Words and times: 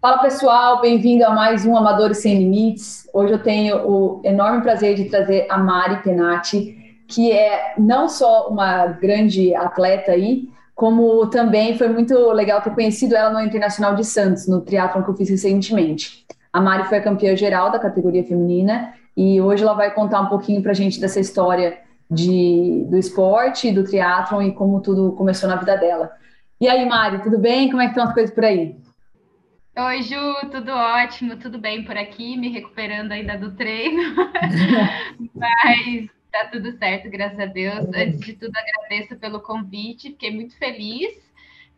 Fala 0.00 0.16
pessoal, 0.16 0.80
bem-vindo 0.80 1.26
a 1.26 1.30
mais 1.30 1.66
um 1.66 1.76
Amadores 1.76 2.22
Sem 2.22 2.38
Limites. 2.38 3.06
Hoje 3.12 3.34
eu 3.34 3.42
tenho 3.42 3.86
o 3.86 4.22
enorme 4.24 4.62
prazer 4.62 4.94
de 4.94 5.10
trazer 5.10 5.46
a 5.50 5.58
Mari 5.58 6.02
Penati, 6.02 7.04
que 7.06 7.30
é 7.30 7.74
não 7.76 8.08
só 8.08 8.48
uma 8.48 8.86
grande 8.86 9.54
atleta 9.54 10.12
aí, 10.12 10.48
como 10.74 11.26
também 11.26 11.76
foi 11.76 11.90
muito 11.90 12.14
legal 12.32 12.62
ter 12.62 12.74
conhecido 12.74 13.14
ela 13.14 13.28
no 13.28 13.46
Internacional 13.46 13.94
de 13.94 14.02
Santos, 14.02 14.48
no 14.48 14.62
triatlon 14.62 15.02
que 15.02 15.10
eu 15.10 15.16
fiz 15.16 15.28
recentemente. 15.28 16.24
A 16.50 16.62
Mari 16.62 16.84
foi 16.84 16.96
a 16.96 17.02
campeã 17.02 17.36
geral 17.36 17.70
da 17.70 17.78
categoria 17.78 18.24
feminina 18.24 18.94
e 19.14 19.38
hoje 19.38 19.62
ela 19.62 19.74
vai 19.74 19.92
contar 19.92 20.22
um 20.22 20.28
pouquinho 20.28 20.62
para 20.62 20.70
a 20.70 20.74
gente 20.74 20.98
dessa 20.98 21.20
história 21.20 21.78
de, 22.10 22.86
do 22.88 22.96
esporte, 22.96 23.70
do 23.70 23.84
triatlon 23.84 24.40
e 24.40 24.52
como 24.52 24.80
tudo 24.80 25.12
começou 25.12 25.46
na 25.46 25.56
vida 25.56 25.76
dela. 25.76 26.10
E 26.58 26.66
aí, 26.66 26.88
Mari, 26.88 27.22
tudo 27.22 27.36
bem? 27.38 27.68
Como 27.68 27.82
é 27.82 27.84
que 27.84 27.90
estão 27.90 28.04
as 28.04 28.14
coisas 28.14 28.34
por 28.34 28.46
aí? 28.46 28.79
Oi, 29.82 30.02
Ju, 30.02 30.50
tudo 30.50 30.72
ótimo, 30.72 31.38
tudo 31.38 31.58
bem 31.58 31.82
por 31.82 31.96
aqui, 31.96 32.36
me 32.36 32.50
recuperando 32.50 33.12
ainda 33.12 33.38
do 33.38 33.52
treino, 33.52 34.14
mas 35.34 36.06
tá 36.30 36.48
tudo 36.52 36.76
certo, 36.76 37.08
graças 37.08 37.40
a 37.40 37.46
Deus. 37.46 37.86
Antes 37.94 38.20
de 38.20 38.34
tudo, 38.34 38.52
agradeço 38.54 39.16
pelo 39.16 39.40
convite, 39.40 40.10
fiquei 40.10 40.30
muito 40.30 40.54
feliz. 40.58 41.08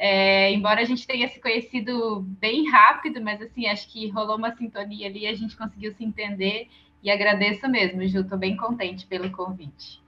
É, 0.01 0.51
embora 0.51 0.81
a 0.81 0.85
gente 0.85 1.07
tenha 1.07 1.29
se 1.29 1.41
conhecido 1.41 2.23
bem 2.41 2.69
rápido, 2.69 3.23
mas 3.23 3.41
assim, 3.41 3.69
acho 3.69 3.89
que 3.89 4.11
rolou 4.11 4.37
uma 4.37 4.51
sintonia 4.57 5.07
ali, 5.07 5.29
a 5.29 5.35
gente 5.35 5.57
conseguiu 5.57 5.93
se 5.93 6.05
entender 6.05 6.67
e 7.05 7.09
agradeço 7.09 7.69
mesmo, 7.69 8.05
Ju, 8.09 8.25
tô 8.25 8.37
bem 8.37 8.57
contente 8.57 9.07
pelo 9.07 9.31
convite. 9.31 10.03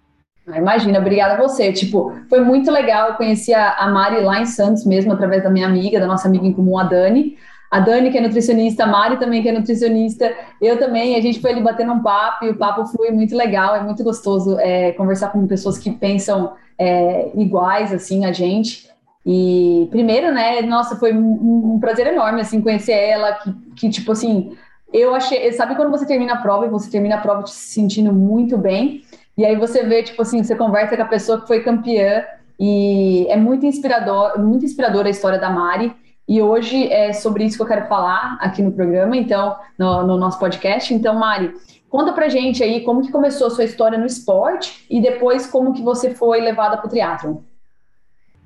Ah, 0.49 0.59
imagina, 0.59 0.99
obrigada 0.99 1.35
a 1.35 1.49
você. 1.49 1.73
Tipo, 1.73 2.13
foi 2.29 2.41
muito 2.41 2.71
legal. 2.71 3.11
Eu 3.11 3.15
conheci 3.15 3.55
a 3.55 3.89
Mari 3.89 4.21
lá 4.21 4.41
em 4.41 4.47
Santos 4.47 4.85
mesmo, 4.85 5.13
através 5.13 5.43
da 5.45 5.49
minha 5.49 5.67
amiga, 5.67 6.01
da 6.01 6.07
nossa 6.07 6.29
amiga 6.29 6.45
em 6.45 6.53
comum, 6.53 6.77
a 6.77 6.83
Dani 6.83 7.39
a 7.75 7.81
Dani, 7.81 8.13
que 8.13 8.17
é 8.17 8.21
nutricionista, 8.21 8.85
a 8.85 8.87
Mari 8.87 9.19
também, 9.19 9.43
que 9.43 9.49
é 9.49 9.53
nutricionista, 9.53 10.33
eu 10.63 10.79
também, 10.79 11.17
a 11.17 11.21
gente 11.21 11.41
foi 11.41 11.51
ali 11.51 11.61
batendo 11.61 11.93
um 11.93 12.05
papo 12.05 12.45
e 12.45 12.51
o 12.51 12.57
papo 12.57 12.87
flui 12.87 13.11
muito 13.11 13.37
legal, 13.37 13.75
é 13.75 13.83
muito 13.83 14.05
gostoso 14.05 14.57
é, 14.61 14.93
conversar 14.93 15.33
com 15.33 15.45
pessoas 15.49 15.77
que 15.77 15.91
pensam 15.91 16.53
é, 16.79 17.33
iguais, 17.35 17.93
assim, 17.93 18.25
a 18.25 18.31
gente. 18.31 18.89
E 19.27 19.89
primeiro, 19.91 20.33
né, 20.33 20.63
nossa, 20.63 20.95
foi 20.95 21.13
um, 21.13 21.75
um 21.75 21.81
prazer 21.81 22.07
enorme, 22.07 22.43
assim, 22.43 22.61
conhecer 22.61 22.93
ela, 22.93 23.33
que, 23.33 23.53
que, 23.75 23.91
tipo 23.91 24.13
assim, 24.13 24.57
eu 24.93 25.13
achei, 25.13 25.53
sabe 25.53 25.75
quando 25.75 25.91
você 25.91 26.07
termina 26.07 26.35
a 26.35 26.43
prova 26.43 26.67
e 26.67 26.71
você 26.71 26.89
termina 26.89 27.17
a 27.17 27.21
prova 27.21 27.43
te 27.43 27.51
sentindo 27.51 28.13
muito 28.13 28.57
bem, 28.57 29.03
e 29.37 29.45
aí 29.45 29.57
você 29.57 29.83
vê, 29.83 30.05
tipo 30.05 30.23
assim, 30.23 30.45
você 30.45 30.55
conversa 30.55 30.97
com 30.97 31.03
a 31.03 31.07
pessoa 31.07 31.41
que 31.41 31.49
foi 31.49 31.61
campeã, 31.65 32.23
e 32.57 33.27
é 33.29 33.37
muito 33.37 33.67
inspirador, 33.67 34.39
muito 34.39 34.65
inspiradora 34.65 35.09
a 35.09 35.11
história 35.11 35.41
da 35.41 35.51
Mari, 35.51 35.93
e 36.27 36.41
hoje 36.41 36.91
é 36.91 37.13
sobre 37.13 37.45
isso 37.45 37.57
que 37.57 37.63
eu 37.63 37.67
quero 37.67 37.87
falar 37.87 38.39
aqui 38.41 38.63
no 38.63 38.73
programa, 38.73 39.17
então, 39.17 39.57
no, 39.79 40.07
no 40.07 40.17
nosso 40.17 40.39
podcast. 40.39 40.93
Então, 40.93 41.15
Mari, 41.15 41.55
conta 41.89 42.13
pra 42.13 42.29
gente 42.29 42.63
aí 42.63 42.81
como 42.83 43.03
que 43.03 43.13
começou 43.13 43.49
a 43.49 43.51
sua 43.51 43.65
história 43.65 43.99
no 43.99 44.07
esporte 44.07 44.87
e 44.89 45.01
depois 45.01 45.47
como 45.47 45.75
que 45.75 45.83
você 45.83 46.15
foi 46.15 46.41
levada 46.41 46.77
para 46.77 46.87
o 46.87 46.91
triatlon. 46.91 47.37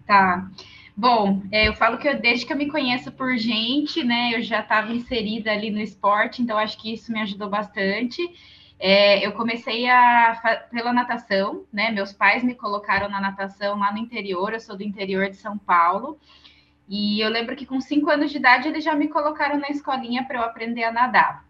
Tá. 0.06 0.48
Bom, 0.96 1.42
é, 1.52 1.68
eu 1.68 1.74
falo 1.74 1.96
que 1.96 2.08
eu, 2.08 2.18
desde 2.18 2.44
que 2.44 2.52
eu 2.52 2.56
me 2.56 2.68
conheço 2.68 3.12
por 3.12 3.36
gente, 3.36 4.02
né, 4.02 4.32
eu 4.34 4.42
já 4.42 4.60
estava 4.60 4.92
inserida 4.92 5.52
ali 5.52 5.70
no 5.70 5.80
esporte, 5.80 6.42
então 6.42 6.58
acho 6.58 6.76
que 6.76 6.92
isso 6.92 7.12
me 7.12 7.20
ajudou 7.20 7.48
bastante. 7.48 8.20
É, 8.80 9.24
eu 9.24 9.32
comecei 9.32 9.88
a 9.88 10.66
pela 10.70 10.92
natação, 10.92 11.64
né? 11.72 11.90
Meus 11.90 12.12
pais 12.12 12.44
me 12.44 12.54
colocaram 12.54 13.08
na 13.08 13.20
natação 13.20 13.78
lá 13.78 13.92
no 13.92 13.98
interior, 13.98 14.52
eu 14.52 14.60
sou 14.60 14.76
do 14.76 14.84
interior 14.84 15.28
de 15.28 15.36
São 15.36 15.58
Paulo. 15.58 16.18
E 16.88 17.20
eu 17.20 17.28
lembro 17.28 17.54
que 17.54 17.66
com 17.66 17.80
cinco 17.80 18.10
anos 18.10 18.30
de 18.30 18.38
idade 18.38 18.68
eles 18.68 18.82
já 18.82 18.94
me 18.94 19.08
colocaram 19.08 19.58
na 19.58 19.68
escolinha 19.68 20.24
para 20.24 20.38
eu 20.38 20.42
aprender 20.42 20.84
a 20.84 20.92
nadar. 20.92 21.44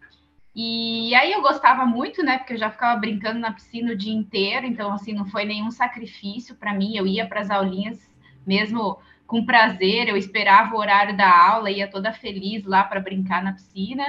E 0.53 1.15
aí 1.15 1.31
eu 1.31 1.41
gostava 1.41 1.85
muito, 1.85 2.21
né? 2.21 2.37
Porque 2.37 2.53
eu 2.53 2.57
já 2.57 2.69
ficava 2.69 2.99
brincando 2.99 3.39
na 3.39 3.53
piscina 3.53 3.93
o 3.93 3.95
dia 3.95 4.13
inteiro, 4.13 4.65
então 4.65 4.91
assim 4.91 5.13
não 5.13 5.25
foi 5.25 5.45
nenhum 5.45 5.71
sacrifício 5.71 6.55
para 6.55 6.73
mim. 6.73 6.97
Eu 6.97 7.07
ia 7.07 7.25
para 7.25 7.39
as 7.39 7.49
aulinhas 7.49 8.09
mesmo 8.45 8.99
com 9.25 9.45
prazer, 9.45 10.09
eu 10.09 10.17
esperava 10.17 10.75
o 10.75 10.79
horário 10.79 11.15
da 11.15 11.29
aula, 11.29 11.69
ia 11.69 11.87
toda 11.87 12.11
feliz 12.11 12.65
lá 12.65 12.83
para 12.83 12.99
brincar 12.99 13.43
na 13.43 13.53
piscina. 13.53 14.03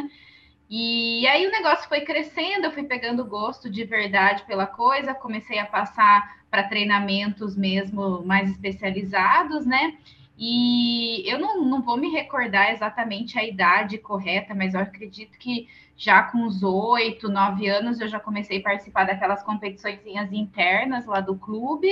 E 0.69 1.27
aí 1.27 1.47
o 1.47 1.51
negócio 1.51 1.89
foi 1.89 2.01
crescendo, 2.01 2.65
eu 2.65 2.73
fui 2.73 2.85
pegando 2.85 3.25
gosto 3.25 3.69
de 3.69 3.85
verdade 3.85 4.45
pela 4.45 4.67
coisa, 4.67 5.13
comecei 5.13 5.59
a 5.59 5.67
passar 5.67 6.41
para 6.51 6.69
treinamentos 6.69 7.57
mesmo 7.57 8.25
mais 8.25 8.51
especializados, 8.51 9.67
né? 9.67 9.99
E 10.43 11.23
eu 11.31 11.39
não, 11.39 11.63
não 11.67 11.83
vou 11.83 11.99
me 11.99 12.09
recordar 12.09 12.73
exatamente 12.73 13.39
a 13.39 13.45
idade 13.45 13.99
correta, 13.99 14.55
mas 14.55 14.73
eu 14.73 14.81
acredito 14.81 15.39
que 15.39 15.69
já 15.95 16.23
com 16.23 16.47
os 16.47 16.63
oito, 16.63 17.29
nove 17.29 17.69
anos 17.69 18.01
eu 18.01 18.09
já 18.09 18.19
comecei 18.19 18.59
a 18.59 18.63
participar 18.63 19.05
daquelas 19.05 19.43
competições 19.43 20.01
internas 20.33 21.05
lá 21.05 21.21
do 21.21 21.37
clube. 21.37 21.91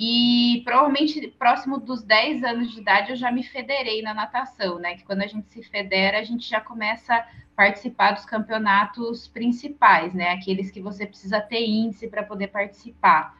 E 0.00 0.62
provavelmente 0.64 1.28
próximo 1.38 1.78
dos 1.78 2.02
10 2.02 2.42
anos 2.42 2.72
de 2.72 2.80
idade 2.80 3.10
eu 3.10 3.16
já 3.16 3.30
me 3.30 3.44
federei 3.44 4.02
na 4.02 4.12
natação, 4.12 4.80
né? 4.80 4.96
Que 4.96 5.04
quando 5.04 5.22
a 5.22 5.28
gente 5.28 5.46
se 5.48 5.62
federa, 5.62 6.18
a 6.18 6.24
gente 6.24 6.50
já 6.50 6.60
começa 6.60 7.14
a 7.14 7.24
participar 7.54 8.10
dos 8.10 8.24
campeonatos 8.24 9.28
principais, 9.28 10.12
né? 10.12 10.30
Aqueles 10.30 10.72
que 10.72 10.80
você 10.80 11.06
precisa 11.06 11.40
ter 11.40 11.64
índice 11.64 12.08
para 12.08 12.24
poder 12.24 12.48
participar. 12.48 13.38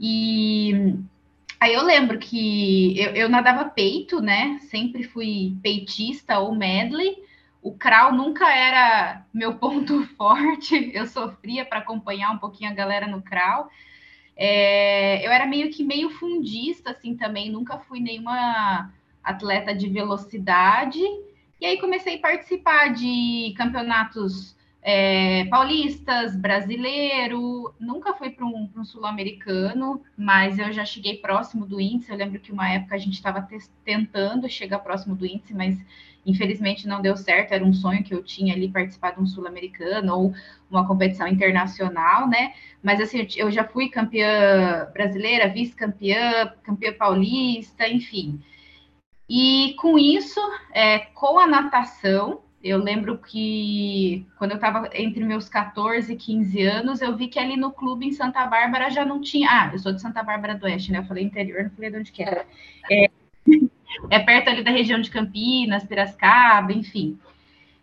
E 0.00 1.04
Aí 1.62 1.74
eu 1.74 1.84
lembro 1.84 2.18
que 2.18 3.00
eu, 3.00 3.14
eu, 3.14 3.28
nadava 3.28 3.66
peito, 3.66 4.20
né? 4.20 4.58
Sempre 4.62 5.04
fui 5.04 5.56
peitista 5.62 6.40
ou 6.40 6.52
medley. 6.52 7.14
O 7.62 7.72
crawl 7.72 8.12
nunca 8.12 8.52
era 8.52 9.24
meu 9.32 9.54
ponto 9.62 10.04
forte. 10.16 10.90
Eu 10.92 11.06
sofria 11.06 11.64
para 11.64 11.78
acompanhar 11.78 12.32
um 12.32 12.38
pouquinho 12.38 12.68
a 12.68 12.74
galera 12.74 13.06
no 13.06 13.22
crawl. 13.22 13.70
É, 14.36 15.24
eu 15.24 15.30
era 15.30 15.46
meio 15.46 15.70
que 15.70 15.84
meio 15.84 16.10
fundista, 16.10 16.90
assim, 16.90 17.16
também. 17.16 17.48
Nunca 17.48 17.78
fui 17.78 18.00
nenhuma 18.00 18.92
atleta 19.22 19.72
de 19.72 19.88
velocidade. 19.88 20.98
E 21.60 21.64
aí 21.64 21.78
comecei 21.78 22.16
a 22.16 22.20
participar 22.20 22.92
de 22.92 23.54
campeonatos 23.56 24.56
é, 24.84 25.44
paulistas, 25.44 26.34
brasileiro, 26.34 27.72
nunca 27.78 28.14
fui 28.14 28.30
para 28.30 28.44
um, 28.44 28.68
um 28.76 28.84
sul-americano, 28.84 30.02
mas 30.16 30.58
eu 30.58 30.72
já 30.72 30.84
cheguei 30.84 31.18
próximo 31.18 31.64
do 31.64 31.80
índice. 31.80 32.10
Eu 32.10 32.16
lembro 32.16 32.40
que 32.40 32.50
uma 32.50 32.68
época 32.68 32.96
a 32.96 32.98
gente 32.98 33.14
estava 33.14 33.46
tentando 33.84 34.48
chegar 34.48 34.80
próximo 34.80 35.14
do 35.14 35.24
índice, 35.24 35.54
mas 35.54 35.78
infelizmente 36.26 36.88
não 36.88 37.00
deu 37.00 37.16
certo. 37.16 37.52
Era 37.52 37.64
um 37.64 37.72
sonho 37.72 38.02
que 38.02 38.12
eu 38.12 38.24
tinha 38.24 38.54
ali 38.54 38.68
participar 38.68 39.12
de 39.12 39.20
um 39.20 39.26
sul-americano 39.26 40.16
ou 40.16 40.34
uma 40.68 40.84
competição 40.84 41.28
internacional, 41.28 42.28
né? 42.28 42.52
Mas 42.82 43.00
assim, 43.00 43.24
eu 43.36 43.52
já 43.52 43.62
fui 43.62 43.88
campeã 43.88 44.90
brasileira, 44.92 45.48
vice-campeã, 45.48 46.54
campeã 46.64 46.92
paulista, 46.92 47.88
enfim. 47.88 48.40
E 49.28 49.76
com 49.78 49.96
isso, 49.96 50.40
é, 50.72 50.98
com 50.98 51.38
a 51.38 51.46
natação, 51.46 52.42
eu 52.62 52.78
lembro 52.78 53.18
que 53.18 54.24
quando 54.38 54.52
eu 54.52 54.56
estava 54.56 54.88
entre 54.94 55.24
meus 55.24 55.48
14 55.48 56.12
e 56.12 56.16
15 56.16 56.62
anos, 56.62 57.02
eu 57.02 57.16
vi 57.16 57.26
que 57.26 57.38
ali 57.38 57.56
no 57.56 57.72
clube 57.72 58.06
em 58.06 58.12
Santa 58.12 58.46
Bárbara 58.46 58.88
já 58.88 59.04
não 59.04 59.20
tinha. 59.20 59.48
Ah, 59.50 59.70
eu 59.72 59.78
sou 59.78 59.92
de 59.92 60.00
Santa 60.00 60.22
Bárbara 60.22 60.54
do 60.54 60.64
Oeste, 60.64 60.92
né? 60.92 60.98
Eu 60.98 61.04
falei 61.04 61.24
interior, 61.24 61.64
não 61.64 61.70
falei 61.70 61.90
de 61.90 61.96
onde 61.98 62.12
que 62.12 62.22
era. 62.22 62.46
É, 62.90 63.10
é 64.10 64.18
perto 64.20 64.48
ali 64.48 64.62
da 64.62 64.70
região 64.70 65.00
de 65.00 65.10
Campinas, 65.10 65.84
Piracicaba, 65.84 66.72
enfim. 66.72 67.18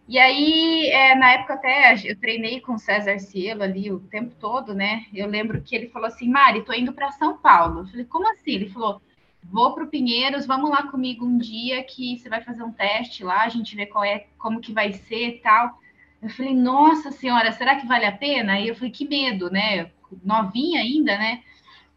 E 0.07 0.17
aí, 0.17 0.87
é, 0.87 1.13
na 1.13 1.33
época 1.33 1.53
até 1.55 1.93
eu 2.05 2.19
treinei 2.19 2.61
com 2.61 2.73
o 2.73 2.79
César 2.79 3.19
Cielo 3.19 3.61
ali 3.61 3.91
o 3.91 3.99
tempo 3.99 4.33
todo, 4.39 4.73
né? 4.73 5.05
Eu 5.13 5.27
lembro 5.27 5.61
que 5.61 5.75
ele 5.75 5.89
falou 5.89 6.07
assim, 6.07 6.29
Mari, 6.29 6.63
tô 6.63 6.73
indo 6.73 6.93
para 6.93 7.11
São 7.11 7.37
Paulo. 7.37 7.81
Eu 7.81 7.87
falei, 7.87 8.05
como 8.05 8.27
assim? 8.31 8.53
Ele 8.53 8.69
falou, 8.69 9.01
vou 9.43 9.73
para 9.73 9.83
o 9.83 9.87
Pinheiros, 9.87 10.45
vamos 10.45 10.69
lá 10.69 10.83
comigo 10.83 11.25
um 11.25 11.37
dia 11.37 11.83
que 11.83 12.17
você 12.17 12.29
vai 12.29 12.41
fazer 12.41 12.63
um 12.63 12.71
teste 12.71 13.23
lá, 13.23 13.43
a 13.43 13.49
gente 13.49 13.75
vê 13.75 13.85
qual 13.85 14.03
é, 14.03 14.27
como 14.37 14.59
que 14.59 14.71
vai 14.71 14.93
ser 14.93 15.27
e 15.27 15.39
tal. 15.39 15.79
Eu 16.21 16.29
falei, 16.29 16.53
nossa 16.53 17.11
senhora, 17.11 17.51
será 17.51 17.75
que 17.75 17.87
vale 17.87 18.05
a 18.05 18.11
pena? 18.11 18.59
E 18.59 18.67
eu 18.67 18.75
falei, 18.75 18.91
que 18.91 19.07
medo, 19.07 19.49
né? 19.49 19.89
Novinha 20.23 20.81
ainda, 20.81 21.17
né? 21.17 21.41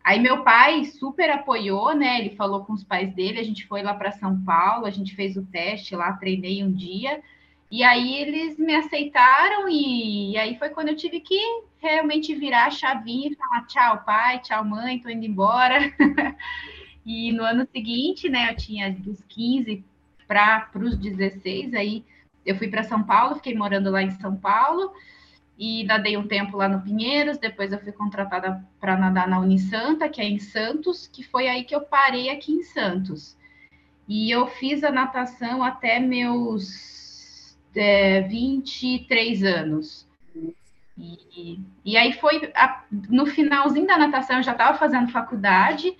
Aí 0.04 0.18
meu 0.18 0.42
pai 0.42 0.84
super 0.84 1.30
apoiou, 1.30 1.94
né? 1.94 2.20
Ele 2.20 2.36
falou 2.36 2.64
com 2.64 2.72
os 2.72 2.84
pais 2.84 3.12
dele, 3.14 3.38
a 3.38 3.44
gente 3.44 3.66
foi 3.66 3.82
lá 3.82 3.94
para 3.94 4.12
São 4.12 4.42
Paulo, 4.42 4.86
a 4.86 4.90
gente 4.90 5.14
fez 5.14 5.36
o 5.36 5.46
teste 5.46 5.94
lá, 5.94 6.12
treinei 6.14 6.62
um 6.62 6.72
dia. 6.72 7.22
E 7.70 7.82
aí 7.82 8.16
eles 8.16 8.58
me 8.58 8.74
aceitaram 8.74 9.68
e, 9.68 10.32
e 10.32 10.38
aí 10.38 10.58
foi 10.58 10.70
quando 10.70 10.88
eu 10.88 10.96
tive 10.96 11.20
que 11.20 11.40
realmente 11.78 12.34
virar 12.34 12.66
a 12.66 12.70
chavinha 12.70 13.30
e 13.30 13.34
falar 13.34 13.66
tchau, 13.66 14.02
pai, 14.04 14.40
tchau, 14.40 14.64
mãe, 14.64 14.98
tô 14.98 15.08
indo 15.08 15.24
embora. 15.24 15.78
E 17.04 17.32
no 17.32 17.42
ano 17.42 17.66
seguinte, 17.70 18.28
né, 18.28 18.50
eu 18.50 18.56
tinha 18.56 18.92
dos 18.92 19.22
15 19.24 19.84
para 20.26 20.70
os 20.76 20.96
16, 20.96 21.74
aí 21.74 22.04
eu 22.44 22.56
fui 22.56 22.68
para 22.68 22.82
São 22.82 23.02
Paulo, 23.02 23.36
fiquei 23.36 23.54
morando 23.54 23.90
lá 23.90 24.02
em 24.02 24.10
São 24.10 24.36
Paulo 24.36 24.92
e 25.58 25.84
nadei 25.84 26.16
um 26.16 26.26
tempo 26.26 26.56
lá 26.56 26.68
no 26.68 26.80
Pinheiros, 26.80 27.38
depois 27.38 27.72
eu 27.72 27.78
fui 27.78 27.92
contratada 27.92 28.64
para 28.80 28.96
nadar 28.96 29.28
na 29.28 29.38
Unisanta, 29.38 30.08
que 30.08 30.20
é 30.20 30.24
em 30.24 30.38
Santos, 30.38 31.06
que 31.06 31.22
foi 31.22 31.46
aí 31.46 31.64
que 31.64 31.74
eu 31.74 31.82
parei 31.82 32.30
aqui 32.30 32.52
em 32.52 32.62
Santos. 32.62 33.36
E 34.08 34.30
eu 34.30 34.46
fiz 34.46 34.82
a 34.82 34.90
natação 34.90 35.62
até 35.62 36.00
meus 36.00 37.56
é, 37.74 38.22
23 38.22 39.44
anos. 39.44 40.08
E, 40.98 41.60
e 41.84 41.96
aí 41.96 42.12
foi 42.14 42.50
a, 42.54 42.84
no 43.08 43.26
finalzinho 43.26 43.86
da 43.86 43.96
natação, 43.96 44.36
eu 44.38 44.42
já 44.42 44.52
estava 44.52 44.76
fazendo 44.76 45.10
faculdade. 45.10 45.96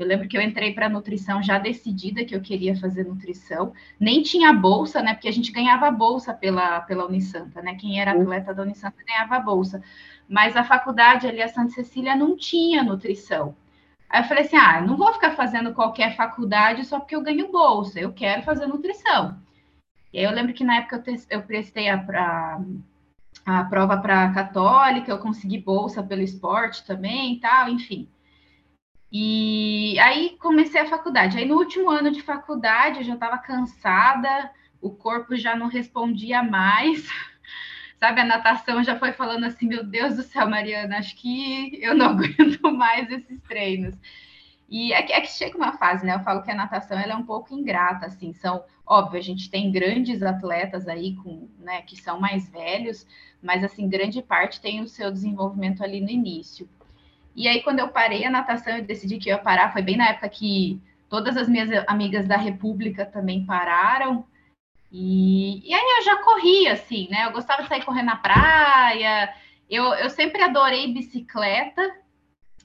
Eu 0.00 0.06
lembro 0.06 0.26
que 0.26 0.34
eu 0.34 0.40
entrei 0.40 0.72
para 0.72 0.88
nutrição 0.88 1.42
já 1.42 1.58
decidida 1.58 2.24
que 2.24 2.34
eu 2.34 2.40
queria 2.40 2.74
fazer 2.74 3.04
nutrição. 3.04 3.74
Nem 4.00 4.22
tinha 4.22 4.50
bolsa, 4.50 5.02
né? 5.02 5.12
Porque 5.12 5.28
a 5.28 5.32
gente 5.32 5.52
ganhava 5.52 5.90
bolsa 5.90 6.32
pela, 6.32 6.80
pela 6.80 7.04
Unisanta, 7.04 7.60
né? 7.60 7.74
Quem 7.74 8.00
era 8.00 8.12
atleta 8.12 8.54
da 8.54 8.62
Unisanta 8.62 8.96
ganhava 9.06 9.38
bolsa. 9.38 9.82
Mas 10.26 10.56
a 10.56 10.64
faculdade 10.64 11.26
ali, 11.26 11.42
a 11.42 11.48
Santa 11.48 11.72
Cecília, 11.74 12.16
não 12.16 12.34
tinha 12.34 12.82
nutrição. 12.82 13.54
Aí 14.08 14.22
eu 14.22 14.24
falei 14.24 14.44
assim: 14.44 14.56
ah, 14.56 14.80
não 14.80 14.96
vou 14.96 15.12
ficar 15.12 15.32
fazendo 15.32 15.74
qualquer 15.74 16.16
faculdade 16.16 16.82
só 16.86 16.98
porque 16.98 17.14
eu 17.14 17.22
ganho 17.22 17.52
bolsa, 17.52 18.00
eu 18.00 18.10
quero 18.10 18.42
fazer 18.42 18.66
nutrição. 18.66 19.38
E 20.14 20.18
aí 20.18 20.24
eu 20.24 20.32
lembro 20.32 20.54
que 20.54 20.64
na 20.64 20.76
época 20.76 20.96
eu, 20.96 21.02
te, 21.02 21.26
eu 21.28 21.42
prestei 21.42 21.90
a, 21.90 21.96
a, 23.46 23.60
a 23.60 23.64
prova 23.64 23.98
para 23.98 24.32
católica, 24.32 25.10
eu 25.10 25.18
consegui 25.18 25.58
bolsa 25.58 26.02
pelo 26.02 26.22
esporte 26.22 26.86
também 26.86 27.34
e 27.34 27.40
tal, 27.40 27.68
enfim. 27.68 28.08
E 29.12 29.98
aí 29.98 30.36
comecei 30.38 30.80
a 30.80 30.86
faculdade. 30.86 31.38
Aí 31.38 31.44
no 31.44 31.56
último 31.56 31.90
ano 31.90 32.10
de 32.10 32.22
faculdade 32.22 32.98
eu 32.98 33.04
já 33.04 33.14
estava 33.14 33.38
cansada, 33.38 34.50
o 34.80 34.90
corpo 34.90 35.36
já 35.36 35.56
não 35.56 35.66
respondia 35.66 36.42
mais. 36.42 37.08
Sabe, 37.98 38.20
a 38.20 38.24
natação 38.24 38.82
já 38.82 38.98
foi 38.98 39.12
falando 39.12 39.44
assim: 39.44 39.66
meu 39.66 39.84
Deus 39.84 40.16
do 40.16 40.22
céu, 40.22 40.48
Mariana, 40.48 40.98
acho 40.98 41.16
que 41.16 41.78
eu 41.82 41.94
não 41.94 42.06
aguento 42.16 42.72
mais 42.72 43.10
esses 43.10 43.40
treinos. 43.42 43.94
E 44.70 44.92
é 44.92 45.02
que, 45.02 45.12
é 45.12 45.20
que, 45.20 45.26
chega 45.26 45.56
uma 45.56 45.72
fase, 45.72 46.06
né? 46.06 46.14
Eu 46.14 46.20
falo 46.20 46.42
que 46.42 46.50
a 46.50 46.54
natação 46.54 46.96
ela 46.96 47.12
é 47.12 47.16
um 47.16 47.26
pouco 47.26 47.52
ingrata, 47.52 48.06
assim. 48.06 48.32
São, 48.32 48.64
óbvio, 48.86 49.18
a 49.18 49.22
gente 49.22 49.50
tem 49.50 49.72
grandes 49.72 50.22
atletas 50.22 50.86
aí 50.86 51.16
com, 51.16 51.48
né, 51.58 51.82
que 51.82 52.00
são 52.00 52.20
mais 52.20 52.48
velhos, 52.48 53.04
mas 53.42 53.64
assim, 53.64 53.88
grande 53.88 54.22
parte 54.22 54.60
tem 54.60 54.80
o 54.80 54.86
seu 54.86 55.10
desenvolvimento 55.10 55.82
ali 55.82 56.00
no 56.00 56.08
início. 56.08 56.68
E 57.34 57.48
aí, 57.48 57.62
quando 57.62 57.78
eu 57.78 57.88
parei 57.88 58.24
a 58.24 58.30
natação, 58.30 58.76
eu 58.76 58.84
decidi 58.84 59.18
que 59.18 59.28
ia 59.28 59.38
parar. 59.38 59.72
Foi 59.72 59.82
bem 59.82 59.96
na 59.96 60.08
época 60.08 60.28
que 60.28 60.80
todas 61.08 61.36
as 61.36 61.48
minhas 61.48 61.70
amigas 61.86 62.26
da 62.26 62.36
República 62.36 63.06
também 63.06 63.44
pararam. 63.44 64.24
E, 64.92 65.68
e 65.68 65.72
aí 65.72 65.98
eu 65.98 66.04
já 66.04 66.16
corria, 66.22 66.72
assim, 66.72 67.08
né? 67.10 67.26
Eu 67.26 67.32
gostava 67.32 67.62
de 67.62 67.68
sair 67.68 67.84
correndo 67.84 68.06
na 68.06 68.16
praia. 68.16 69.32
Eu, 69.68 69.94
eu 69.94 70.10
sempre 70.10 70.42
adorei 70.42 70.92
bicicleta. 70.92 71.96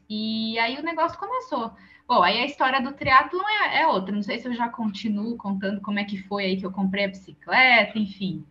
E 0.10 0.58
aí 0.60 0.78
o 0.78 0.84
negócio 0.84 1.18
começou. 1.18 1.72
Bom, 2.08 2.22
aí 2.22 2.40
a 2.40 2.46
história 2.46 2.82
do 2.82 2.94
triatlo 2.94 3.42
é, 3.48 3.82
é, 3.82 3.88
outra. 3.88 4.14
Não 4.14 4.22
sei 4.22 4.40
se 4.40 4.48
eu 4.48 4.54
já 4.54 4.70
continuo 4.70 5.38
contando 5.38 5.82
como 5.82 6.00
é 6.00 6.04
que 6.04 6.22
foi 6.24 6.46
aí 6.46 6.58
que 6.58 6.66
eu 6.66 6.72
comprei 6.72 7.06
a 7.06 7.10
bicicleta, 7.10 7.98
enfim. 7.98 8.46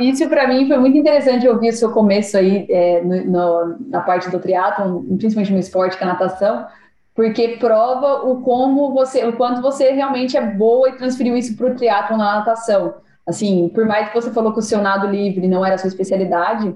Isso 0.00 0.28
para 0.28 0.46
mim 0.48 0.66
foi 0.66 0.78
muito 0.78 0.96
interessante 0.96 1.46
ouvir 1.48 1.70
o 1.70 1.72
seu 1.72 1.90
começo 1.90 2.36
aí 2.36 2.66
é, 2.70 3.02
no, 3.02 3.24
no, 3.24 3.76
na 3.88 4.00
parte 4.00 4.30
do 4.30 4.38
triatlo, 4.38 5.04
principalmente 5.18 5.52
no 5.52 5.58
esporte, 5.58 5.96
que 5.96 6.02
é 6.02 6.06
a 6.06 6.10
natação, 6.10 6.66
porque 7.14 7.56
prova 7.58 8.28
o 8.28 8.40
como 8.42 8.92
você, 8.92 9.26
o 9.26 9.32
quanto 9.34 9.60
você 9.60 9.90
realmente 9.90 10.36
é 10.36 10.40
boa 10.40 10.88
e 10.88 10.96
transferiu 10.96 11.36
isso 11.36 11.56
para 11.56 11.66
o 11.66 11.74
triatlo 11.74 12.16
na 12.16 12.36
natação. 12.36 12.94
Assim, 13.26 13.68
por 13.68 13.84
mais 13.84 14.08
que 14.08 14.14
você 14.14 14.30
falou 14.30 14.52
que 14.52 14.60
o 14.60 14.62
seu 14.62 14.80
nado 14.80 15.06
livre 15.06 15.46
não 15.46 15.64
era 15.64 15.74
a 15.74 15.78
sua 15.78 15.88
especialidade, 15.88 16.74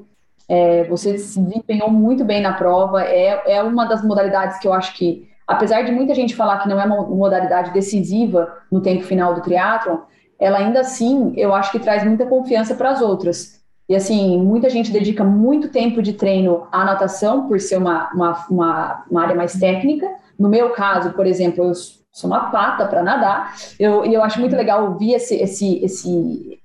é, 0.48 0.84
você 0.84 1.16
se 1.16 1.40
desempenhou 1.40 1.90
muito 1.90 2.24
bem 2.24 2.42
na 2.42 2.52
prova. 2.52 3.02
É, 3.04 3.54
é 3.54 3.62
uma 3.62 3.86
das 3.86 4.04
modalidades 4.04 4.58
que 4.58 4.68
eu 4.68 4.72
acho 4.72 4.94
que 4.94 5.30
apesar 5.46 5.82
de 5.82 5.92
muita 5.92 6.14
gente 6.14 6.34
falar 6.34 6.58
que 6.58 6.68
não 6.68 6.80
é 6.80 6.84
uma 6.84 7.02
modalidade 7.02 7.72
decisiva 7.72 8.52
no 8.70 8.80
tempo 8.80 9.04
final 9.04 9.34
do 9.34 9.42
triatlon, 9.42 9.98
ela 10.42 10.58
ainda 10.58 10.80
assim, 10.80 11.32
eu 11.36 11.54
acho 11.54 11.70
que 11.70 11.78
traz 11.78 12.04
muita 12.04 12.26
confiança 12.26 12.74
para 12.74 12.90
as 12.90 13.00
outras. 13.00 13.62
E 13.88 13.94
assim, 13.94 14.38
muita 14.40 14.68
gente 14.68 14.90
dedica 14.90 15.22
muito 15.22 15.68
tempo 15.68 16.02
de 16.02 16.14
treino 16.14 16.66
à 16.72 16.84
natação, 16.84 17.46
por 17.46 17.60
ser 17.60 17.76
uma, 17.76 18.10
uma, 18.12 18.46
uma, 18.50 19.04
uma 19.08 19.22
área 19.22 19.36
mais 19.36 19.52
técnica. 19.52 20.08
No 20.38 20.48
meu 20.48 20.70
caso, 20.70 21.12
por 21.12 21.26
exemplo, 21.26 21.64
eu 21.64 21.72
sou 21.74 22.28
uma 22.28 22.50
pata 22.50 22.86
para 22.86 23.02
nadar, 23.04 23.54
eu, 23.78 24.04
e 24.04 24.12
eu 24.12 24.22
acho 24.22 24.40
muito 24.40 24.56
legal 24.56 24.84
ouvir 24.84 25.14
esse, 25.14 25.36
esse, 25.36 25.82
esse, 25.84 26.60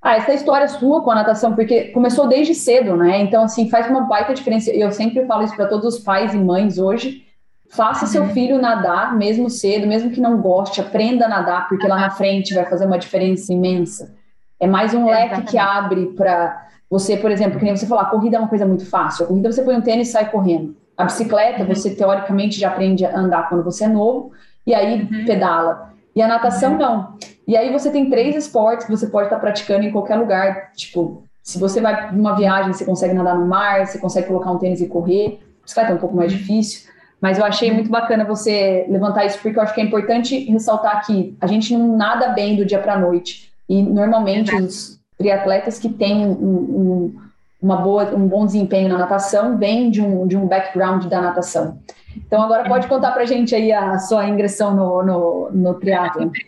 ah, 0.00 0.14
essa 0.14 0.32
história 0.32 0.68
sua 0.68 1.02
com 1.02 1.10
a 1.10 1.16
natação, 1.16 1.54
porque 1.54 1.86
começou 1.86 2.28
desde 2.28 2.54
cedo, 2.54 2.96
né? 2.96 3.20
Então, 3.22 3.42
assim, 3.42 3.68
faz 3.68 3.90
uma 3.90 4.02
baita 4.02 4.34
diferença. 4.34 4.70
Eu 4.70 4.92
sempre 4.92 5.26
falo 5.26 5.42
isso 5.42 5.56
para 5.56 5.66
todos 5.66 5.96
os 5.96 6.00
pais 6.00 6.32
e 6.32 6.38
mães 6.38 6.78
hoje, 6.78 7.25
Faça 7.70 8.04
uhum. 8.04 8.10
seu 8.10 8.26
filho 8.28 8.60
nadar, 8.60 9.16
mesmo 9.16 9.50
cedo, 9.50 9.86
mesmo 9.86 10.10
que 10.10 10.20
não 10.20 10.40
goste, 10.40 10.80
aprenda 10.80 11.26
a 11.26 11.28
nadar, 11.28 11.68
porque 11.68 11.86
lá 11.86 11.96
na 11.96 12.10
frente 12.10 12.54
vai 12.54 12.64
fazer 12.64 12.86
uma 12.86 12.98
diferença 12.98 13.52
imensa. 13.52 14.14
É 14.58 14.66
mais 14.66 14.94
um 14.94 15.08
é, 15.08 15.12
leque 15.12 15.42
que 15.42 15.58
abre 15.58 16.06
para 16.16 16.66
você, 16.88 17.16
por 17.16 17.30
exemplo, 17.30 17.58
que 17.58 17.64
nem 17.64 17.76
você 17.76 17.86
falou, 17.86 18.04
a 18.04 18.08
corrida 18.08 18.36
é 18.36 18.38
uma 18.38 18.48
coisa 18.48 18.64
muito 18.64 18.86
fácil. 18.86 19.24
A 19.24 19.28
corrida 19.28 19.52
você 19.52 19.62
põe 19.62 19.76
um 19.76 19.80
tênis 19.80 20.08
e 20.08 20.12
sai 20.12 20.30
correndo. 20.30 20.76
A 20.96 21.04
bicicleta, 21.04 21.62
uhum. 21.62 21.68
você 21.68 21.94
teoricamente 21.94 22.58
já 22.58 22.68
aprende 22.68 23.04
a 23.04 23.18
andar 23.18 23.48
quando 23.48 23.64
você 23.64 23.84
é 23.84 23.88
novo, 23.88 24.32
e 24.66 24.74
aí 24.74 25.02
uhum. 25.02 25.24
pedala. 25.26 25.92
E 26.14 26.22
a 26.22 26.28
natação, 26.28 26.72
uhum. 26.72 26.78
não. 26.78 27.18
E 27.46 27.56
aí 27.56 27.70
você 27.70 27.90
tem 27.90 28.08
três 28.08 28.34
esportes 28.34 28.86
que 28.86 28.90
você 28.90 29.06
pode 29.06 29.26
estar 29.26 29.38
praticando 29.38 29.84
em 29.84 29.92
qualquer 29.92 30.16
lugar. 30.16 30.72
Tipo, 30.74 31.24
se 31.42 31.58
você 31.58 31.80
vai 31.80 32.10
numa 32.12 32.34
viagem, 32.34 32.72
você 32.72 32.84
consegue 32.84 33.12
nadar 33.12 33.38
no 33.38 33.46
mar, 33.46 33.86
você 33.86 33.98
consegue 33.98 34.26
colocar 34.26 34.50
um 34.50 34.58
tênis 34.58 34.80
e 34.80 34.86
correr. 34.86 35.40
A 35.60 35.64
bicicleta 35.64 35.92
é 35.92 35.94
um 35.94 35.98
pouco 35.98 36.16
mais 36.16 36.32
uhum. 36.32 36.38
difícil. 36.38 36.90
Mas 37.20 37.38
eu 37.38 37.44
achei 37.44 37.72
muito 37.72 37.90
bacana 37.90 38.24
você 38.24 38.86
levantar 38.88 39.24
isso, 39.24 39.38
porque 39.40 39.58
eu 39.58 39.62
acho 39.62 39.74
que 39.74 39.80
é 39.80 39.84
importante 39.84 40.38
ressaltar 40.50 41.04
que 41.06 41.36
a 41.40 41.46
gente 41.46 41.74
não 41.76 41.96
nada 41.96 42.28
bem 42.28 42.56
do 42.56 42.64
dia 42.64 42.78
para 42.78 42.94
a 42.94 42.98
noite. 42.98 43.50
E 43.68 43.82
normalmente 43.82 44.50
Exato. 44.50 44.64
os 44.64 45.00
triatletas 45.16 45.78
que 45.78 45.88
têm 45.88 46.26
um, 46.26 46.30
um, 46.30 47.20
uma 47.60 47.76
boa, 47.76 48.14
um 48.14 48.28
bom 48.28 48.44
desempenho 48.44 48.88
na 48.88 48.98
natação 48.98 49.56
vêm 49.56 49.90
de 49.90 50.02
um, 50.02 50.26
de 50.26 50.36
um 50.36 50.46
background 50.46 51.06
da 51.06 51.20
natação. 51.20 51.78
Então 52.16 52.42
agora 52.42 52.68
pode 52.68 52.86
contar 52.86 53.12
para 53.12 53.22
a 53.22 53.26
gente 53.26 53.54
aí 53.54 53.72
a 53.72 53.98
sua 53.98 54.26
ingressão 54.28 54.74
no, 54.74 55.02
no, 55.02 55.50
no 55.52 55.74
triatlo. 55.74 56.30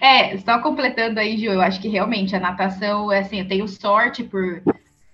É, 0.00 0.38
só 0.38 0.60
completando 0.60 1.18
aí, 1.20 1.36
Gil, 1.36 1.52
eu 1.52 1.60
acho 1.60 1.80
que 1.80 1.88
realmente 1.88 2.34
a 2.34 2.40
natação, 2.40 3.10
assim, 3.10 3.40
eu 3.40 3.48
tenho 3.48 3.68
sorte 3.68 4.22
por 4.22 4.62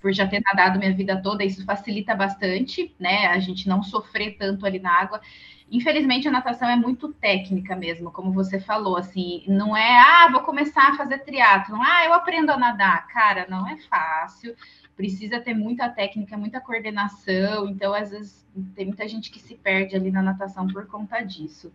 por 0.06 0.12
já 0.12 0.24
ter 0.24 0.40
nadado 0.40 0.78
minha 0.78 0.94
vida 0.94 1.20
toda, 1.20 1.42
isso 1.42 1.64
facilita 1.64 2.14
bastante, 2.14 2.94
né? 2.96 3.26
A 3.26 3.40
gente 3.40 3.68
não 3.68 3.82
sofrer 3.82 4.36
tanto 4.38 4.64
ali 4.64 4.78
na 4.78 4.92
água. 4.92 5.20
Infelizmente, 5.68 6.28
a 6.28 6.30
natação 6.30 6.68
é 6.68 6.76
muito 6.76 7.12
técnica 7.12 7.74
mesmo, 7.74 8.12
como 8.12 8.30
você 8.30 8.60
falou, 8.60 8.96
assim, 8.96 9.42
não 9.48 9.76
é, 9.76 9.98
ah, 9.98 10.28
vou 10.30 10.42
começar 10.42 10.90
a 10.90 10.96
fazer 10.96 11.18
triatlo, 11.24 11.76
ah, 11.82 12.04
eu 12.04 12.14
aprendo 12.14 12.52
a 12.52 12.56
nadar. 12.56 13.08
Cara, 13.08 13.48
não 13.50 13.68
é 13.68 13.78
fácil, 13.78 14.54
precisa 14.94 15.40
ter 15.40 15.54
muita 15.54 15.88
técnica, 15.88 16.36
muita 16.36 16.60
coordenação, 16.60 17.68
então, 17.68 17.92
às 17.92 18.12
vezes, 18.12 18.46
tem 18.76 18.86
muita 18.86 19.08
gente 19.08 19.28
que 19.28 19.40
se 19.40 19.56
perde 19.56 19.96
ali 19.96 20.12
na 20.12 20.22
natação 20.22 20.68
por 20.68 20.86
conta 20.86 21.20
disso. 21.20 21.72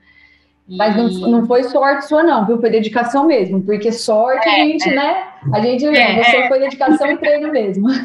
Mas 0.77 0.95
não, 0.95 1.29
não 1.29 1.45
foi 1.45 1.63
sorte 1.63 2.07
sua, 2.07 2.23
não, 2.23 2.45
viu? 2.45 2.59
Foi 2.59 2.69
dedicação 2.69 3.25
mesmo, 3.27 3.61
porque 3.61 3.91
sorte 3.91 4.47
é, 4.47 4.51
a 4.51 4.65
gente, 4.65 4.89
é. 4.89 4.95
né? 4.95 5.27
A 5.53 5.59
gente, 5.59 5.85
é, 5.85 6.23
você 6.23 6.37
é. 6.37 6.47
foi 6.47 6.59
dedicação 6.59 7.11
e 7.11 7.17
treino 7.17 7.51
mesmo. 7.51 7.87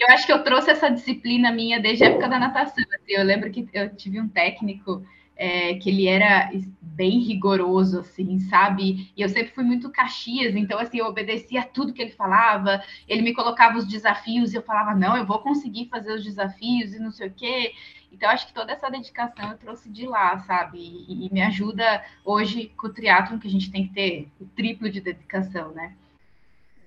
Eu 0.00 0.06
acho 0.14 0.24
que 0.24 0.32
eu 0.32 0.42
trouxe 0.42 0.70
essa 0.70 0.88
disciplina 0.88 1.52
minha 1.52 1.78
desde 1.78 2.04
a 2.04 2.06
época 2.06 2.26
da 2.26 2.38
natação. 2.38 2.82
Assim, 2.94 3.12
eu 3.12 3.22
lembro 3.22 3.50
que 3.50 3.68
eu 3.74 3.94
tive 3.94 4.18
um 4.18 4.28
técnico 4.28 5.04
é, 5.36 5.74
que 5.74 5.88
ele 5.88 6.06
era 6.06 6.50
bem 6.80 7.18
rigoroso, 7.20 8.00
assim, 8.00 8.38
sabe? 8.40 9.10
E 9.16 9.22
eu 9.22 9.28
sempre 9.30 9.52
fui 9.54 9.64
muito 9.64 9.90
caxias, 9.90 10.54
então, 10.54 10.78
assim, 10.78 10.98
eu 10.98 11.06
obedecia 11.06 11.62
tudo 11.62 11.94
que 11.94 12.02
ele 12.02 12.10
falava, 12.10 12.82
ele 13.08 13.22
me 13.22 13.34
colocava 13.34 13.78
os 13.78 13.86
desafios 13.86 14.52
e 14.52 14.56
eu 14.56 14.62
falava, 14.62 14.94
não, 14.94 15.16
eu 15.16 15.24
vou 15.24 15.38
conseguir 15.38 15.88
fazer 15.88 16.12
os 16.12 16.22
desafios 16.22 16.94
e 16.94 16.98
não 16.98 17.10
sei 17.10 17.28
o 17.28 17.32
quê. 17.34 17.72
Então, 18.12 18.28
acho 18.28 18.46
que 18.46 18.52
toda 18.52 18.72
essa 18.72 18.90
dedicação 18.90 19.50
eu 19.50 19.58
trouxe 19.58 19.88
de 19.88 20.06
lá, 20.06 20.38
sabe? 20.40 20.78
E, 20.78 21.26
e 21.26 21.32
me 21.32 21.42
ajuda 21.42 22.04
hoje 22.24 22.72
com 22.76 22.88
o 22.88 22.92
triatlon, 22.92 23.38
que 23.38 23.48
a 23.48 23.50
gente 23.50 23.70
tem 23.70 23.86
que 23.86 23.94
ter 23.94 24.28
o 24.40 24.44
triplo 24.44 24.90
de 24.90 25.00
dedicação, 25.00 25.70
né? 25.72 25.94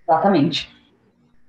Exatamente. 0.04 0.70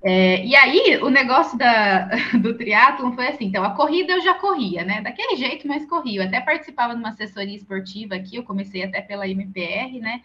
É, 0.03 0.45
e 0.45 0.55
aí, 0.55 0.99
o 1.03 1.09
negócio 1.09 1.57
da, 1.59 2.11
do 2.41 2.55
triatlon 2.57 3.13
foi 3.13 3.29
assim, 3.29 3.47
então, 3.47 3.65
a 3.65 3.75
corrida 3.75 4.13
eu 4.13 4.21
já 4.21 4.35
corria, 4.35 4.85
né? 4.85 5.01
Daquele 5.01 5.37
jeito, 5.37 5.67
mas 5.67 5.87
corria. 5.87 6.21
Eu 6.21 6.27
até 6.27 6.41
participava 6.41 6.95
de 6.95 7.01
uma 7.01 7.09
assessoria 7.09 7.57
esportiva 7.57 8.15
aqui, 8.15 8.37
eu 8.37 8.43
comecei 8.45 8.85
até 8.85 9.01
pela 9.01 9.27
MPR, 9.27 9.99
né? 10.01 10.23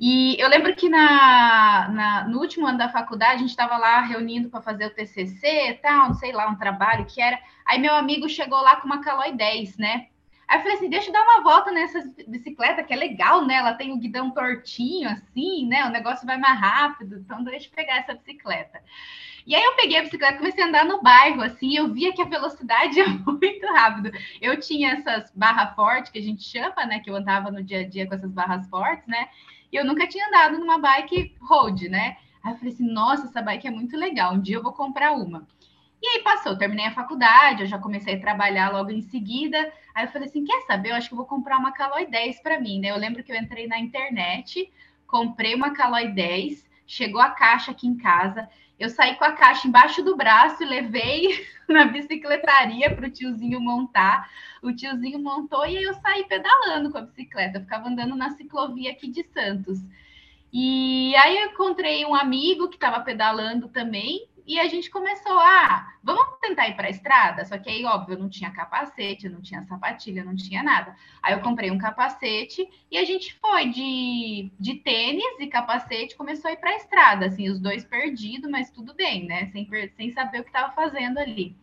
E 0.00 0.40
eu 0.40 0.48
lembro 0.48 0.74
que 0.76 0.88
na, 0.88 1.88
na, 1.88 2.28
no 2.28 2.38
último 2.38 2.66
ano 2.66 2.78
da 2.78 2.88
faculdade, 2.88 3.34
a 3.34 3.38
gente 3.38 3.50
estava 3.50 3.76
lá 3.76 4.00
reunindo 4.00 4.48
para 4.48 4.62
fazer 4.62 4.86
o 4.86 4.94
TCC 4.94 5.80
tal, 5.82 6.08
não 6.08 6.14
sei 6.14 6.30
lá, 6.30 6.48
um 6.48 6.54
trabalho 6.54 7.04
que 7.04 7.20
era. 7.20 7.38
Aí 7.66 7.80
meu 7.80 7.94
amigo 7.94 8.28
chegou 8.28 8.60
lá 8.60 8.76
com 8.76 8.86
uma 8.86 9.00
Caloi 9.00 9.32
10, 9.32 9.76
né? 9.76 10.06
Aí 10.46 10.58
eu 10.58 10.62
falei 10.62 10.76
assim, 10.76 10.88
deixa 10.88 11.08
eu 11.08 11.12
dar 11.12 11.22
uma 11.22 11.42
volta 11.42 11.70
nessa 11.72 12.00
bicicleta, 12.26 12.82
que 12.82 12.94
é 12.94 12.96
legal, 12.96 13.44
né? 13.44 13.56
Ela 13.56 13.74
tem 13.74 13.92
o 13.92 13.98
guidão 13.98 14.30
tortinho, 14.30 15.10
assim, 15.10 15.66
né? 15.66 15.84
O 15.84 15.90
negócio 15.90 16.24
vai 16.24 16.38
mais 16.38 16.58
rápido, 16.58 17.16
então 17.16 17.42
deixa 17.42 17.66
eu 17.66 17.72
pegar 17.72 17.98
essa 17.98 18.14
bicicleta. 18.14 18.80
E 19.46 19.54
aí 19.54 19.62
eu 19.62 19.74
peguei 19.76 19.98
a 19.98 20.02
bicicleta 20.02 20.38
comecei 20.38 20.62
a 20.62 20.68
andar 20.68 20.84
no 20.84 21.02
bairro, 21.02 21.42
assim, 21.42 21.76
eu 21.76 21.92
via 21.92 22.12
que 22.14 22.22
a 22.22 22.26
velocidade 22.26 22.96
ia 23.00 23.08
muito 23.08 23.66
rápido. 23.66 24.10
Eu 24.40 24.58
tinha 24.60 24.92
essas 24.92 25.30
barras 25.34 25.74
fortes 25.74 26.12
que 26.12 26.18
a 26.18 26.22
gente 26.22 26.42
chama, 26.42 26.86
né? 26.86 27.00
Que 27.00 27.10
eu 27.10 27.16
andava 27.16 27.50
no 27.50 27.62
dia 27.62 27.80
a 27.80 27.88
dia 27.88 28.06
com 28.06 28.14
essas 28.14 28.30
barras 28.30 28.66
fortes, 28.68 29.06
né? 29.06 29.28
E 29.72 29.76
eu 29.76 29.84
nunca 29.84 30.06
tinha 30.06 30.26
andado 30.26 30.58
numa 30.58 30.78
bike 30.78 31.36
road, 31.40 31.88
né? 31.88 32.16
Aí 32.42 32.52
eu 32.52 32.56
falei 32.56 32.72
assim, 32.72 32.90
nossa, 32.90 33.26
essa 33.26 33.42
bike 33.42 33.66
é 33.66 33.70
muito 33.70 33.96
legal, 33.96 34.34
um 34.34 34.40
dia 34.40 34.56
eu 34.56 34.62
vou 34.62 34.72
comprar 34.72 35.12
uma. 35.12 35.46
E 36.00 36.06
aí 36.06 36.22
passou, 36.22 36.56
terminei 36.56 36.86
a 36.86 36.94
faculdade, 36.94 37.62
eu 37.62 37.66
já 37.66 37.78
comecei 37.78 38.14
a 38.14 38.20
trabalhar 38.20 38.72
logo 38.72 38.90
em 38.90 39.02
seguida. 39.02 39.72
Aí 39.94 40.04
eu 40.04 40.10
falei 40.10 40.28
assim, 40.28 40.44
quer 40.44 40.62
saber? 40.62 40.90
Eu 40.90 40.94
acho 40.94 41.08
que 41.08 41.14
eu 41.14 41.18
vou 41.18 41.26
comprar 41.26 41.58
uma 41.58 41.72
Caloi 41.72 42.06
10 42.06 42.40
para 42.40 42.60
mim, 42.60 42.80
né? 42.80 42.90
Eu 42.90 42.96
lembro 42.96 43.22
que 43.24 43.32
eu 43.32 43.36
entrei 43.36 43.66
na 43.66 43.80
internet, 43.80 44.72
comprei 45.06 45.54
uma 45.54 45.72
Caloi 45.72 46.08
10, 46.08 46.64
chegou 46.86 47.20
a 47.20 47.30
caixa 47.30 47.72
aqui 47.72 47.88
em 47.88 47.96
casa. 47.96 48.48
Eu 48.78 48.88
saí 48.88 49.16
com 49.16 49.24
a 49.24 49.32
caixa 49.32 49.66
embaixo 49.66 50.02
do 50.02 50.16
braço 50.16 50.62
e 50.62 50.66
levei 50.66 51.46
na 51.68 51.84
bicicletaria 51.86 52.94
para 52.94 53.06
o 53.06 53.10
tiozinho 53.10 53.60
montar. 53.60 54.30
O 54.62 54.72
tiozinho 54.72 55.18
montou 55.18 55.66
e 55.66 55.82
eu 55.82 55.94
saí 55.94 56.24
pedalando 56.24 56.90
com 56.90 56.98
a 56.98 57.02
bicicleta. 57.02 57.58
Eu 57.58 57.62
ficava 57.62 57.88
andando 57.88 58.14
na 58.14 58.30
ciclovia 58.30 58.92
aqui 58.92 59.08
de 59.08 59.24
Santos. 59.24 59.80
E 60.52 61.14
aí 61.16 61.38
eu 61.38 61.50
encontrei 61.50 62.04
um 62.06 62.14
amigo 62.14 62.68
que 62.68 62.76
estava 62.76 63.00
pedalando 63.00 63.68
também, 63.68 64.28
e 64.48 64.58
a 64.58 64.66
gente 64.66 64.90
começou 64.90 65.38
a, 65.38 65.66
ah, 65.66 65.92
vamos 66.02 66.38
tentar 66.40 66.68
ir 66.68 66.74
para 66.74 66.86
a 66.86 66.90
estrada? 66.90 67.44
Só 67.44 67.58
que 67.58 67.68
aí, 67.68 67.84
óbvio, 67.84 68.14
eu 68.14 68.18
não 68.18 68.30
tinha 68.30 68.50
capacete, 68.50 69.26
eu 69.26 69.32
não 69.32 69.42
tinha 69.42 69.62
sapatilha, 69.64 70.24
não 70.24 70.34
tinha 70.34 70.62
nada. 70.62 70.96
Aí 71.22 71.34
eu 71.34 71.40
comprei 71.40 71.70
um 71.70 71.76
capacete 71.76 72.66
e 72.90 72.96
a 72.96 73.04
gente 73.04 73.34
foi 73.34 73.68
de, 73.68 74.50
de 74.58 74.76
tênis 74.76 75.38
e 75.38 75.46
capacete, 75.48 76.16
começou 76.16 76.48
a 76.48 76.54
ir 76.54 76.56
para 76.56 76.70
a 76.70 76.76
estrada, 76.76 77.26
assim, 77.26 77.50
os 77.50 77.60
dois 77.60 77.84
perdidos, 77.84 78.50
mas 78.50 78.70
tudo 78.70 78.94
bem, 78.94 79.26
né? 79.26 79.50
Sem, 79.52 79.68
sem 79.94 80.12
saber 80.12 80.40
o 80.40 80.44
que 80.44 80.48
estava 80.48 80.72
fazendo 80.72 81.18
ali. 81.18 81.54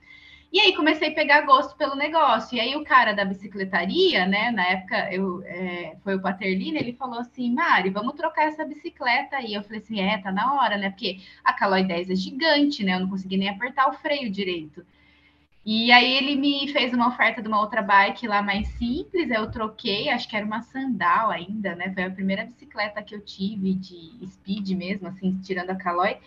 E 0.51 0.59
aí 0.59 0.75
comecei 0.75 1.09
a 1.09 1.13
pegar 1.13 1.41
gosto 1.41 1.75
pelo 1.75 1.95
negócio. 1.95 2.55
E 2.55 2.59
aí 2.59 2.75
o 2.75 2.83
cara 2.83 3.13
da 3.13 3.25
bicicletaria, 3.25 4.25
né? 4.25 4.51
Na 4.51 4.65
época 4.67 5.13
eu 5.13 5.43
é, 5.43 5.97
foi 6.03 6.15
o 6.15 6.21
Paterlino, 6.21 6.77
ele 6.77 6.93
falou 6.93 7.19
assim, 7.19 7.53
Mari, 7.53 7.89
vamos 7.89 8.15
trocar 8.15 8.47
essa 8.47 8.65
bicicleta 8.65 9.37
aí. 9.37 9.53
Eu 9.53 9.63
falei 9.63 9.79
assim, 9.79 9.99
é, 9.99 10.17
tá 10.17 10.31
na 10.31 10.53
hora, 10.53 10.77
né? 10.77 10.89
Porque 10.89 11.19
a 11.43 11.53
Caloi 11.53 11.83
10 11.83 12.09
é 12.09 12.15
gigante, 12.15 12.83
né? 12.83 12.95
Eu 12.95 13.01
não 13.01 13.09
consegui 13.09 13.37
nem 13.37 13.49
apertar 13.49 13.89
o 13.89 13.93
freio 13.93 14.31
direito. 14.31 14.85
E 15.65 15.91
aí 15.91 16.13
ele 16.17 16.35
me 16.35 16.71
fez 16.71 16.93
uma 16.93 17.07
oferta 17.07 17.41
de 17.41 17.47
uma 17.47 17.59
outra 17.59 17.81
bike 17.81 18.27
lá 18.27 18.39
mais 18.39 18.67
simples, 18.67 19.31
eu 19.31 19.49
troquei, 19.49 20.09
acho 20.09 20.29
que 20.29 20.35
era 20.35 20.45
uma 20.45 20.61
sandal 20.61 21.31
ainda, 21.31 21.75
né? 21.75 21.91
Foi 21.91 22.03
a 22.03 22.11
primeira 22.11 22.45
bicicleta 22.45 23.01
que 23.01 23.15
eu 23.15 23.21
tive 23.21 23.73
de 23.73 24.27
speed 24.27 24.69
mesmo, 24.77 25.07
assim, 25.07 25.41
tirando 25.41 25.71
a 25.71 25.75
Caloi. 25.75 26.17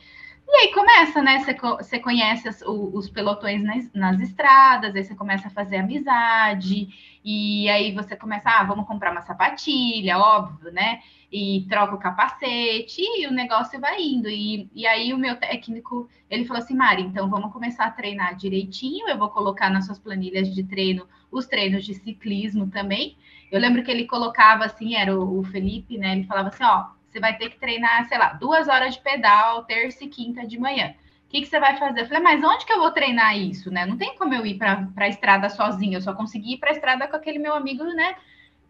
E 0.50 0.56
aí 0.56 0.72
começa, 0.72 1.22
né? 1.22 1.44
Você 1.76 1.98
conhece 1.98 2.48
as, 2.48 2.62
os 2.66 3.10
pelotões 3.10 3.62
nas, 3.62 3.92
nas, 3.92 4.18
estradas, 4.18 4.96
aí 4.96 5.04
você 5.04 5.14
começa 5.14 5.48
a 5.48 5.50
fazer 5.50 5.76
amizade, 5.76 6.88
e 7.22 7.68
aí 7.68 7.94
você 7.94 8.16
começa, 8.16 8.48
ah, 8.48 8.64
vamos 8.64 8.86
comprar 8.86 9.12
uma 9.12 9.20
sapatilha, 9.20 10.18
óbvio, 10.18 10.72
né? 10.72 11.02
E 11.30 11.66
troca 11.68 11.94
o 11.94 11.98
capacete, 11.98 13.02
e 13.02 13.26
o 13.26 13.30
negócio 13.30 13.78
vai 13.78 14.00
indo. 14.00 14.26
E, 14.30 14.70
e 14.74 14.86
aí 14.86 15.12
o 15.12 15.18
meu 15.18 15.36
técnico, 15.36 16.08
ele 16.30 16.46
falou 16.46 16.62
assim, 16.62 16.74
Mari, 16.74 17.02
então 17.02 17.28
vamos 17.28 17.52
começar 17.52 17.84
a 17.84 17.90
treinar 17.90 18.34
direitinho, 18.34 19.06
eu 19.06 19.18
vou 19.18 19.28
colocar 19.28 19.68
nas 19.68 19.84
suas 19.84 19.98
planilhas 19.98 20.52
de 20.54 20.64
treino 20.64 21.06
os 21.30 21.46
treinos 21.46 21.84
de 21.84 21.92
ciclismo 21.92 22.70
também. 22.70 23.18
Eu 23.52 23.60
lembro 23.60 23.82
que 23.82 23.90
ele 23.90 24.06
colocava 24.06 24.64
assim, 24.64 24.94
era 24.94 25.14
o, 25.14 25.40
o 25.40 25.44
Felipe, 25.44 25.98
né? 25.98 26.12
Ele 26.12 26.24
falava 26.24 26.48
assim, 26.48 26.64
ó, 26.64 26.86
você 27.08 27.20
vai 27.20 27.36
ter 27.36 27.50
que 27.50 27.58
treinar, 27.58 28.06
sei 28.06 28.18
lá, 28.18 28.34
duas 28.34 28.68
horas 28.68 28.94
de 28.94 29.00
pedal, 29.00 29.64
terça 29.64 30.04
e 30.04 30.08
quinta 30.08 30.46
de 30.46 30.58
manhã. 30.58 30.94
O 31.26 31.30
que, 31.30 31.40
que 31.40 31.46
você 31.46 31.60
vai 31.60 31.76
fazer? 31.76 32.00
Eu 32.00 32.06
falei, 32.06 32.22
mas 32.22 32.42
onde 32.42 32.64
que 32.64 32.72
eu 32.72 32.78
vou 32.78 32.90
treinar 32.90 33.36
isso, 33.36 33.70
né? 33.70 33.84
Não 33.84 33.98
tem 33.98 34.16
como 34.16 34.34
eu 34.34 34.46
ir 34.46 34.56
para 34.56 34.88
a 34.96 35.08
estrada 35.08 35.48
sozinha, 35.50 35.98
eu 35.98 36.02
só 36.02 36.14
consegui 36.14 36.54
ir 36.54 36.58
para 36.58 36.70
a 36.70 36.72
estrada 36.72 37.06
com 37.06 37.16
aquele 37.16 37.38
meu 37.38 37.54
amigo, 37.54 37.84
né? 37.84 38.16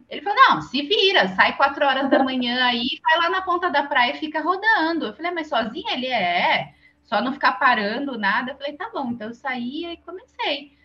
Ele 0.09 0.21
falou, 0.21 0.37
não, 0.49 0.61
se 0.61 0.81
vira, 0.81 1.27
sai 1.29 1.55
quatro 1.55 1.85
horas 1.85 2.09
da 2.09 2.23
manhã 2.23 2.65
aí, 2.65 2.99
vai 3.03 3.17
lá 3.19 3.29
na 3.29 3.41
ponta 3.43 3.69
da 3.69 3.83
praia 3.83 4.11
e 4.13 4.19
fica 4.19 4.41
rodando. 4.41 5.05
Eu 5.05 5.13
falei, 5.13 5.31
mas 5.31 5.47
sozinha 5.47 5.93
ele 5.93 6.07
é, 6.07 6.73
só 7.03 7.21
não 7.21 7.31
ficar 7.31 7.53
parando, 7.53 8.17
nada. 8.17 8.51
Eu 8.51 8.57
falei, 8.57 8.73
tá 8.73 8.89
bom, 8.91 9.11
então 9.11 9.27
eu 9.27 9.33
saí 9.35 9.85
e 9.85 9.97
comecei. 9.97 10.77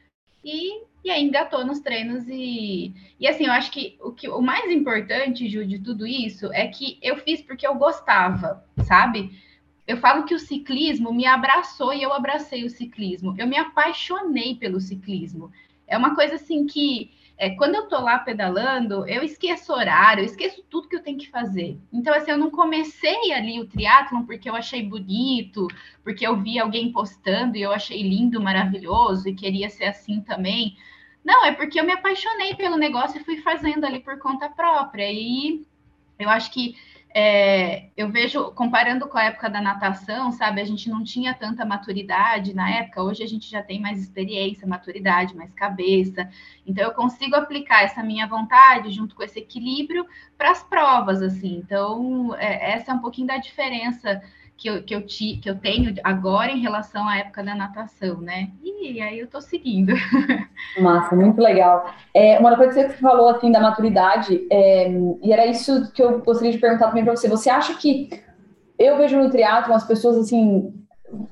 E, 0.44 0.82
e 1.02 1.10
aí 1.10 1.22
engatou 1.22 1.64
nos 1.64 1.80
treinos 1.80 2.28
e, 2.28 2.92
e 3.18 3.26
assim, 3.26 3.46
eu 3.46 3.52
acho 3.52 3.70
que 3.70 3.96
o, 4.00 4.12
que 4.12 4.28
o 4.28 4.42
mais 4.42 4.70
importante, 4.70 5.48
Ju, 5.48 5.64
de 5.66 5.78
tudo 5.78 6.06
isso 6.06 6.52
é 6.52 6.66
que 6.66 6.98
eu 7.02 7.16
fiz 7.16 7.40
porque 7.40 7.66
eu 7.66 7.74
gostava, 7.74 8.62
sabe? 8.84 9.30
Eu 9.86 9.96
falo 9.96 10.24
que 10.24 10.34
o 10.34 10.38
ciclismo 10.38 11.12
me 11.12 11.26
abraçou 11.26 11.92
e 11.92 12.02
eu 12.02 12.12
abracei 12.12 12.64
o 12.64 12.70
ciclismo. 12.70 13.34
Eu 13.38 13.46
me 13.46 13.56
apaixonei 13.56 14.54
pelo 14.54 14.80
ciclismo. 14.80 15.50
É 15.86 15.96
uma 15.96 16.14
coisa 16.14 16.36
assim 16.36 16.66
que 16.66 17.10
é, 17.36 17.50
quando 17.50 17.74
eu 17.74 17.88
tô 17.88 17.98
lá 18.00 18.18
pedalando, 18.18 19.06
eu 19.08 19.22
esqueço 19.22 19.72
horário, 19.72 20.22
eu 20.22 20.26
esqueço 20.26 20.64
tudo 20.70 20.88
que 20.88 20.94
eu 20.94 21.02
tenho 21.02 21.18
que 21.18 21.30
fazer. 21.30 21.78
Então, 21.92 22.14
assim, 22.14 22.30
eu 22.30 22.38
não 22.38 22.50
comecei 22.50 23.32
ali 23.32 23.60
o 23.60 23.66
triatlon 23.66 24.22
porque 24.24 24.48
eu 24.48 24.54
achei 24.54 24.82
bonito, 24.82 25.66
porque 26.02 26.26
eu 26.26 26.40
vi 26.40 26.58
alguém 26.58 26.92
postando 26.92 27.56
e 27.56 27.62
eu 27.62 27.72
achei 27.72 28.02
lindo, 28.02 28.40
maravilhoso 28.40 29.28
e 29.28 29.34
queria 29.34 29.68
ser 29.68 29.86
assim 29.86 30.20
também. 30.20 30.76
Não, 31.24 31.44
é 31.44 31.52
porque 31.52 31.80
eu 31.80 31.84
me 31.84 31.92
apaixonei 31.92 32.54
pelo 32.54 32.76
negócio 32.76 33.20
e 33.20 33.24
fui 33.24 33.38
fazendo 33.38 33.84
ali 33.84 33.98
por 33.98 34.18
conta 34.18 34.48
própria. 34.48 35.10
E 35.10 35.66
eu 36.18 36.28
acho 36.28 36.52
que 36.52 36.76
é, 37.16 37.90
eu 37.96 38.10
vejo, 38.10 38.50
comparando 38.52 39.06
com 39.06 39.16
a 39.16 39.26
época 39.26 39.48
da 39.48 39.60
natação, 39.60 40.32
sabe, 40.32 40.60
a 40.60 40.64
gente 40.64 40.90
não 40.90 41.04
tinha 41.04 41.32
tanta 41.32 41.64
maturidade 41.64 42.52
na 42.52 42.68
época, 42.68 43.04
hoje 43.04 43.22
a 43.22 43.26
gente 43.26 43.48
já 43.48 43.62
tem 43.62 43.80
mais 43.80 44.00
experiência, 44.00 44.66
maturidade, 44.66 45.36
mais 45.36 45.52
cabeça. 45.54 46.28
Então, 46.66 46.82
eu 46.82 46.90
consigo 46.90 47.36
aplicar 47.36 47.84
essa 47.84 48.02
minha 48.02 48.26
vontade 48.26 48.90
junto 48.90 49.14
com 49.14 49.22
esse 49.22 49.38
equilíbrio 49.38 50.04
para 50.36 50.50
as 50.50 50.64
provas, 50.64 51.22
assim. 51.22 51.54
Então, 51.56 52.34
é, 52.34 52.72
essa 52.72 52.90
é 52.90 52.94
um 52.94 52.98
pouquinho 52.98 53.28
da 53.28 53.38
diferença 53.38 54.20
que 54.56 54.68
eu, 54.68 54.82
que, 54.82 54.94
eu 54.94 55.04
ti, 55.04 55.38
que 55.42 55.50
eu 55.50 55.56
tenho 55.56 55.94
agora 56.02 56.50
em 56.50 56.60
relação 56.60 57.08
à 57.08 57.18
época 57.18 57.42
da 57.42 57.54
natação, 57.54 58.20
né? 58.20 58.50
E 58.62 59.00
aí 59.00 59.18
eu 59.18 59.26
tô 59.26 59.40
seguindo. 59.40 59.92
Massa, 60.80 61.16
muito 61.16 61.40
legal. 61.40 61.92
É, 62.12 62.38
uma 62.38 62.56
coisa 62.56 62.72
que 62.72 62.92
você 62.92 62.98
falou, 62.98 63.28
assim, 63.28 63.50
da 63.50 63.60
maturidade, 63.60 64.46
é, 64.50 64.90
e 65.22 65.32
era 65.32 65.46
isso 65.46 65.92
que 65.92 66.02
eu 66.02 66.20
gostaria 66.20 66.52
de 66.52 66.58
perguntar 66.58 66.88
também 66.88 67.04
para 67.04 67.16
você. 67.16 67.28
Você 67.28 67.50
acha 67.50 67.74
que 67.74 68.10
eu 68.78 68.96
vejo 68.96 69.16
no 69.16 69.30
triatlo 69.30 69.74
as 69.74 69.86
pessoas, 69.86 70.16
assim, 70.16 70.72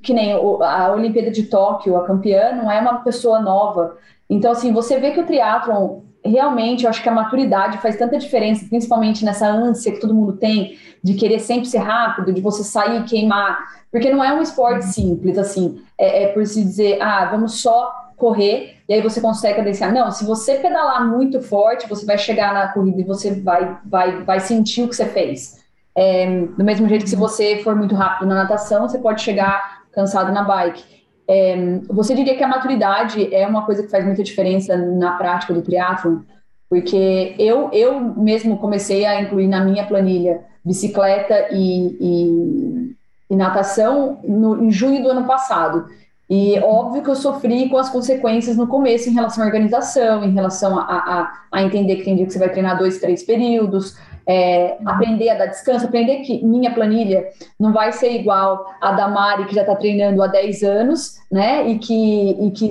que 0.03 0.13
nem 0.13 0.33
a 0.33 0.93
Olimpíada 0.93 1.31
de 1.31 1.45
Tóquio, 1.45 1.97
a 1.97 2.07
campeã, 2.07 2.53
não 2.53 2.71
é 2.71 2.81
uma 2.81 3.03
pessoa 3.03 3.41
nova. 3.41 3.97
Então, 4.29 4.51
assim, 4.51 4.73
você 4.73 4.99
vê 4.99 5.13
que 5.13 5.21
o 5.21 5.27
triatlon 5.27 6.01
realmente, 6.25 6.85
eu 6.85 6.91
acho 6.91 7.03
que 7.03 7.09
a 7.09 7.13
maturidade 7.13 7.79
faz 7.79 7.97
tanta 7.97 8.19
diferença, 8.19 8.67
principalmente 8.69 9.25
nessa 9.25 9.47
ânsia 9.47 9.93
que 9.93 10.01
todo 10.01 10.15
mundo 10.15 10.35
tem 10.35 10.79
de 11.03 11.15
querer 11.15 11.41
sempre 11.41 11.67
ser 11.67 11.79
rápido, 11.79 12.33
de 12.33 12.41
você 12.41 12.63
sair 12.63 13.01
e 13.01 13.05
queimar, 13.05 13.59
porque 13.91 14.11
não 14.11 14.23
é 14.23 14.33
um 14.33 14.41
esporte 14.41 14.87
simples, 14.87 15.37
assim, 15.37 15.83
é, 15.99 16.25
é 16.25 16.27
por 16.29 16.47
se 16.47 16.63
dizer, 16.63 17.01
ah, 17.03 17.29
vamos 17.31 17.61
só 17.61 17.93
correr, 18.17 18.77
e 18.89 18.95
aí 18.95 19.01
você 19.01 19.21
consegue 19.21 19.57
cadenciar. 19.57 19.93
Não, 19.93 20.11
se 20.13 20.25
você 20.25 20.55
pedalar 20.55 21.05
muito 21.09 21.43
forte, 21.43 21.89
você 21.89 22.07
vai 22.07 22.17
chegar 22.17 22.55
na 22.55 22.69
corrida 22.69 23.01
e 23.01 23.05
você 23.05 23.35
vai, 23.35 23.77
vai, 23.85 24.23
vai 24.23 24.39
sentir 24.39 24.85
o 24.85 24.89
que 24.89 24.95
você 24.95 25.07
fez. 25.07 25.61
É, 25.95 26.47
do 26.57 26.65
mesmo 26.65 26.89
jeito 26.89 27.03
que 27.03 27.11
se 27.11 27.17
você 27.17 27.61
for 27.65 27.75
muito 27.75 27.95
rápido 27.95 28.29
na 28.29 28.37
natação, 28.37 28.89
você 28.89 28.99
pode 28.99 29.23
chegar 29.23 29.83
cansado 29.93 30.33
na 30.33 30.43
bike. 30.43 31.02
É, 31.29 31.57
você 31.89 32.15
diria 32.15 32.37
que 32.37 32.43
a 32.43 32.49
maturidade 32.49 33.33
é 33.35 33.47
uma 33.47 33.65
coisa 33.65 33.83
que 33.83 33.91
faz 33.91 34.05
muita 34.05 34.23
diferença 34.23 34.77
na 34.77 35.13
prática 35.13 35.55
do 35.55 35.63
triatlon? 35.63 36.21
Porque 36.69 37.35
eu, 37.39 37.69
eu 37.73 38.01
mesmo 38.01 38.59
comecei 38.59 39.05
a 39.05 39.21
incluir 39.21 39.47
na 39.47 39.65
minha 39.65 39.87
planilha 39.87 40.41
bicicleta 40.65 41.49
e, 41.51 41.97
e, 42.01 42.97
e 43.31 43.37
natação 43.37 44.21
no, 44.25 44.65
em 44.65 44.71
junho 44.71 45.03
do 45.03 45.11
ano 45.11 45.27
passado. 45.27 45.87
E 46.31 46.59
óbvio 46.61 47.03
que 47.03 47.11
eu 47.11 47.15
sofri 47.15 47.69
com 47.69 47.77
as 47.77 47.91
consequências 47.91 48.57
no 48.57 48.67
começo 48.67 49.09
em 49.09 49.13
relação 49.13 49.45
à 49.45 49.47
organização, 49.47 50.25
em 50.25 50.33
relação 50.33 50.79
a, 50.79 50.83
a, 50.83 51.33
a 51.53 51.63
entender 51.63 51.97
que 51.97 52.05
tem 52.05 52.17
dia 52.17 52.25
que 52.25 52.33
você 52.33 52.39
vai 52.39 52.49
treinar 52.49 52.79
dois, 52.79 52.99
três 52.99 53.23
períodos, 53.23 53.99
é, 54.27 54.79
aprender 54.85 55.31
a 55.31 55.35
dar 55.35 55.47
descanso, 55.47 55.87
aprender 55.87 56.19
que 56.19 56.45
minha 56.45 56.73
planilha 56.73 57.29
não 57.59 57.73
vai 57.73 57.93
ser 57.93 58.13
igual 58.13 58.65
a 58.81 58.93
da 58.93 59.09
Mari, 59.09 59.47
que 59.47 59.55
já 59.55 59.63
está 59.63 59.75
treinando 59.75 60.23
há 60.23 60.27
10 60.27 60.63
anos, 60.63 61.19
né? 61.31 61.69
E 61.69 61.79
que, 61.79 62.31
e 62.31 62.51
que 62.51 62.69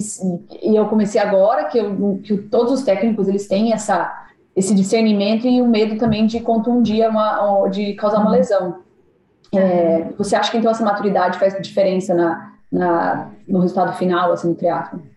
e 0.61 0.75
eu 0.75 0.85
comecei 0.87 1.19
agora, 1.19 1.65
que, 1.65 1.77
eu, 1.77 2.19
que 2.23 2.37
todos 2.37 2.71
os 2.71 2.83
técnicos 2.83 3.27
eles 3.27 3.47
têm 3.47 3.73
essa, 3.73 4.11
esse 4.55 4.73
discernimento 4.73 5.47
e 5.47 5.61
o 5.61 5.67
medo 5.67 5.97
também 5.97 6.25
de 6.25 6.39
contundir 6.39 7.07
uma, 7.07 7.67
de 7.69 7.93
causar 7.93 8.19
uma 8.19 8.31
lesão. 8.31 8.79
É, 9.53 10.05
você 10.17 10.35
acha 10.35 10.49
que 10.49 10.57
então 10.57 10.71
essa 10.71 10.83
maturidade 10.83 11.37
faz 11.37 11.59
diferença 11.61 12.13
na, 12.13 12.53
na, 12.71 13.29
no 13.45 13.59
resultado 13.59 13.97
final, 13.97 14.31
assim, 14.31 14.49
no 14.49 14.55
triatlo? 14.55 15.10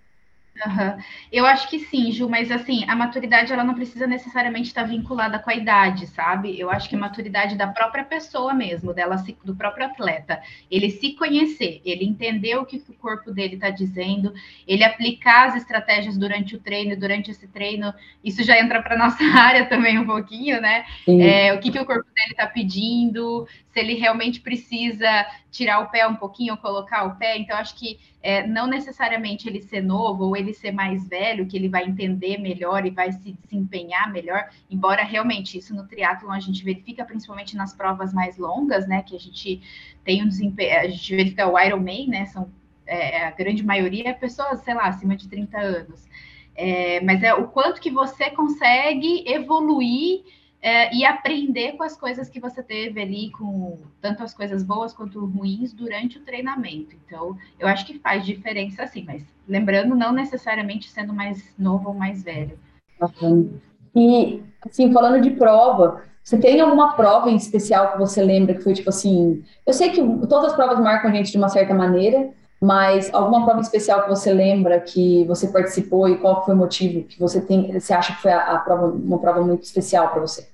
Uhum. 0.55 1.03
Eu 1.33 1.45
acho 1.47 1.69
que 1.69 1.81
sim, 1.81 2.13
Ju, 2.13 2.29
mas 2.29 2.51
assim, 2.51 2.85
a 2.89 2.95
maturidade 2.95 3.53
ela 3.53 3.65
não 3.65 3.75
precisa 3.75 4.07
necessariamente 4.07 4.69
estar 4.69 4.85
vinculada 4.85 5.39
com 5.39 5.51
a 5.51 5.55
idade, 5.55 6.07
sabe? 6.07 6.59
Eu 6.59 6.71
acho 6.71 6.89
que 6.89 6.95
a 6.95 6.99
maturidade 6.99 7.57
da 7.57 7.67
própria 7.67 8.05
pessoa 8.05 8.55
mesmo, 8.55 8.95
dela 8.95 9.17
do 9.45 9.57
próprio 9.57 9.87
atleta, 9.87 10.41
ele 10.71 10.91
se 10.91 11.15
conhecer, 11.15 11.81
ele 11.85 12.05
entender 12.05 12.57
o 12.57 12.65
que 12.65 12.77
o 12.89 12.95
corpo 12.95 13.33
dele 13.33 13.55
está 13.55 13.71
dizendo, 13.71 14.33
ele 14.67 14.85
aplicar 14.85 15.49
as 15.49 15.57
estratégias 15.57 16.17
durante 16.17 16.55
o 16.55 16.61
treino, 16.61 16.97
durante 16.97 17.33
esse 17.33 17.49
treino, 17.49 17.93
isso 18.23 18.43
já 18.45 18.59
entra 18.59 18.81
para 18.81 18.97
nossa 18.97 19.25
área 19.35 19.67
também 19.67 19.99
um 19.99 20.07
pouquinho, 20.07 20.61
né? 20.61 20.85
É, 21.07 21.53
o 21.53 21.59
que, 21.59 21.71
que 21.73 21.81
o 21.81 21.85
corpo 21.85 22.09
dele 22.15 22.31
está 22.31 22.47
pedindo, 22.47 23.47
se 23.73 23.81
ele 23.81 23.95
realmente 23.95 24.41
precisa 24.41 25.27
tirar 25.51 25.81
o 25.81 25.91
pé 25.91 26.07
um 26.07 26.15
pouquinho 26.15 26.55
ou 26.55 26.59
colocar 26.59 27.05
o 27.05 27.17
pé. 27.17 27.37
Então, 27.39 27.57
acho 27.57 27.75
que 27.75 27.99
é, 28.25 28.47
não 28.47 28.67
necessariamente 28.67 29.47
ele 29.47 29.61
ser 29.61 29.83
novo 29.83 30.25
ou 30.25 30.35
ele 30.35 30.55
ser 30.55 30.73
mais 30.73 31.07
velho, 31.07 31.47
que 31.47 31.55
ele 31.55 31.69
vai 31.69 31.85
entender 31.85 32.39
melhor 32.39 32.87
e 32.87 32.91
vai 32.91 33.13
se 33.13 33.33
desempenhar 33.33 34.11
melhor, 34.11 34.49
embora 34.71 35.05
realmente 35.05 35.59
isso 35.59 35.75
no 35.75 35.87
triatlon 35.87 36.31
a 36.33 36.41
gente 36.41 36.65
verifica 36.65 37.05
principalmente 37.05 37.55
nas 37.55 37.75
provas 37.75 38.15
mais 38.15 38.39
longas, 38.39 38.89
né? 38.89 39.03
Que 39.03 39.15
a 39.15 39.21
gente 39.21 39.61
tem 40.03 40.25
um 40.25 40.29
desempenho, 40.29 40.81
a 40.81 40.89
gente 40.89 41.15
verifica 41.15 41.47
o 41.47 41.61
Ironman, 41.61 42.09
né? 42.09 42.25
São 42.25 42.51
é, 42.87 43.27
a 43.27 43.31
grande 43.31 43.63
maioria 43.63 44.09
é 44.09 44.15
pessoas, 44.15 44.61
sei 44.61 44.73
lá, 44.73 44.85
acima 44.85 45.15
de 45.17 45.29
30 45.29 45.59
anos. 45.59 46.09
É, 46.57 47.03
mas 47.03 47.23
é 47.23 47.35
o 47.35 47.49
quanto 47.49 47.79
que 47.79 47.91
você 47.91 48.31
consegue 48.31 49.23
evoluir 49.27 50.25
é, 50.65 50.95
e 50.95 51.05
aprender 51.05 51.73
com 51.73 51.83
as 51.83 51.95
coisas 51.95 52.31
que 52.31 52.41
você 52.41 52.63
teve 52.63 52.99
ali, 52.99 53.31
com 53.33 53.81
tanto 54.01 54.23
as 54.23 54.33
coisas 54.33 54.63
boas 54.63 54.95
quanto 54.95 55.23
ruins 55.27 55.75
durante 55.75 56.17
o 56.17 56.23
treinamento. 56.23 56.97
Então, 57.05 57.37
eu 57.61 57.69
acho 57.69 57.85
que 57.85 57.99
faz 57.99 58.25
diferença 58.25 58.87
sim, 58.87 59.05
mas 59.07 59.23
lembrando, 59.47 59.95
não 59.95 60.11
necessariamente 60.11 60.91
sendo 60.91 61.13
mais 61.13 61.53
novo 61.59 61.91
ou 61.91 61.95
mais 61.95 62.23
velho. 62.23 62.59
Bacana. 62.99 63.47
E, 63.95 64.43
assim, 64.67 64.91
falando 64.91 65.21
de 65.21 65.33
prova, 65.33 66.03
você 66.23 66.39
tem 66.39 66.59
alguma 66.59 66.95
prova 66.95 67.31
em 67.31 67.37
especial 67.37 67.93
que 67.93 67.99
você 67.99 68.25
lembra 68.25 68.55
que 68.55 68.63
foi 68.63 68.73
tipo 68.73 68.89
assim? 68.89 69.45
Eu 69.67 69.75
sei 69.75 69.91
que 69.91 70.01
todas 70.27 70.47
as 70.47 70.57
provas 70.57 70.81
marcam 70.81 71.11
a 71.11 71.15
gente 71.15 71.31
de 71.31 71.37
uma 71.37 71.51
certa 71.51 71.75
maneira, 71.75 72.31
mas 72.59 73.13
alguma 73.13 73.45
prova 73.45 73.61
especial 73.61 74.05
que 74.05 74.09
você 74.09 74.33
lembra 74.33 74.81
que 74.81 75.25
você 75.25 75.47
participou 75.47 76.09
e 76.09 76.17
qual 76.17 76.43
foi 76.43 76.55
o 76.55 76.59
motivo 76.59 77.07
que 77.07 77.21
você 77.21 77.39
tem? 77.43 77.79
Você 77.79 77.93
acha 77.93 78.15
que 78.15 78.23
foi 78.23 78.33
a, 78.33 78.55
a 78.55 78.59
prova, 78.61 78.87
uma 78.87 79.19
prova 79.19 79.43
muito 79.43 79.65
especial 79.65 80.09
para 80.09 80.23
você? 80.23 80.54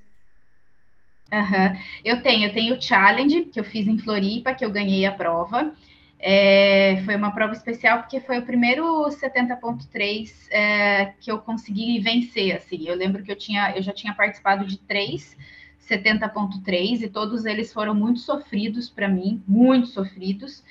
Uhum. 1.33 1.81
Eu 2.05 2.23
tenho, 2.23 2.49
eu 2.49 2.53
tenho 2.53 2.77
o 2.77 2.81
challenge 2.81 3.43
que 3.47 3.61
eu 3.61 3.65
fiz 3.65 3.87
em 3.87 3.99
Floripa, 3.99 4.55
que 4.55 4.65
eu 4.65 4.71
ganhei 4.71 5.07
a 5.07 5.13
prova. 5.13 5.73
É, 6.19 7.01
foi 7.05 7.17
uma 7.17 7.33
prova 7.33 7.55
especial 7.55 8.01
porque 8.01 8.21
foi 8.21 8.39
o 8.39 8.45
primeiro 8.45 8.85
70.3 9.09 10.31
é, 10.51 11.15
que 11.21 11.31
eu 11.31 11.39
consegui 11.39 11.99
vencer. 12.01 12.57
Assim, 12.57 12.87
eu 12.87 12.95
lembro 12.95 13.23
que 13.23 13.31
eu 13.31 13.37
tinha, 13.37 13.73
eu 13.77 13.83
já 13.83 13.93
tinha 13.93 14.13
participado 14.13 14.67
de 14.67 14.79
três 14.79 15.37
70.3 15.89 17.03
e 17.03 17.09
todos 17.09 17.45
eles 17.45 17.73
foram 17.73 17.95
muito 17.95 18.21
sofridos 18.21 18.91
para 18.91 19.09
mim, 19.09 19.43
muito 19.47 19.87
sofridos. 19.89 20.63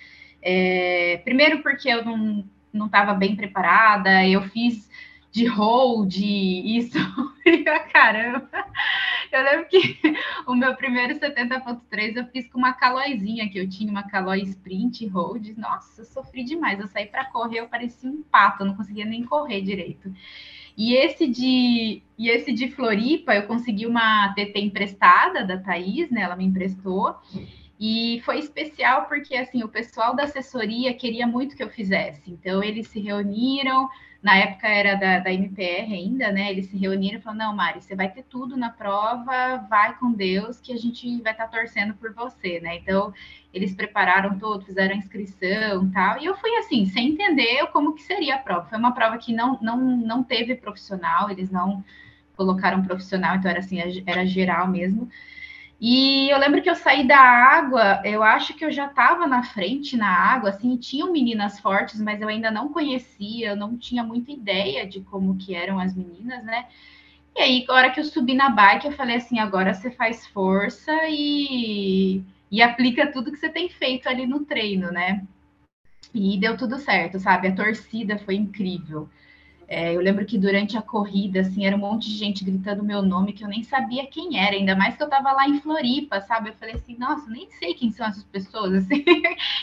É, 0.42 1.22
primeiro 1.24 1.62
porque 1.64 1.90
eu 1.90 2.06
não 2.06 2.46
não 2.72 2.86
estava 2.86 3.16
bem 3.16 3.36
preparada, 3.36 4.28
eu 4.28 4.44
fiz 4.44 4.88
de 5.32 5.46
hold, 5.46 6.16
isso, 6.18 6.98
caramba. 7.92 8.48
Eu 9.32 9.44
lembro 9.44 9.68
que 9.68 9.78
o 10.48 10.56
meu 10.56 10.76
primeiro 10.76 11.20
70.3 11.20 12.16
eu 12.16 12.26
fiz 12.28 12.48
com 12.50 12.58
uma 12.58 12.74
calóizinha 12.74 13.50
que 13.50 13.60
eu 13.60 13.70
tinha, 13.70 13.92
uma 13.92 14.04
calói 14.04 14.42
sprint 14.42 15.06
hold. 15.08 15.50
Nossa, 15.58 16.02
eu 16.02 16.06
sofri 16.06 16.44
demais. 16.44 16.80
Eu 16.80 16.88
saí 16.88 17.06
para 17.06 17.26
correr, 17.26 17.60
eu 17.60 17.68
parecia 17.68 18.10
um 18.10 18.24
pato, 18.24 18.64
eu 18.64 18.68
não 18.68 18.76
conseguia 18.76 19.06
nem 19.06 19.24
correr 19.24 19.62
direito. 19.62 20.14
E 20.78 20.96
esse 20.96 21.28
de 21.28 22.02
e 22.18 22.30
esse 22.30 22.54
de 22.54 22.72
Floripa, 22.72 23.36
eu 23.36 23.44
consegui 23.48 23.86
uma 23.86 24.34
TT 24.34 24.60
emprestada 24.60 25.46
da 25.46 25.58
Thaís, 25.58 26.10
né? 26.10 26.22
Ela 26.22 26.36
me 26.36 26.46
emprestou. 26.46 27.16
E 27.80 28.22
foi 28.26 28.40
especial 28.40 29.06
porque 29.06 29.36
assim, 29.36 29.64
o 29.64 29.70
pessoal 29.70 30.16
da 30.16 30.24
assessoria 30.24 30.94
queria 30.94 31.26
muito 31.26 31.56
que 31.56 31.64
eu 31.64 31.70
fizesse. 31.70 32.32
Então 32.32 32.64
eles 32.64 32.88
se 32.88 33.00
reuniram, 33.00 33.90
na 34.22 34.36
época 34.36 34.68
era 34.68 34.96
da, 34.96 35.20
da 35.20 35.32
MPR 35.32 35.94
ainda, 35.94 36.32
né? 36.32 36.52
Eles 36.52 36.68
se 36.68 36.78
reuniram 36.78 37.20
e 37.20 37.22
falaram: 37.22 37.48
não, 37.48 37.56
Mari, 37.56 37.82
você 37.82 37.96
vai 37.96 38.10
ter 38.10 38.24
tudo 38.24 38.58
na 38.58 38.70
prova, 38.70 39.58
vai 39.70 39.98
com 39.98 40.12
Deus, 40.12 40.60
que 40.60 40.74
a 40.74 40.78
gente 40.78 41.22
vai 41.22 41.32
estar 41.32 41.48
tá 41.48 41.58
torcendo 41.58 41.94
por 41.94 42.14
você, 42.14 42.60
né? 42.60 42.76
Então, 42.78 43.14
eles 43.54 43.74
prepararam 43.74 44.38
tudo, 44.38 44.66
fizeram 44.66 44.94
a 44.94 44.98
inscrição 44.98 45.90
tal. 45.92 46.22
E 46.22 46.26
eu 46.26 46.36
fui 46.36 46.54
assim, 46.58 46.86
sem 46.88 47.10
entender 47.10 47.66
como 47.68 47.96
que 47.96 48.02
seria 48.04 48.36
a 48.36 48.40
prova. 48.40 48.68
Foi 48.68 48.78
uma 48.78 48.94
prova 48.94 49.18
que 49.18 49.34
não, 49.34 49.58
não, 49.62 49.78
não 49.78 50.24
teve 50.24 50.54
profissional, 50.56 51.30
eles 51.30 51.50
não 51.50 51.84
colocaram 52.36 52.84
profissional, 52.84 53.36
então 53.36 53.50
era 53.50 53.60
assim, 53.60 53.80
era 54.06 54.26
geral 54.26 54.68
mesmo. 54.68 55.10
E 55.82 56.30
eu 56.30 56.38
lembro 56.38 56.62
que 56.62 56.70
eu 56.70 56.76
saí 56.76 57.08
da 57.08 57.18
água, 57.18 58.02
eu 58.04 58.22
acho 58.22 58.54
que 58.54 58.66
eu 58.66 58.72
já 58.72 58.88
estava 58.88 59.26
na 59.26 59.44
frente 59.44 59.96
na 59.96 60.10
água, 60.10 60.50
assim, 60.50 60.76
tinham 60.76 61.12
meninas 61.12 61.58
fortes, 61.60 62.02
mas 62.02 62.22
eu 62.22 62.28
ainda 62.28 62.52
não 62.52 62.74
conhecia, 62.74 63.50
eu 63.50 63.56
não 63.56 63.78
tinha 63.78 64.04
muita 64.04 64.30
ideia 64.32 64.86
de 64.86 65.00
como 65.00 65.38
que 65.38 65.56
eram 65.56 65.80
as 65.80 65.96
meninas, 65.96 66.44
né? 66.44 66.68
E 67.34 67.42
aí, 67.42 67.66
na 67.66 67.74
hora 67.74 67.92
que 67.92 68.00
eu 68.02 68.04
subi 68.04 68.34
na 68.34 68.50
bike, 68.50 68.88
eu 68.88 68.92
falei 68.92 69.16
assim, 69.16 69.40
agora 69.40 69.74
você 69.74 69.90
faz 69.90 70.28
força 70.28 70.92
e, 71.08 72.22
e 72.52 72.62
aplica 72.62 73.12
tudo 73.12 73.32
que 73.32 73.38
você 73.38 73.48
tem 73.48 73.70
feito 73.70 74.10
ali 74.10 74.28
no 74.28 74.44
treino, 74.46 74.92
né? 74.92 75.26
E 76.14 76.38
deu 76.38 76.58
tudo 76.58 76.78
certo, 76.78 77.20
sabe? 77.20 77.48
A 77.48 77.56
torcida 77.56 78.18
foi 78.18 78.36
incrível. 78.36 79.08
É, 79.72 79.96
eu 79.96 80.02
lembro 80.02 80.26
que 80.26 80.36
durante 80.36 80.76
a 80.76 80.82
corrida, 80.82 81.42
assim, 81.42 81.64
era 81.64 81.76
um 81.76 81.80
monte 81.80 82.10
de 82.10 82.18
gente 82.18 82.44
gritando 82.44 82.84
meu 82.84 83.04
nome 83.04 83.34
que 83.34 83.44
eu 83.44 83.48
nem 83.48 83.62
sabia 83.62 84.08
quem 84.08 84.40
era, 84.44 84.56
ainda 84.56 84.76
mais 84.76 84.98
que 84.98 85.04
eu 85.04 85.06
estava 85.06 85.32
lá 85.32 85.48
em 85.48 85.62
Floripa, 85.62 86.20
sabe? 86.22 86.50
Eu 86.50 86.56
falei 86.56 86.74
assim, 86.74 86.98
nossa, 86.98 87.30
nem 87.30 87.48
sei 87.52 87.76
quem 87.76 87.92
são 87.92 88.08
essas 88.08 88.24
pessoas, 88.24 88.74
assim, 88.84 89.06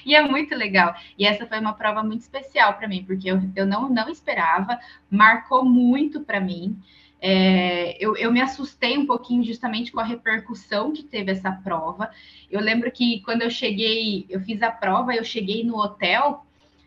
e 0.07 0.15
é 0.15 0.23
muito 0.23 0.55
legal. 0.55 0.95
E 1.19 1.27
essa 1.27 1.45
foi 1.45 1.59
uma 1.59 1.73
prova 1.73 2.05
muito 2.05 2.21
especial 2.21 2.75
para 2.75 2.87
mim, 2.87 3.03
porque 3.03 3.29
eu, 3.29 3.43
eu 3.57 3.67
não, 3.67 3.89
não 3.89 4.09
esperava, 4.09 4.79
marcou 5.11 5.65
muito 5.65 6.21
para 6.21 6.41
mim. 6.41 6.81
É, 7.21 7.97
eu, 7.99 8.17
eu 8.17 8.31
me 8.31 8.41
assustei 8.41 8.97
um 8.97 9.07
pouquinho 9.07 9.43
justamente 9.43 9.91
com 9.91 9.99
a 9.99 10.05
repercussão 10.05 10.93
que 10.93 11.03
teve 11.03 11.33
essa 11.33 11.51
prova. 11.51 12.13
Eu 12.49 12.61
lembro 12.61 12.93
que 12.93 13.23
quando 13.23 13.43
eu 13.43 13.51
cheguei, 13.51 14.25
eu 14.29 14.41
fiz 14.41 14.63
a 14.63 14.71
prova, 14.71 15.17
eu 15.17 15.25
cheguei 15.25 15.65
no 15.65 15.77
hotel 15.77 16.46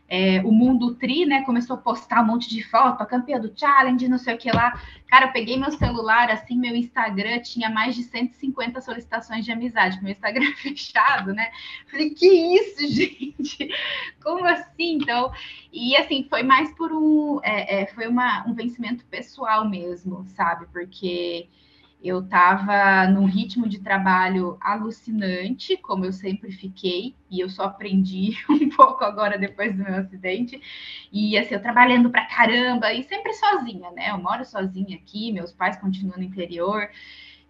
é, 0.10 0.41
o 0.41 0.52
Mundo 0.52 0.95
Tri, 0.95 1.26
né, 1.26 1.43
começou 1.43 1.76
a 1.76 1.80
postar 1.80 2.24
um 2.24 2.26
monte 2.26 2.50
de 2.50 2.63
foto, 2.63 3.02
a 3.02 3.06
campeã 3.06 3.39
do 3.39 3.54
challenge, 3.56 4.08
não 4.08 4.17
sei 4.17 4.34
o 4.34 4.38
que 4.38 4.52
lá. 4.52 4.82
Cara, 5.08 5.28
eu 5.28 5.32
peguei 5.32 5.56
meu 5.56 5.72
celular, 5.72 6.32
assim, 6.32 6.58
meu 6.58 6.76
Instagram 6.76 7.39
tinha 7.39 7.69
mais 7.69 7.95
de 7.95 8.04
150 8.04 8.82
solicitações 8.82 9.45
de 9.45 9.52
amizade, 9.52 10.02
meu 10.02 10.12
Instagram 10.12 10.52
fechado, 10.58 11.32
né? 11.32 11.52
Falei, 11.91 12.10
que 12.10 12.26
isso, 12.26 12.88
gente? 12.91 13.69
Como 14.24 14.43
assim? 14.45 14.95
Então, 14.95 15.32
e 15.72 15.95
assim, 15.95 16.26
foi 16.28 16.41
mais 16.41 16.72
por 16.76 16.91
um, 16.91 17.39
é, 17.43 17.84
é, 17.84 17.88
foi 17.88 18.08
uma, 18.08 18.48
um 18.48 18.54
vencimento 18.54 19.06
pessoal 19.06 19.69
mesmo, 19.69 20.26
sabe? 20.30 20.65
Porque 20.74 21.48
eu 22.02 22.20
estava 22.22 23.08
num 23.08 23.26
ritmo 23.26 23.68
de 23.68 23.80
trabalho 23.80 24.58
alucinante, 24.62 25.76
como 25.78 26.06
eu 26.06 26.14
sempre 26.14 26.52
fiquei, 26.52 27.14
e 27.30 27.42
eu 27.42 27.50
só 27.50 27.64
aprendi 27.64 28.32
um 28.50 28.70
pouco 28.70 29.04
agora 29.04 29.38
depois 29.38 29.76
do 29.76 29.84
meu 29.84 29.96
acidente. 29.96 30.62
E 31.12 31.38
assim, 31.38 31.56
eu 31.56 31.62
trabalhando 31.62 32.10
pra 32.10 32.26
caramba, 32.26 32.94
e 32.94 33.04
sempre 33.04 33.34
sozinha, 33.34 33.92
né? 33.92 34.12
Eu 34.12 34.18
moro 34.18 34.46
sozinha 34.46 34.96
aqui, 34.96 35.32
meus 35.32 35.52
pais 35.52 35.78
continuam 35.78 36.18
no 36.18 36.24
interior. 36.24 36.90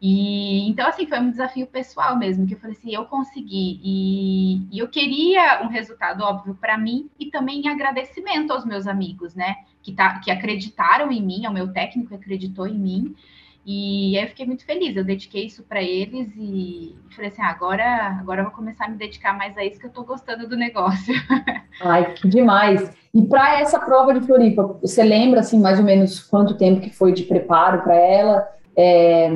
E 0.02 0.68
então, 0.70 0.88
assim, 0.88 1.06
foi 1.06 1.20
um 1.20 1.30
desafio 1.30 1.68
pessoal 1.68 2.18
mesmo, 2.18 2.48
que 2.48 2.54
eu 2.54 2.60
falei 2.60 2.76
assim, 2.76 2.94
eu 2.94 3.06
consegui. 3.06 3.80
E, 3.84 4.68
e 4.72 4.80
eu 4.80 4.88
queria 4.88 5.62
um 5.64 5.68
resultado 5.68 6.24
óbvio 6.24 6.56
para 6.56 6.78
mim 6.78 7.10
e 7.20 7.30
também 7.30 7.62
em 7.62 7.68
agradecimento 7.68 8.52
aos 8.52 8.66
meus 8.66 8.88
amigos, 8.88 9.36
né? 9.36 9.56
Que, 9.84 9.94
tá, 9.94 10.20
que 10.20 10.32
acreditaram 10.32 11.12
em 11.12 11.22
mim, 11.22 11.46
ao 11.46 11.54
meu 11.54 11.72
técnico 11.74 12.16
acreditou 12.16 12.66
em 12.68 12.78
mim. 12.78 13.16
E 13.66 14.18
aí 14.18 14.24
eu 14.24 14.30
fiquei 14.30 14.46
muito 14.46 14.66
feliz, 14.66 14.96
eu 14.96 15.04
dediquei 15.04 15.46
isso 15.46 15.64
para 15.64 15.82
eles 15.82 16.30
e 16.36 16.96
falei 17.16 17.30
assim, 17.30 17.42
ah, 17.42 17.50
agora, 17.50 18.18
agora 18.20 18.42
eu 18.42 18.46
vou 18.46 18.54
começar 18.54 18.86
a 18.86 18.90
me 18.90 18.98
dedicar 18.98 19.38
mais 19.38 19.56
a 19.58 19.64
isso 19.64 19.80
que 19.80 19.86
eu 19.86 19.90
estou 19.90 20.06
gostando 20.06 20.48
do 20.48 20.58
negócio. 20.58 21.14
Ai, 21.82 22.14
que 22.14 22.28
demais! 22.28 22.92
E 23.14 23.22
para 23.24 23.60
essa 23.60 23.80
prova 23.80 24.14
de 24.14 24.26
Floripa, 24.26 24.78
você 24.82 25.04
lembra 25.04 25.42
assim 25.42 25.60
mais 25.60 25.78
ou 25.78 25.86
menos 25.86 26.20
quanto 26.20 26.58
tempo 26.58 26.82
que 26.82 26.90
foi 26.90 27.12
de 27.12 27.24
preparo 27.24 27.82
para 27.82 27.96
ela? 27.96 28.48
É, 28.76 29.30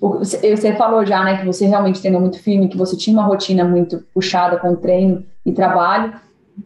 você 0.00 0.74
falou 0.74 1.06
já, 1.06 1.22
né, 1.22 1.38
que 1.38 1.46
você 1.46 1.66
realmente 1.66 2.00
treinou 2.00 2.20
muito 2.20 2.42
firme, 2.42 2.68
que 2.68 2.76
você 2.76 2.96
tinha 2.96 3.16
uma 3.16 3.26
rotina 3.26 3.64
muito 3.64 4.04
puxada 4.12 4.56
com 4.56 4.74
treino 4.74 5.24
e 5.46 5.52
trabalho. 5.52 6.14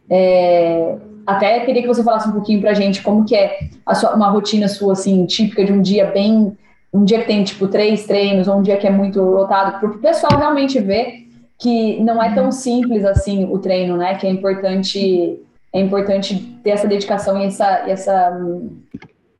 É, 0.09 0.97
até 1.27 1.61
queria 1.61 1.83
que 1.83 1.89
você 1.89 2.03
falasse 2.03 2.29
um 2.29 2.33
pouquinho 2.33 2.61
para 2.61 2.73
gente 2.73 3.03
como 3.03 3.25
que 3.25 3.35
é 3.35 3.69
sua, 3.95 4.15
uma 4.15 4.31
rotina 4.31 4.67
sua, 4.69 4.93
assim, 4.93 5.27
típica 5.27 5.65
de 5.65 5.73
um 5.73 5.83
dia 5.83 6.07
bem 6.07 6.57
um 6.97 7.05
dia 7.05 7.21
que 7.21 7.27
tem 7.27 7.45
tipo 7.45 7.69
três 7.69 8.07
treinos 8.07 8.49
ou 8.49 8.59
um 8.59 8.63
dia 8.63 8.77
que 8.77 8.87
é 8.87 8.91
muito 8.91 9.21
lotado, 9.21 9.79
para 9.79 9.89
o 9.89 9.99
pessoal 9.99 10.39
realmente 10.39 10.81
ver 10.81 11.27
que 11.59 12.01
não 12.01 12.23
é 12.23 12.35
tão 12.35 12.51
simples 12.53 13.05
assim 13.05 13.45
o 13.45 13.59
treino, 13.59 13.97
né? 13.97 14.15
Que 14.17 14.27
é 14.27 14.31
importante 14.31 15.41
é 15.73 15.81
importante 15.81 16.37
ter 16.63 16.71
essa 16.71 16.89
dedicação 16.89 17.39
e 17.39 17.45
essa, 17.45 17.67
essa, 17.89 18.33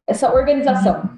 essa 0.07 0.35
organização. 0.35 1.09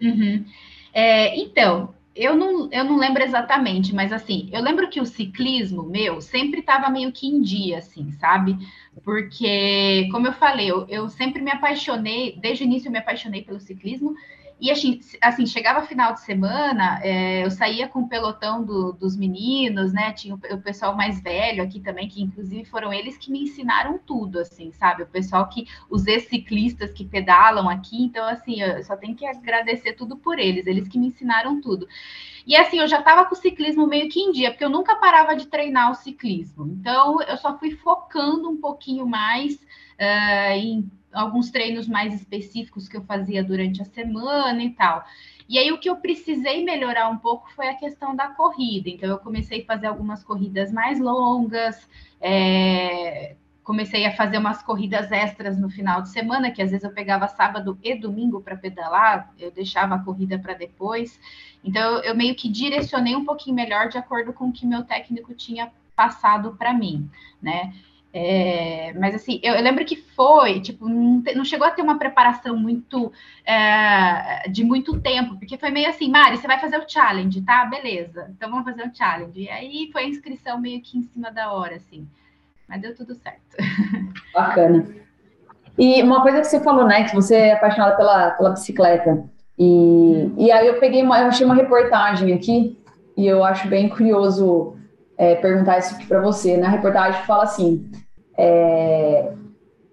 Uhum. 0.00 0.44
É, 0.92 1.36
então, 1.36 1.92
eu 2.14 2.36
não, 2.36 2.68
eu 2.70 2.84
não 2.84 2.96
lembro 2.96 3.22
exatamente, 3.22 3.92
mas 3.92 4.12
assim, 4.12 4.48
eu 4.52 4.62
lembro 4.62 4.88
que 4.88 5.00
o 5.00 5.06
ciclismo 5.06 5.82
meu 5.82 6.20
sempre 6.20 6.60
estava 6.60 6.88
meio 6.90 7.10
que 7.10 7.26
em 7.26 7.40
dia, 7.40 7.78
assim, 7.78 8.12
sabe? 8.12 8.56
Porque, 9.04 10.08
como 10.12 10.28
eu 10.28 10.32
falei, 10.32 10.70
eu, 10.70 10.86
eu 10.88 11.08
sempre 11.08 11.42
me 11.42 11.50
apaixonei, 11.50 12.38
desde 12.40 12.62
o 12.62 12.66
início 12.66 12.86
eu 12.86 12.92
me 12.92 12.98
apaixonei 12.98 13.42
pelo 13.42 13.58
ciclismo, 13.58 14.14
e 14.60 14.70
assim, 14.70 15.00
assim, 15.22 15.46
chegava 15.46 15.86
final 15.86 16.12
de 16.12 16.20
semana, 16.20 17.00
é, 17.02 17.44
eu 17.44 17.50
saía 17.50 17.88
com 17.88 18.00
o 18.00 18.08
pelotão 18.08 18.62
do, 18.62 18.92
dos 18.92 19.16
meninos, 19.16 19.92
né? 19.92 20.12
Tinha 20.12 20.34
o, 20.34 20.54
o, 20.54 20.60
pessoal 20.60 20.94
mais 20.94 21.20
velho 21.20 21.62
aqui 21.62 21.80
também, 21.80 22.08
que 22.08 22.22
inclusive 22.22 22.64
foram 22.66 22.92
eles 22.92 23.16
que 23.16 23.30
me 23.30 23.42
ensinaram 23.42 23.98
tudo, 23.98 24.38
assim, 24.38 24.70
sabe? 24.72 25.04
O 25.04 25.06
pessoal 25.06 25.48
que, 25.48 25.66
os 25.88 26.06
ex-ciclistas 26.06 26.92
que 26.92 27.04
pedalam 27.04 27.68
aqui, 27.68 28.02
então, 28.02 28.26
assim, 28.26 28.60
eu 28.60 28.84
só 28.84 28.96
tenho 28.96 29.16
que 29.16 29.24
agradecer 29.24 29.94
tudo 29.94 30.16
por 30.16 30.38
eles, 30.38 30.66
eles 30.66 30.86
que 30.86 30.98
me 30.98 31.06
ensinaram 31.06 31.60
tudo. 31.60 31.88
E 32.46 32.56
assim, 32.56 32.78
eu 32.78 32.88
já 32.88 32.98
estava 32.98 33.24
com 33.24 33.34
o 33.34 33.38
ciclismo 33.38 33.86
meio 33.86 34.08
que 34.08 34.20
em 34.20 34.32
dia, 34.32 34.50
porque 34.50 34.64
eu 34.64 34.70
nunca 34.70 34.96
parava 34.96 35.36
de 35.36 35.46
treinar 35.46 35.90
o 35.90 35.94
ciclismo. 35.94 36.66
Então, 36.66 37.22
eu 37.22 37.36
só 37.36 37.58
fui 37.58 37.70
focando 37.70 38.50
um 38.50 38.56
pouquinho 38.56 39.06
mais 39.06 39.58
uh, 40.00 40.52
em 40.52 40.90
alguns 41.12 41.50
treinos 41.50 41.86
mais 41.86 42.14
específicos 42.14 42.88
que 42.88 42.96
eu 42.96 43.04
fazia 43.04 43.44
durante 43.44 43.82
a 43.82 43.84
semana 43.84 44.62
e 44.62 44.70
tal. 44.70 45.04
E 45.48 45.58
aí 45.58 45.72
o 45.72 45.78
que 45.78 45.90
eu 45.90 45.96
precisei 45.96 46.64
melhorar 46.64 47.08
um 47.08 47.18
pouco 47.18 47.50
foi 47.52 47.68
a 47.68 47.74
questão 47.74 48.14
da 48.14 48.28
corrida. 48.28 48.88
Então 48.88 49.08
eu 49.08 49.18
comecei 49.18 49.62
a 49.62 49.66
fazer 49.66 49.88
algumas 49.88 50.22
corridas 50.22 50.72
mais 50.72 51.00
longas, 51.00 51.88
é, 52.20 53.34
comecei 53.64 54.06
a 54.06 54.16
fazer 54.16 54.38
umas 54.38 54.62
corridas 54.62 55.10
extras 55.10 55.58
no 55.58 55.68
final 55.68 56.02
de 56.02 56.10
semana, 56.10 56.50
que 56.50 56.62
às 56.62 56.70
vezes 56.70 56.84
eu 56.84 56.92
pegava 56.92 57.28
sábado 57.28 57.78
e 57.82 57.94
domingo 57.94 58.40
para 58.40 58.56
pedalar, 58.56 59.32
eu 59.38 59.50
deixava 59.50 59.96
a 59.96 59.98
corrida 59.98 60.38
para 60.38 60.54
depois. 60.54 61.20
Então 61.64 61.98
eu, 61.98 62.14
meio 62.14 62.34
que 62.36 62.48
direcionei 62.48 63.16
um 63.16 63.24
pouquinho 63.24 63.56
melhor 63.56 63.88
de 63.88 63.98
acordo 63.98 64.32
com 64.32 64.48
o 64.48 64.52
que 64.52 64.64
meu 64.64 64.84
técnico 64.84 65.34
tinha 65.34 65.72
passado 65.96 66.54
para 66.56 66.72
mim, 66.72 67.10
né? 67.42 67.74
É, 68.12 68.92
mas 68.98 69.14
assim, 69.14 69.38
eu, 69.40 69.54
eu, 69.54 69.62
lembro 69.62 69.84
que 69.84 69.94
foi, 69.94 70.60
tipo, 70.60 70.88
não, 70.88 71.22
te, 71.22 71.32
não, 71.32 71.44
chegou 71.44 71.64
a 71.64 71.70
ter 71.70 71.80
uma 71.80 71.96
preparação 71.96 72.56
muito 72.56 73.12
é, 73.46 74.48
de 74.48 74.64
muito 74.64 75.00
tempo, 75.00 75.36
porque 75.38 75.56
foi 75.56 75.70
meio 75.70 75.88
assim, 75.88 76.10
Mari, 76.10 76.36
você 76.36 76.46
vai 76.46 76.58
fazer 76.58 76.78
o 76.78 76.88
challenge, 76.88 77.40
tá? 77.42 77.64
Beleza, 77.66 78.28
então 78.30 78.50
vamos 78.50 78.64
fazer 78.64 78.82
o 78.82 78.94
challenge. 78.94 79.40
E 79.40 79.48
aí 79.48 79.90
foi 79.92 80.02
a 80.02 80.08
inscrição 80.08 80.60
meio 80.60 80.82
que 80.82 80.98
em 80.98 81.02
cima 81.02 81.30
da 81.30 81.52
hora, 81.52 81.76
assim. 81.76 82.06
Mas 82.68 82.82
deu 82.82 82.96
tudo 82.96 83.14
certo. 83.14 83.56
Bacana. 84.34 84.86
E 85.78 86.02
uma 86.02 86.20
coisa 86.20 86.40
que 86.40 86.46
você 86.48 86.60
falou, 86.60 86.86
né, 86.86 87.04
que 87.04 87.14
você 87.14 87.36
é 87.36 87.52
apaixonada 87.52 87.96
pela, 87.96 88.30
pela 88.32 88.50
bicicleta. 88.50 89.24
E, 89.56 90.32
e 90.36 90.50
aí 90.50 90.66
eu 90.66 90.80
peguei 90.80 91.02
uma, 91.02 91.20
eu 91.20 91.28
achei 91.28 91.46
uma 91.46 91.54
reportagem 91.54 92.32
aqui, 92.32 92.76
e 93.16 93.26
eu 93.26 93.44
acho 93.44 93.68
bem 93.68 93.88
curioso 93.88 94.79
é, 95.20 95.34
perguntar 95.34 95.78
isso 95.78 95.94
aqui 95.94 96.06
para 96.06 96.18
você. 96.18 96.56
Na 96.56 96.70
reportagem 96.70 97.22
fala 97.26 97.44
assim: 97.44 97.84
é, 98.38 99.30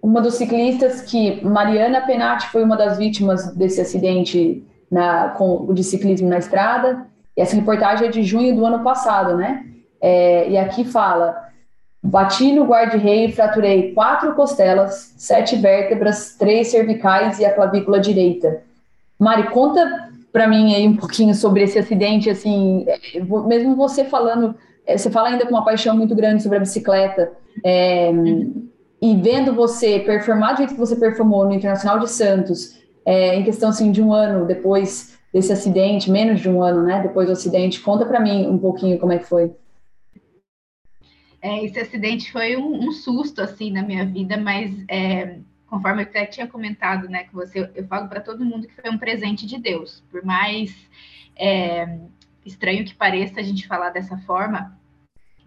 uma 0.02 0.22
dos 0.22 0.36
ciclistas 0.36 1.02
que 1.02 1.44
Mariana 1.46 2.00
Penati 2.00 2.48
foi 2.48 2.63
uma 2.63 2.78
das 2.78 2.98
vítimas 2.98 3.54
desse 3.54 3.82
acidente 3.82 4.66
na, 4.90 5.30
com, 5.30 5.74
de 5.74 5.84
ciclismo 5.84 6.30
na 6.30 6.38
estrada. 6.38 7.06
E 7.36 7.42
essa 7.42 7.58
reportagem 7.58 8.08
é 8.08 8.10
de 8.10 8.24
junho 8.24 8.56
do 8.56 8.66
ano 8.66 8.82
passado, 8.86 9.36
né? 9.36 9.66
É, 10.00 10.50
e 10.50 10.58
aqui 10.58 10.86
fala: 10.86 11.36
bati 12.02 12.54
no 12.54 12.63
guarda-rei 12.63 13.26
e 13.26 13.32
fraturei 13.34 13.92
quatro 13.92 14.34
costelas, 14.34 15.13
sete 15.18 15.58
vértebras, 15.58 16.38
três 16.40 16.70
cervicais 16.70 17.38
e 17.38 17.46
a 17.46 17.54
clavícula 17.54 18.00
direita. 18.00 18.62
Mari, 19.20 19.50
conta 19.50 20.10
para 20.32 20.48
mim 20.48 20.74
aí 20.74 20.88
um 20.88 20.96
pouquinho 20.96 21.36
sobre 21.36 21.63
esse 21.63 21.78
acidente, 21.78 22.30
assim, 22.30 22.86
é, 22.88 23.20
mesmo 23.20 23.76
você 23.76 24.06
falando 24.06 24.56
você 24.95 25.10
fala 25.10 25.30
ainda 25.30 25.45
com 25.45 25.52
uma 25.52 25.65
paixão 25.65 25.97
muito 25.97 26.15
grande 26.15 26.43
sobre 26.43 26.58
a 26.58 26.62
bicicleta, 26.62 27.32
é, 27.65 28.12
e 29.02 29.15
vendo 29.17 29.54
você 29.54 30.00
performar 30.00 30.54
do 30.54 30.58
jeito 30.58 30.73
que 30.73 30.80
você 30.80 30.95
performou 30.95 31.45
no 31.45 31.54
Internacional 31.54 32.00
de 32.00 32.10
Santos, 32.10 32.78
é, 33.06 33.36
em 33.36 33.43
questão 33.43 33.69
assim, 33.69 33.91
de 33.91 34.02
um 34.02 34.13
ano 34.13 34.45
depois 34.45 35.17
desse 35.34 35.52
acidente, 35.52 36.10
menos 36.10 36.41
de 36.41 36.50
um 36.50 36.63
ano, 36.63 36.84
né, 36.84 37.02
depois 37.02 37.28
do 37.28 37.34
acidente, 37.34 37.82
conta 37.82 38.06
para 38.06 38.19
mim 38.19 38.47
um 38.47 38.58
pouquinho 38.58 38.97
como 38.97 39.12
é 39.12 39.19
que 39.19 39.26
foi. 39.26 39.54
É, 41.41 41.63
esse 41.63 41.80
acidente 41.80 42.32
foi 42.32 42.58
um, 42.58 42.88
um, 42.88 42.91
susto 42.91 43.41
assim 43.41 43.71
na 43.71 43.84
minha 43.84 44.06
vida, 44.06 44.38
mas 44.38 44.71
é, 44.89 45.38
conforme 45.67 46.02
eu 46.02 46.08
até 46.08 46.26
tinha 46.26 46.47
comentado, 46.47 47.08
né, 47.08 47.26
com 47.26 47.38
você, 47.38 47.60
eu, 47.60 47.69
eu 47.76 47.88
falo 47.88 48.08
para 48.08 48.21
todo 48.21 48.43
mundo 48.43 48.67
que 48.67 48.73
foi 48.73 48.89
um 48.89 48.97
presente 48.97 49.45
de 49.45 49.60
Deus, 49.60 50.04
por 50.10 50.26
mais 50.26 50.76
é, 51.36 52.00
estranho 52.48 52.86
que 52.86 52.96
pareça 52.96 53.40
a 53.40 53.44
gente 53.44 53.68
falar 53.68 53.90
dessa 53.90 54.18
forma, 54.20 54.78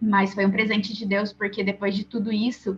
mas 0.01 0.35
foi 0.35 0.47
um 0.47 0.51
presente 0.51 0.95
de 0.95 1.05
Deus, 1.05 1.33
porque 1.33 1.65
depois 1.65 1.95
de 1.95 2.05
tudo 2.05 2.33
isso, 2.33 2.77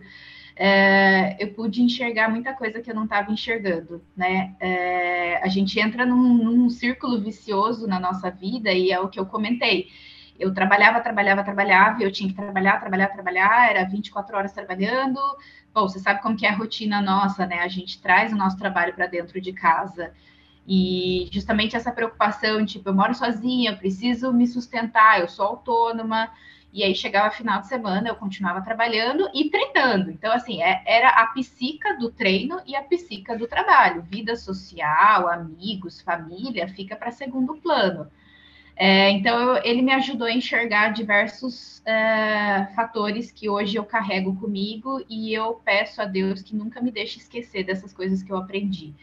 é, 0.55 1.35
eu 1.43 1.53
pude 1.53 1.81
enxergar 1.81 2.29
muita 2.29 2.53
coisa 2.53 2.81
que 2.81 2.91
eu 2.91 2.95
não 2.95 3.05
estava 3.05 3.31
enxergando, 3.31 4.03
né? 4.15 4.55
É, 4.59 5.37
a 5.43 5.47
gente 5.47 5.79
entra 5.79 6.05
num, 6.05 6.43
num, 6.43 6.69
círculo 6.69 7.19
vicioso 7.19 7.87
na 7.87 7.99
nossa 7.99 8.29
vida 8.29 8.71
e 8.71 8.91
é 8.91 8.99
o 8.99 9.09
que 9.09 9.19
eu 9.19 9.25
comentei. 9.25 9.87
Eu 10.39 10.53
trabalhava, 10.53 10.99
trabalhava, 10.99 11.43
trabalhava, 11.43 12.03
eu 12.03 12.11
tinha 12.11 12.29
que 12.29 12.35
trabalhar, 12.35 12.79
trabalhar, 12.79 13.07
trabalhar, 13.07 13.69
era 13.69 13.83
24 13.85 14.35
horas 14.37 14.53
trabalhando. 14.53 15.19
Bom, 15.73 15.87
você 15.87 15.99
sabe 15.99 16.21
como 16.21 16.35
que 16.35 16.45
é 16.45 16.49
a 16.49 16.55
rotina 16.55 17.01
nossa, 17.01 17.45
né? 17.45 17.59
A 17.59 17.67
gente 17.67 18.01
traz 18.01 18.31
o 18.31 18.35
nosso 18.35 18.57
trabalho 18.57 18.93
para 18.93 19.07
dentro 19.07 19.39
de 19.41 19.53
casa. 19.53 20.11
E 20.67 21.29
justamente 21.31 21.75
essa 21.75 21.91
preocupação, 21.91 22.65
tipo, 22.65 22.89
eu 22.89 22.93
moro 22.93 23.13
sozinha, 23.13 23.71
eu 23.71 23.77
preciso 23.77 24.31
me 24.31 24.47
sustentar, 24.47 25.19
eu 25.19 25.27
sou 25.27 25.45
autônoma, 25.45 26.31
e 26.73 26.83
aí 26.83 26.95
chegava 26.95 27.29
final 27.29 27.61
de 27.61 27.67
semana, 27.67 28.09
eu 28.09 28.15
continuava 28.15 28.61
trabalhando 28.61 29.29
e 29.33 29.49
treinando. 29.49 30.09
Então, 30.09 30.31
assim, 30.31 30.63
é, 30.63 30.81
era 30.85 31.09
a 31.09 31.27
psica 31.27 31.95
do 31.97 32.09
treino 32.09 32.59
e 32.65 32.75
a 32.75 32.81
psica 32.81 33.37
do 33.37 33.47
trabalho. 33.47 34.01
Vida 34.09 34.35
social, 34.35 35.27
amigos, 35.27 36.01
família, 36.01 36.67
fica 36.67 36.95
para 36.95 37.11
segundo 37.11 37.55
plano. 37.57 38.09
É, 38.75 39.11
então, 39.11 39.39
eu, 39.39 39.63
ele 39.63 39.83
me 39.83 39.91
ajudou 39.91 40.25
a 40.25 40.33
enxergar 40.33 40.89
diversos 40.93 41.85
é, 41.85 42.67
fatores 42.75 43.31
que 43.31 43.47
hoje 43.47 43.77
eu 43.77 43.85
carrego 43.85 44.35
comigo 44.37 45.03
e 45.07 45.31
eu 45.31 45.61
peço 45.63 46.01
a 46.01 46.05
Deus 46.05 46.41
que 46.41 46.55
nunca 46.55 46.81
me 46.81 46.89
deixe 46.89 47.19
esquecer 47.19 47.63
dessas 47.63 47.93
coisas 47.93 48.23
que 48.23 48.31
eu 48.31 48.37
aprendi. 48.37 48.95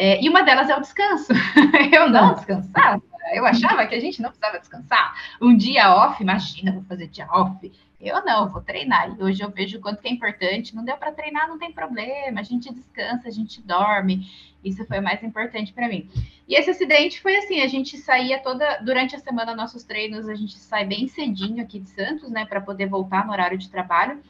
É, 0.00 0.22
e 0.22 0.28
uma 0.28 0.42
delas 0.42 0.70
é 0.70 0.76
o 0.76 0.80
descanso. 0.80 1.32
eu 1.92 2.08
não 2.08 2.34
descansava. 2.34 3.02
Eu 3.32 3.44
achava 3.44 3.84
que 3.84 3.96
a 3.96 4.00
gente 4.00 4.22
não 4.22 4.30
precisava 4.30 4.60
descansar. 4.60 5.12
Um 5.42 5.56
dia 5.56 5.92
off, 5.92 6.22
imagina, 6.22 6.70
vou 6.70 6.84
fazer 6.84 7.08
dia 7.08 7.26
off. 7.32 7.72
Eu 8.00 8.24
não, 8.24 8.48
vou 8.48 8.62
treinar. 8.62 9.10
E 9.18 9.20
hoje 9.20 9.42
eu 9.42 9.50
vejo 9.50 9.76
o 9.76 9.80
quanto 9.80 10.00
que 10.00 10.06
é 10.06 10.12
importante. 10.12 10.76
Não 10.76 10.84
deu 10.84 10.96
para 10.96 11.10
treinar, 11.10 11.48
não 11.48 11.58
tem 11.58 11.72
problema. 11.72 12.38
A 12.38 12.44
gente 12.44 12.72
descansa, 12.72 13.26
a 13.26 13.32
gente 13.32 13.60
dorme. 13.60 14.30
Isso 14.62 14.86
foi 14.86 15.00
o 15.00 15.02
mais 15.02 15.20
importante 15.24 15.72
para 15.72 15.88
mim. 15.88 16.08
E 16.46 16.54
esse 16.54 16.70
acidente 16.70 17.20
foi 17.20 17.36
assim: 17.36 17.60
a 17.60 17.66
gente 17.66 17.98
saía 17.98 18.38
toda. 18.38 18.78
Durante 18.78 19.16
a 19.16 19.18
semana, 19.18 19.52
nossos 19.52 19.82
treinos, 19.82 20.28
a 20.28 20.34
gente 20.36 20.56
sai 20.56 20.84
bem 20.84 21.08
cedinho 21.08 21.60
aqui 21.60 21.80
de 21.80 21.90
Santos, 21.90 22.30
né, 22.30 22.46
para 22.46 22.60
poder 22.60 22.86
voltar 22.86 23.26
no 23.26 23.32
horário 23.32 23.58
de 23.58 23.68
trabalho. 23.68 24.22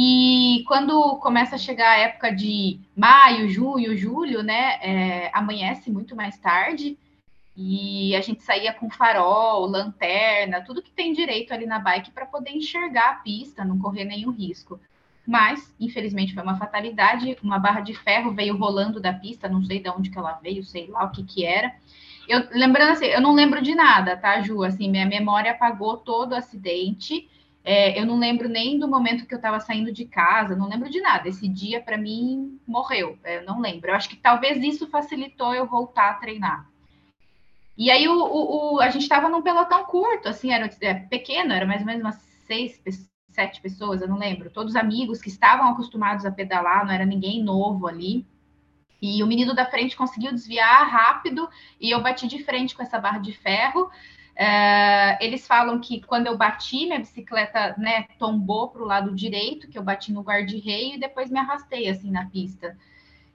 E 0.00 0.62
quando 0.68 1.16
começa 1.16 1.56
a 1.56 1.58
chegar 1.58 1.90
a 1.90 1.98
época 1.98 2.30
de 2.30 2.78
maio, 2.94 3.48
junho, 3.48 3.96
julho, 3.96 4.44
né, 4.44 4.78
é, 4.80 5.30
amanhece 5.34 5.90
muito 5.90 6.14
mais 6.14 6.38
tarde. 6.38 6.96
E 7.56 8.14
a 8.14 8.20
gente 8.20 8.44
saía 8.44 8.72
com 8.72 8.88
farol, 8.88 9.66
lanterna, 9.66 10.60
tudo 10.60 10.82
que 10.82 10.92
tem 10.92 11.12
direito 11.12 11.52
ali 11.52 11.66
na 11.66 11.80
bike 11.80 12.12
para 12.12 12.26
poder 12.26 12.52
enxergar 12.52 13.10
a 13.10 13.14
pista, 13.14 13.64
não 13.64 13.76
correr 13.76 14.04
nenhum 14.04 14.30
risco. 14.30 14.78
Mas, 15.26 15.74
infelizmente, 15.80 16.32
foi 16.32 16.44
uma 16.44 16.56
fatalidade. 16.56 17.36
Uma 17.42 17.58
barra 17.58 17.80
de 17.80 17.92
ferro 17.92 18.30
veio 18.30 18.56
rolando 18.56 19.00
da 19.00 19.12
pista, 19.12 19.48
não 19.48 19.64
sei 19.64 19.80
de 19.80 19.90
onde 19.90 20.10
que 20.10 20.18
ela 20.18 20.38
veio, 20.40 20.62
sei 20.62 20.86
lá 20.86 21.06
o 21.06 21.10
que 21.10 21.24
que 21.24 21.44
era. 21.44 21.74
Eu, 22.28 22.46
lembrando 22.52 22.92
assim, 22.92 23.06
eu 23.06 23.20
não 23.20 23.34
lembro 23.34 23.60
de 23.60 23.74
nada, 23.74 24.16
tá, 24.16 24.40
Ju? 24.42 24.62
Assim, 24.62 24.88
minha 24.88 25.06
memória 25.06 25.50
apagou 25.50 25.96
todo 25.96 26.32
o 26.32 26.36
acidente. 26.36 27.28
É, 27.64 28.00
eu 28.00 28.06
não 28.06 28.18
lembro 28.18 28.48
nem 28.48 28.78
do 28.78 28.88
momento 28.88 29.26
que 29.26 29.34
eu 29.34 29.38
estava 29.38 29.60
saindo 29.60 29.92
de 29.92 30.04
casa, 30.06 30.56
não 30.56 30.68
lembro 30.68 30.88
de 30.88 31.00
nada. 31.00 31.28
Esse 31.28 31.46
dia, 31.48 31.82
para 31.82 31.98
mim, 31.98 32.58
morreu. 32.66 33.18
É, 33.22 33.38
eu 33.38 33.44
não 33.44 33.60
lembro. 33.60 33.90
Eu 33.90 33.94
acho 33.94 34.08
que 34.08 34.16
talvez 34.16 34.62
isso 34.62 34.88
facilitou 34.88 35.54
eu 35.54 35.66
voltar 35.66 36.10
a 36.10 36.14
treinar. 36.14 36.68
E 37.76 37.90
aí 37.90 38.08
o, 38.08 38.14
o, 38.14 38.74
o 38.74 38.80
a 38.80 38.90
gente 38.90 39.02
estava 39.02 39.28
num 39.28 39.42
pelotão 39.42 39.84
curto, 39.84 40.28
assim, 40.28 40.50
era 40.50 40.68
é, 40.80 40.94
pequeno, 40.94 41.52
era 41.52 41.64
mais 41.64 41.80
ou 41.80 41.86
menos 41.86 42.02
umas 42.02 42.16
seis, 42.46 42.80
sete 43.30 43.60
pessoas, 43.60 44.00
eu 44.00 44.08
não 44.08 44.18
lembro. 44.18 44.50
Todos 44.50 44.74
amigos 44.74 45.20
que 45.20 45.28
estavam 45.28 45.68
acostumados 45.70 46.26
a 46.26 46.32
pedalar, 46.32 46.84
não 46.84 46.92
era 46.92 47.06
ninguém 47.06 47.42
novo 47.42 47.86
ali. 47.86 48.26
E 49.00 49.22
o 49.22 49.26
menino 49.28 49.54
da 49.54 49.64
frente 49.64 49.96
conseguiu 49.96 50.32
desviar 50.32 50.88
rápido 50.88 51.48
e 51.80 51.90
eu 51.94 52.02
bati 52.02 52.26
de 52.26 52.42
frente 52.42 52.74
com 52.74 52.82
essa 52.82 52.98
barra 52.98 53.18
de 53.18 53.32
ferro. 53.32 53.88
É, 54.40 55.18
eles 55.24 55.48
falam 55.48 55.80
que 55.80 56.00
quando 56.00 56.28
eu 56.28 56.36
bati, 56.36 56.86
minha 56.86 57.00
bicicleta 57.00 57.74
né, 57.76 58.04
tombou 58.20 58.68
para 58.68 58.82
o 58.82 58.86
lado 58.86 59.12
direito, 59.12 59.68
que 59.68 59.76
eu 59.76 59.82
bati 59.82 60.12
no 60.12 60.22
guarda-reio 60.22 60.94
e 60.94 61.00
depois 61.00 61.28
me 61.28 61.40
arrastei 61.40 61.88
assim 61.88 62.08
na 62.08 62.26
pista. 62.26 62.78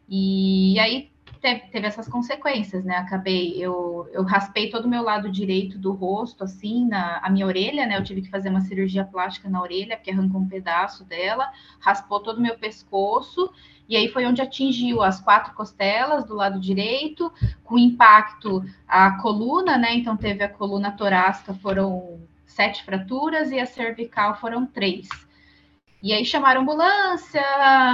E 0.07 0.79
aí 0.79 1.12
teve, 1.43 1.59
teve, 1.69 1.85
essas 1.85 2.07
consequências, 2.07 2.85
né? 2.85 2.95
Acabei, 2.95 3.61
eu, 3.61 4.09
eu 4.13 4.23
raspei 4.23 4.69
todo 4.69 4.85
o 4.85 4.89
meu 4.89 5.03
lado 5.03 5.29
direito 5.29 5.77
do 5.77 5.91
rosto, 5.91 6.45
assim, 6.45 6.87
na 6.87 7.17
a 7.21 7.29
minha 7.29 7.45
orelha, 7.45 7.85
né? 7.85 7.97
Eu 7.97 8.03
tive 8.03 8.21
que 8.21 8.29
fazer 8.29 8.47
uma 8.47 8.61
cirurgia 8.61 9.03
plástica 9.03 9.49
na 9.49 9.61
orelha, 9.61 9.97
porque 9.97 10.09
arrancou 10.09 10.39
um 10.39 10.47
pedaço 10.47 11.03
dela, 11.03 11.51
raspou 11.81 12.21
todo 12.21 12.37
o 12.37 12.41
meu 12.41 12.57
pescoço, 12.57 13.51
e 13.89 13.97
aí 13.97 14.07
foi 14.07 14.25
onde 14.25 14.41
atingiu 14.41 15.03
as 15.03 15.19
quatro 15.19 15.53
costelas 15.53 16.23
do 16.23 16.33
lado 16.33 16.61
direito, 16.61 17.29
com 17.61 17.77
impacto 17.77 18.63
a 18.87 19.21
coluna, 19.21 19.77
né? 19.77 19.93
Então 19.95 20.15
teve 20.15 20.45
a 20.45 20.49
coluna 20.49 20.91
torácica, 20.91 21.53
foram 21.53 22.21
sete 22.45 22.85
fraturas, 22.85 23.51
e 23.51 23.59
a 23.59 23.65
cervical 23.65 24.39
foram 24.39 24.65
três. 24.65 25.09
E 26.03 26.11
aí 26.11 26.25
chamaram 26.25 26.61
ambulância, 26.61 27.41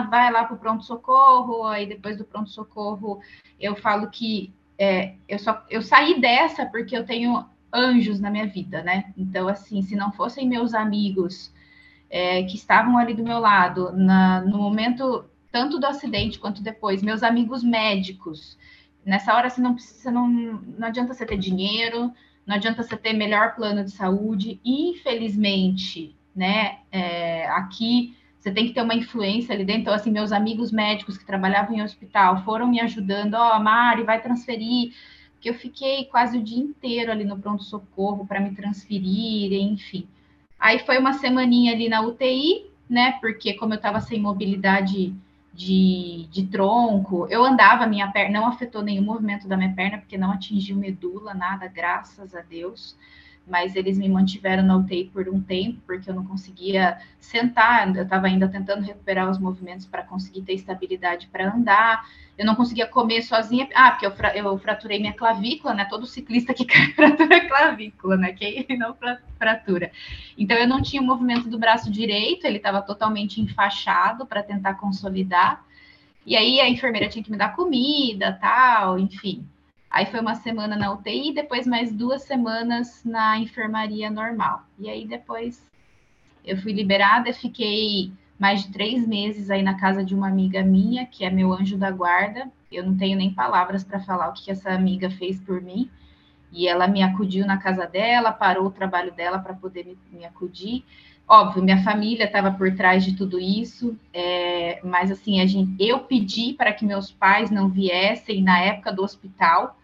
vai 0.09 0.31
lá 0.31 0.43
para 0.43 0.55
o 0.55 0.59
pronto-socorro, 0.59 1.67
aí 1.67 1.85
depois 1.85 2.17
do 2.17 2.25
pronto-socorro 2.25 3.21
eu 3.59 3.75
falo 3.75 4.09
que 4.09 4.51
é, 4.79 5.13
eu, 5.27 5.37
só, 5.37 5.63
eu 5.69 5.83
saí 5.83 6.19
dessa 6.19 6.65
porque 6.65 6.97
eu 6.97 7.05
tenho 7.05 7.45
anjos 7.71 8.19
na 8.19 8.31
minha 8.31 8.47
vida, 8.47 8.81
né? 8.81 9.13
Então, 9.15 9.47
assim, 9.47 9.83
se 9.83 9.95
não 9.95 10.11
fossem 10.11 10.49
meus 10.49 10.73
amigos 10.73 11.53
é, 12.09 12.41
que 12.41 12.55
estavam 12.55 12.97
ali 12.97 13.13
do 13.13 13.23
meu 13.23 13.37
lado, 13.37 13.91
na, 13.91 14.41
no 14.41 14.57
momento 14.57 15.25
tanto 15.51 15.79
do 15.79 15.85
acidente 15.85 16.39
quanto 16.39 16.63
depois, 16.63 17.03
meus 17.03 17.21
amigos 17.21 17.63
médicos, 17.63 18.57
nessa 19.05 19.35
hora 19.35 19.51
você 19.51 19.61
não 19.61 19.75
precisa, 19.75 20.09
não, 20.09 20.27
não 20.27 20.87
adianta 20.87 21.13
você 21.13 21.27
ter 21.27 21.37
dinheiro, 21.37 22.11
não 22.43 22.55
adianta 22.55 22.81
você 22.81 22.97
ter 22.97 23.13
melhor 23.13 23.53
plano 23.53 23.83
de 23.83 23.91
saúde, 23.91 24.59
infelizmente, 24.65 26.17
né? 26.39 26.77
É, 26.89 27.47
aqui 27.49 28.15
você 28.39 28.49
tem 28.49 28.65
que 28.65 28.73
ter 28.73 28.81
uma 28.81 28.95
influência 28.95 29.53
ali 29.53 29.65
dentro. 29.65 29.81
Então, 29.81 29.93
assim, 29.93 30.09
meus 30.09 30.31
amigos 30.31 30.71
médicos 30.71 31.17
que 31.17 31.25
trabalhavam 31.25 31.75
em 31.75 31.83
hospital 31.83 32.41
foram 32.45 32.65
me 32.65 32.79
ajudando. 32.79 33.33
Ó, 33.33 33.57
oh, 33.57 33.59
Mari, 33.59 34.03
vai 34.03 34.21
transferir. 34.21 34.93
Que 35.41 35.49
eu 35.49 35.53
fiquei 35.53 36.05
quase 36.05 36.37
o 36.37 36.43
dia 36.43 36.63
inteiro 36.63 37.11
ali 37.11 37.25
no 37.25 37.37
pronto-socorro 37.37 38.25
para 38.25 38.39
me 38.39 38.55
transferir, 38.55 39.51
enfim. 39.53 40.07
Aí 40.57 40.79
foi 40.79 40.97
uma 40.97 41.13
semaninha 41.13 41.73
ali 41.73 41.89
na 41.89 42.01
UTI, 42.01 42.65
né? 42.89 43.17
Porque 43.19 43.53
como 43.53 43.73
eu 43.73 43.77
estava 43.77 43.99
sem 43.99 44.19
mobilidade 44.19 45.13
de, 45.53 46.27
de 46.31 46.47
tronco, 46.47 47.27
eu 47.29 47.43
andava, 47.43 47.85
minha 47.85 48.09
perna 48.11 48.39
não 48.39 48.47
afetou 48.47 48.81
nenhum 48.81 49.03
movimento 49.03 49.47
da 49.47 49.57
minha 49.57 49.73
perna, 49.73 49.97
porque 49.97 50.17
não 50.17 50.31
atingiu 50.31 50.77
medula, 50.77 51.33
nada, 51.33 51.67
graças 51.67 52.33
a 52.33 52.41
Deus 52.41 52.95
mas 53.49 53.75
eles 53.75 53.97
me 53.97 54.07
mantiveram 54.07 54.63
na 54.63 54.77
UTI 54.77 55.05
por 55.05 55.27
um 55.27 55.41
tempo, 55.41 55.81
porque 55.85 56.09
eu 56.09 56.13
não 56.13 56.23
conseguia 56.23 56.99
sentar, 57.19 57.95
eu 57.95 58.03
estava 58.03 58.27
ainda 58.27 58.47
tentando 58.47 58.83
recuperar 58.83 59.29
os 59.29 59.39
movimentos 59.39 59.85
para 59.85 60.03
conseguir 60.03 60.43
ter 60.43 60.53
estabilidade 60.53 61.27
para 61.27 61.53
andar, 61.53 62.05
eu 62.37 62.45
não 62.45 62.55
conseguia 62.55 62.85
comer 62.85 63.21
sozinha, 63.23 63.67
ah, 63.73 63.91
porque 63.91 64.05
eu, 64.05 64.15
fra 64.15 64.35
eu 64.37 64.57
fraturei 64.59 64.99
minha 64.99 65.13
clavícula, 65.13 65.73
né, 65.73 65.85
todo 65.85 66.05
ciclista 66.05 66.53
que 66.53 66.63
cai 66.65 66.93
fratura 66.93 67.47
clavícula, 67.47 68.15
né, 68.15 68.31
quem 68.33 68.65
não 68.77 68.95
fratura. 69.37 69.91
Então, 70.37 70.55
eu 70.55 70.67
não 70.67 70.81
tinha 70.81 71.01
o 71.01 71.05
movimento 71.05 71.49
do 71.49 71.59
braço 71.59 71.91
direito, 71.91 72.45
ele 72.45 72.57
estava 72.57 72.81
totalmente 72.81 73.41
enfaixado 73.41 74.25
para 74.25 74.43
tentar 74.43 74.75
consolidar, 74.75 75.65
e 76.25 76.35
aí 76.35 76.61
a 76.61 76.69
enfermeira 76.69 77.09
tinha 77.09 77.23
que 77.23 77.31
me 77.31 77.37
dar 77.37 77.55
comida, 77.55 78.37
tal, 78.39 78.99
enfim, 78.99 79.47
Aí 79.89 80.05
foi 80.05 80.19
uma 80.19 80.35
semana 80.35 80.75
na 80.75 80.93
UTI, 80.93 81.33
depois 81.33 81.65
mais 81.65 81.91
duas 81.91 82.21
semanas 82.23 83.03
na 83.03 83.39
enfermaria 83.39 84.09
normal. 84.11 84.63
E 84.77 84.89
aí 84.89 85.07
depois 85.07 85.67
eu 86.45 86.57
fui 86.57 86.71
liberada, 86.71 87.33
fiquei 87.33 88.11
mais 88.39 88.63
de 88.63 88.71
três 88.71 89.05
meses 89.05 89.49
aí 89.49 89.61
na 89.61 89.73
casa 89.73 90.03
de 90.03 90.15
uma 90.15 90.27
amiga 90.27 90.63
minha, 90.63 91.05
que 91.05 91.25
é 91.25 91.29
meu 91.29 91.53
anjo 91.53 91.77
da 91.77 91.91
guarda. 91.91 92.49
Eu 92.71 92.85
não 92.85 92.95
tenho 92.95 93.17
nem 93.17 93.33
palavras 93.33 93.83
para 93.83 93.99
falar 93.99 94.29
o 94.29 94.33
que 94.33 94.49
essa 94.49 94.71
amiga 94.71 95.09
fez 95.09 95.39
por 95.41 95.61
mim. 95.61 95.89
E 96.51 96.67
ela 96.67 96.87
me 96.87 97.03
acudiu 97.03 97.45
na 97.45 97.57
casa 97.57 97.85
dela, 97.85 98.31
parou 98.31 98.67
o 98.67 98.71
trabalho 98.71 99.11
dela 99.11 99.39
para 99.39 99.53
poder 99.53 99.85
me, 99.85 99.97
me, 100.11 100.25
acudir. 100.25 100.83
Óbvio, 101.27 101.61
minha 101.61 101.83
família 101.83 102.25
estava 102.25 102.51
por 102.51 102.73
trás 102.75 103.05
de 103.05 103.15
tudo 103.15 103.39
isso, 103.39 103.95
é, 104.11 104.79
mas 104.83 105.11
assim, 105.11 105.41
a 105.41 105.45
gente, 105.45 105.75
eu 105.79 105.99
pedi 105.99 106.53
para 106.53 106.73
que 106.73 106.83
meus 106.83 107.11
pais 107.11 107.51
não 107.51 107.69
viessem 107.69 108.41
na 108.41 108.59
época 108.59 108.91
do 108.91 109.03
hospital, 109.03 109.78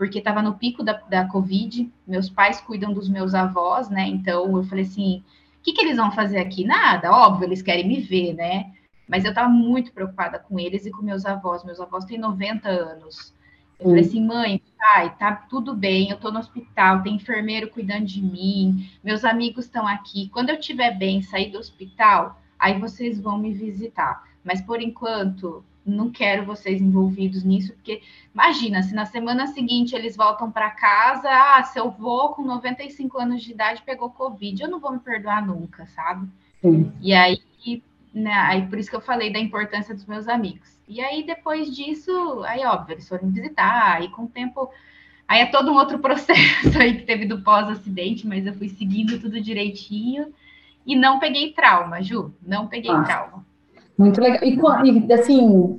porque 0.00 0.18
estava 0.18 0.40
no 0.40 0.54
pico 0.54 0.82
da, 0.82 0.94
da 0.94 1.28
Covid, 1.28 1.92
meus 2.06 2.30
pais 2.30 2.58
cuidam 2.58 2.90
dos 2.90 3.06
meus 3.06 3.34
avós, 3.34 3.90
né? 3.90 4.08
Então 4.08 4.56
eu 4.56 4.64
falei 4.64 4.84
assim: 4.84 5.22
o 5.58 5.62
que, 5.62 5.74
que 5.74 5.82
eles 5.82 5.98
vão 5.98 6.10
fazer 6.10 6.38
aqui? 6.38 6.64
Nada, 6.64 7.12
óbvio, 7.12 7.44
eles 7.44 7.60
querem 7.60 7.86
me 7.86 8.00
ver, 8.00 8.32
né? 8.32 8.72
Mas 9.06 9.26
eu 9.26 9.28
estava 9.28 9.50
muito 9.50 9.92
preocupada 9.92 10.38
com 10.38 10.58
eles 10.58 10.86
e 10.86 10.90
com 10.90 11.02
meus 11.02 11.26
avós. 11.26 11.62
Meus 11.64 11.78
avós 11.78 12.06
têm 12.06 12.16
90 12.16 12.66
anos. 12.66 13.34
Eu 13.78 13.90
falei 13.90 14.00
assim, 14.00 14.24
mãe, 14.24 14.62
pai, 14.78 15.14
tá 15.18 15.34
tudo 15.34 15.74
bem, 15.74 16.08
eu 16.08 16.16
tô 16.16 16.30
no 16.30 16.38
hospital, 16.38 17.02
tem 17.02 17.16
enfermeiro 17.16 17.68
cuidando 17.68 18.06
de 18.06 18.22
mim, 18.22 18.88
meus 19.04 19.22
amigos 19.22 19.66
estão 19.66 19.86
aqui. 19.86 20.30
Quando 20.30 20.48
eu 20.48 20.56
estiver 20.56 20.96
bem, 20.96 21.20
sair 21.20 21.50
do 21.50 21.58
hospital, 21.58 22.40
aí 22.58 22.80
vocês 22.80 23.20
vão 23.20 23.36
me 23.36 23.52
visitar. 23.52 24.24
Mas 24.42 24.62
por 24.62 24.80
enquanto, 24.80 25.62
não 25.84 26.10
quero 26.10 26.44
vocês 26.44 26.80
envolvidos 26.80 27.42
nisso, 27.42 27.72
porque 27.72 28.02
imagina, 28.34 28.82
se 28.82 28.94
na 28.94 29.06
semana 29.06 29.46
seguinte 29.46 29.94
eles 29.94 30.16
voltam 30.16 30.50
para 30.50 30.70
casa, 30.70 31.28
ah, 31.28 31.62
seu 31.64 31.90
vô 31.90 32.30
com 32.30 32.42
95 32.42 33.18
anos 33.18 33.42
de 33.42 33.52
idade 33.52 33.82
pegou 33.82 34.10
Covid, 34.10 34.62
eu 34.62 34.70
não 34.70 34.80
vou 34.80 34.92
me 34.92 35.00
perdoar 35.00 35.46
nunca, 35.46 35.86
sabe? 35.86 36.28
Sim. 36.60 36.92
E 37.00 37.14
aí, 37.14 37.40
né, 38.12 38.32
aí 38.32 38.66
por 38.66 38.78
isso 38.78 38.90
que 38.90 38.96
eu 38.96 39.00
falei 39.00 39.32
da 39.32 39.38
importância 39.38 39.94
dos 39.94 40.06
meus 40.06 40.28
amigos. 40.28 40.78
E 40.88 41.00
aí, 41.00 41.22
depois 41.22 41.74
disso, 41.74 42.42
aí, 42.44 42.64
óbvio, 42.64 42.94
eles 42.94 43.08
foram 43.08 43.30
visitar, 43.30 43.96
aí 43.96 44.08
com 44.08 44.24
o 44.24 44.28
tempo. 44.28 44.68
Aí 45.28 45.40
é 45.40 45.46
todo 45.46 45.70
um 45.70 45.76
outro 45.76 45.98
processo 46.00 46.76
aí 46.78 46.96
que 46.98 47.04
teve 47.04 47.24
do 47.24 47.42
pós-acidente, 47.42 48.26
mas 48.26 48.44
eu 48.44 48.54
fui 48.54 48.68
seguindo 48.68 49.20
tudo 49.20 49.40
direitinho 49.40 50.34
e 50.84 50.96
não 50.96 51.20
peguei 51.20 51.52
trauma, 51.52 52.02
Ju, 52.02 52.34
não 52.42 52.66
peguei 52.66 52.90
ah. 52.90 53.02
trauma. 53.02 53.46
Muito 54.00 54.18
legal. 54.18 54.40
E, 54.42 55.12
assim, 55.12 55.78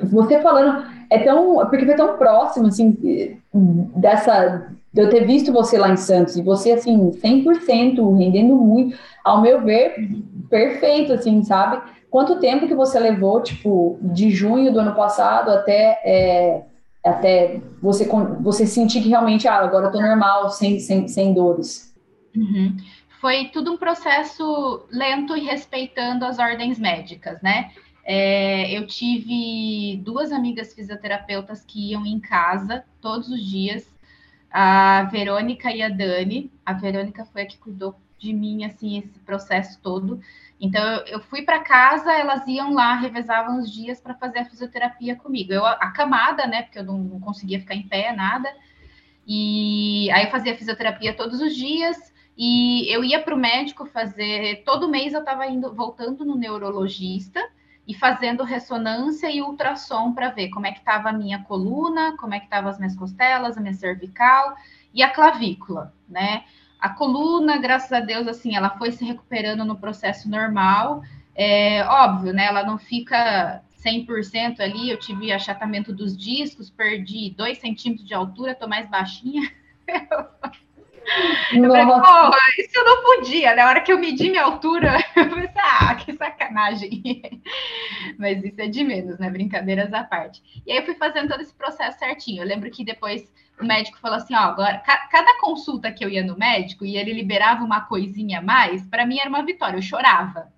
você 0.00 0.40
falando, 0.40 0.86
é 1.10 1.18
tão. 1.18 1.56
Porque 1.68 1.84
foi 1.84 1.96
tão 1.96 2.16
próximo, 2.16 2.68
assim, 2.68 2.96
dessa. 3.96 4.68
De 4.92 5.02
eu 5.02 5.10
ter 5.10 5.26
visto 5.26 5.52
você 5.52 5.76
lá 5.76 5.90
em 5.90 5.96
Santos, 5.96 6.36
e 6.36 6.42
você, 6.42 6.72
assim, 6.72 7.10
100%, 7.10 8.16
rendendo 8.16 8.54
muito, 8.54 8.96
ao 9.24 9.42
meu 9.42 9.60
ver, 9.60 9.92
perfeito, 10.48 11.12
assim, 11.12 11.42
sabe? 11.42 11.82
Quanto 12.08 12.38
tempo 12.38 12.68
que 12.68 12.74
você 12.74 12.98
levou, 12.98 13.42
tipo, 13.42 13.98
de 14.00 14.30
junho 14.30 14.72
do 14.72 14.78
ano 14.78 14.94
passado 14.94 15.50
até. 15.50 16.00
É, 16.04 16.62
até 17.04 17.60
você, 17.80 18.08
você 18.40 18.66
sentir 18.66 19.00
que 19.02 19.08
realmente, 19.08 19.48
ah, 19.48 19.56
agora 19.56 19.86
eu 19.86 19.92
tô 19.92 20.00
normal, 20.00 20.50
sem, 20.50 20.78
sem, 20.78 21.08
sem 21.08 21.32
dores. 21.32 21.92
Uhum 22.36 22.76
foi 23.20 23.46
tudo 23.46 23.72
um 23.72 23.76
processo 23.76 24.86
lento 24.90 25.36
e 25.36 25.44
respeitando 25.44 26.24
as 26.24 26.38
ordens 26.38 26.78
médicas, 26.78 27.40
né? 27.42 27.72
É, 28.04 28.70
eu 28.70 28.86
tive 28.86 30.00
duas 30.02 30.32
amigas 30.32 30.72
fisioterapeutas 30.72 31.64
que 31.64 31.90
iam 31.90 32.06
em 32.06 32.18
casa 32.18 32.84
todos 33.00 33.28
os 33.28 33.44
dias, 33.44 33.86
a 34.50 35.04
Verônica 35.12 35.70
e 35.70 35.82
a 35.82 35.88
Dani. 35.88 36.50
A 36.64 36.72
Verônica 36.72 37.24
foi 37.26 37.42
a 37.42 37.46
que 37.46 37.58
cuidou 37.58 37.94
de 38.18 38.32
mim, 38.32 38.64
assim, 38.64 38.98
esse 38.98 39.18
processo 39.20 39.78
todo. 39.82 40.20
Então, 40.60 40.82
eu 41.06 41.20
fui 41.20 41.42
para 41.42 41.60
casa, 41.60 42.12
elas 42.12 42.46
iam 42.46 42.72
lá, 42.72 42.94
revezavam 42.94 43.58
os 43.58 43.70
dias 43.70 44.00
para 44.00 44.14
fazer 44.14 44.40
a 44.40 44.44
fisioterapia 44.44 45.14
comigo. 45.14 45.52
Eu 45.52 45.66
acamada, 45.66 46.46
né, 46.46 46.62
porque 46.62 46.78
eu 46.78 46.84
não, 46.84 46.98
não 46.98 47.20
conseguia 47.20 47.60
ficar 47.60 47.74
em 47.74 47.86
pé, 47.86 48.12
nada. 48.12 48.48
E 49.26 50.10
aí 50.12 50.24
eu 50.24 50.30
fazia 50.30 50.56
fisioterapia 50.56 51.14
todos 51.14 51.40
os 51.40 51.54
dias. 51.54 52.12
E 52.40 52.88
eu 52.94 53.02
ia 53.02 53.20
para 53.20 53.34
o 53.34 53.38
médico 53.38 53.84
fazer. 53.84 54.62
Todo 54.64 54.88
mês 54.88 55.12
eu 55.12 55.18
estava 55.18 55.44
indo, 55.48 55.74
voltando 55.74 56.24
no 56.24 56.36
neurologista 56.36 57.44
e 57.84 57.92
fazendo 57.92 58.44
ressonância 58.44 59.28
e 59.28 59.42
ultrassom 59.42 60.12
para 60.12 60.28
ver 60.30 60.48
como 60.50 60.64
é 60.64 60.70
que 60.70 60.78
estava 60.78 61.08
a 61.08 61.12
minha 61.12 61.42
coluna, 61.42 62.16
como 62.16 62.34
é 62.34 62.38
que 62.38 62.44
estavam 62.44 62.70
as 62.70 62.78
minhas 62.78 62.94
costelas, 62.94 63.58
a 63.58 63.60
minha 63.60 63.74
cervical 63.74 64.54
e 64.94 65.02
a 65.02 65.10
clavícula, 65.10 65.92
né? 66.08 66.44
A 66.78 66.90
coluna, 66.90 67.58
graças 67.58 67.90
a 67.90 67.98
Deus, 67.98 68.28
assim, 68.28 68.54
ela 68.54 68.70
foi 68.70 68.92
se 68.92 69.04
recuperando 69.04 69.64
no 69.64 69.76
processo 69.76 70.30
normal. 70.30 71.02
É 71.34 71.84
óbvio, 71.86 72.32
né? 72.32 72.44
Ela 72.44 72.62
não 72.62 72.78
fica 72.78 73.64
100% 73.84 74.60
ali. 74.60 74.90
Eu 74.90 74.96
tive 74.96 75.32
achatamento 75.32 75.92
dos 75.92 76.16
discos, 76.16 76.70
perdi 76.70 77.34
2 77.36 77.58
centímetros 77.58 78.06
de 78.06 78.14
altura, 78.14 78.54
tô 78.54 78.68
mais 78.68 78.88
baixinha. 78.88 79.50
Eu 81.52 81.62
falei, 81.62 81.86
porra, 81.86 82.38
isso 82.58 82.78
eu 82.78 82.84
não 82.84 83.02
podia. 83.02 83.54
Na 83.54 83.68
hora 83.68 83.80
que 83.80 83.92
eu 83.92 83.98
medi 83.98 84.30
minha 84.30 84.44
altura, 84.44 84.98
eu 85.16 85.28
pensei, 85.28 85.50
ah, 85.56 85.94
que 85.94 86.12
sacanagem. 86.12 87.22
Mas 88.18 88.44
isso 88.44 88.60
é 88.60 88.68
de 88.68 88.84
menos, 88.84 89.18
né? 89.18 89.30
Brincadeiras 89.30 89.92
à 89.92 90.04
parte. 90.04 90.42
E 90.66 90.72
aí 90.72 90.78
eu 90.78 90.84
fui 90.84 90.94
fazendo 90.94 91.28
todo 91.28 91.40
esse 91.40 91.54
processo 91.54 91.98
certinho. 91.98 92.42
Eu 92.42 92.46
lembro 92.46 92.70
que 92.70 92.84
depois 92.84 93.32
o 93.60 93.64
médico 93.64 93.98
falou 93.98 94.16
assim: 94.16 94.34
ó, 94.34 94.38
agora, 94.38 94.78
cada 94.78 95.38
consulta 95.40 95.90
que 95.92 96.04
eu 96.04 96.08
ia 96.08 96.22
no 96.22 96.36
médico 96.36 96.84
e 96.84 96.96
ele 96.96 97.12
liberava 97.12 97.64
uma 97.64 97.80
coisinha 97.82 98.38
a 98.38 98.42
mais, 98.42 98.84
para 98.86 99.06
mim 99.06 99.18
era 99.18 99.28
uma 99.28 99.44
vitória, 99.44 99.76
eu 99.76 99.82
chorava. 99.82 100.52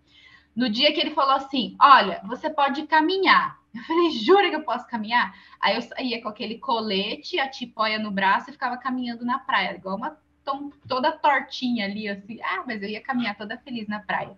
No 0.55 0.69
dia 0.69 0.93
que 0.93 1.01
ele 1.01 1.11
falou 1.11 1.35
assim: 1.35 1.77
olha, 1.81 2.21
você 2.25 2.51
pode 2.51 2.83
caminhar. 2.87 3.59
Eu 3.73 3.83
falei, 3.85 4.11
jura 4.11 4.51
que 4.51 4.57
eu 4.57 4.65
posso 4.65 4.85
caminhar? 4.89 5.33
Aí 5.61 5.77
eu 5.77 5.83
saía 5.83 6.21
com 6.21 6.29
aquele 6.29 6.59
colete, 6.59 7.39
a 7.39 7.49
tipóia 7.49 8.01
no 8.01 8.11
braço 8.11 8.51
e 8.51 8.53
ficava 8.53 8.77
caminhando 8.77 9.25
na 9.25 9.39
praia, 9.39 9.77
igual 9.77 9.97
uma 9.97 10.19
toda 10.89 11.13
tortinha 11.13 11.85
ali, 11.85 12.09
assim. 12.09 12.39
Ah, 12.43 12.65
mas 12.67 12.83
eu 12.83 12.89
ia 12.89 13.01
caminhar 13.01 13.37
toda 13.37 13.59
feliz 13.59 13.87
na 13.89 14.01
praia. 14.01 14.37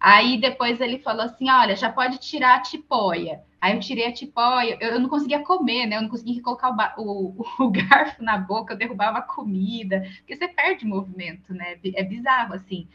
Aí 0.00 0.38
depois 0.38 0.80
ele 0.80 0.98
falou 0.98 1.22
assim: 1.22 1.48
olha, 1.50 1.76
já 1.76 1.90
pode 1.90 2.18
tirar 2.18 2.56
a 2.56 2.60
tipóia. 2.60 3.40
Aí 3.60 3.72
eu 3.74 3.80
tirei 3.80 4.06
a 4.06 4.12
tipóia, 4.12 4.76
eu, 4.78 4.90
eu 4.90 5.00
não 5.00 5.08
conseguia 5.08 5.38
comer, 5.40 5.86
né? 5.86 5.96
Eu 5.96 6.02
não 6.02 6.08
conseguia 6.10 6.42
colocar 6.42 6.70
o, 6.98 7.34
o, 7.38 7.46
o, 7.64 7.70
garfo 7.70 8.22
na 8.22 8.36
boca, 8.36 8.74
eu 8.74 8.76
derrubava 8.76 9.18
a 9.18 9.22
comida, 9.22 10.02
porque 10.18 10.36
você 10.36 10.46
perde 10.46 10.84
movimento, 10.84 11.54
né? 11.54 11.78
É 11.94 12.02
bizarro, 12.02 12.52
assim. 12.52 12.86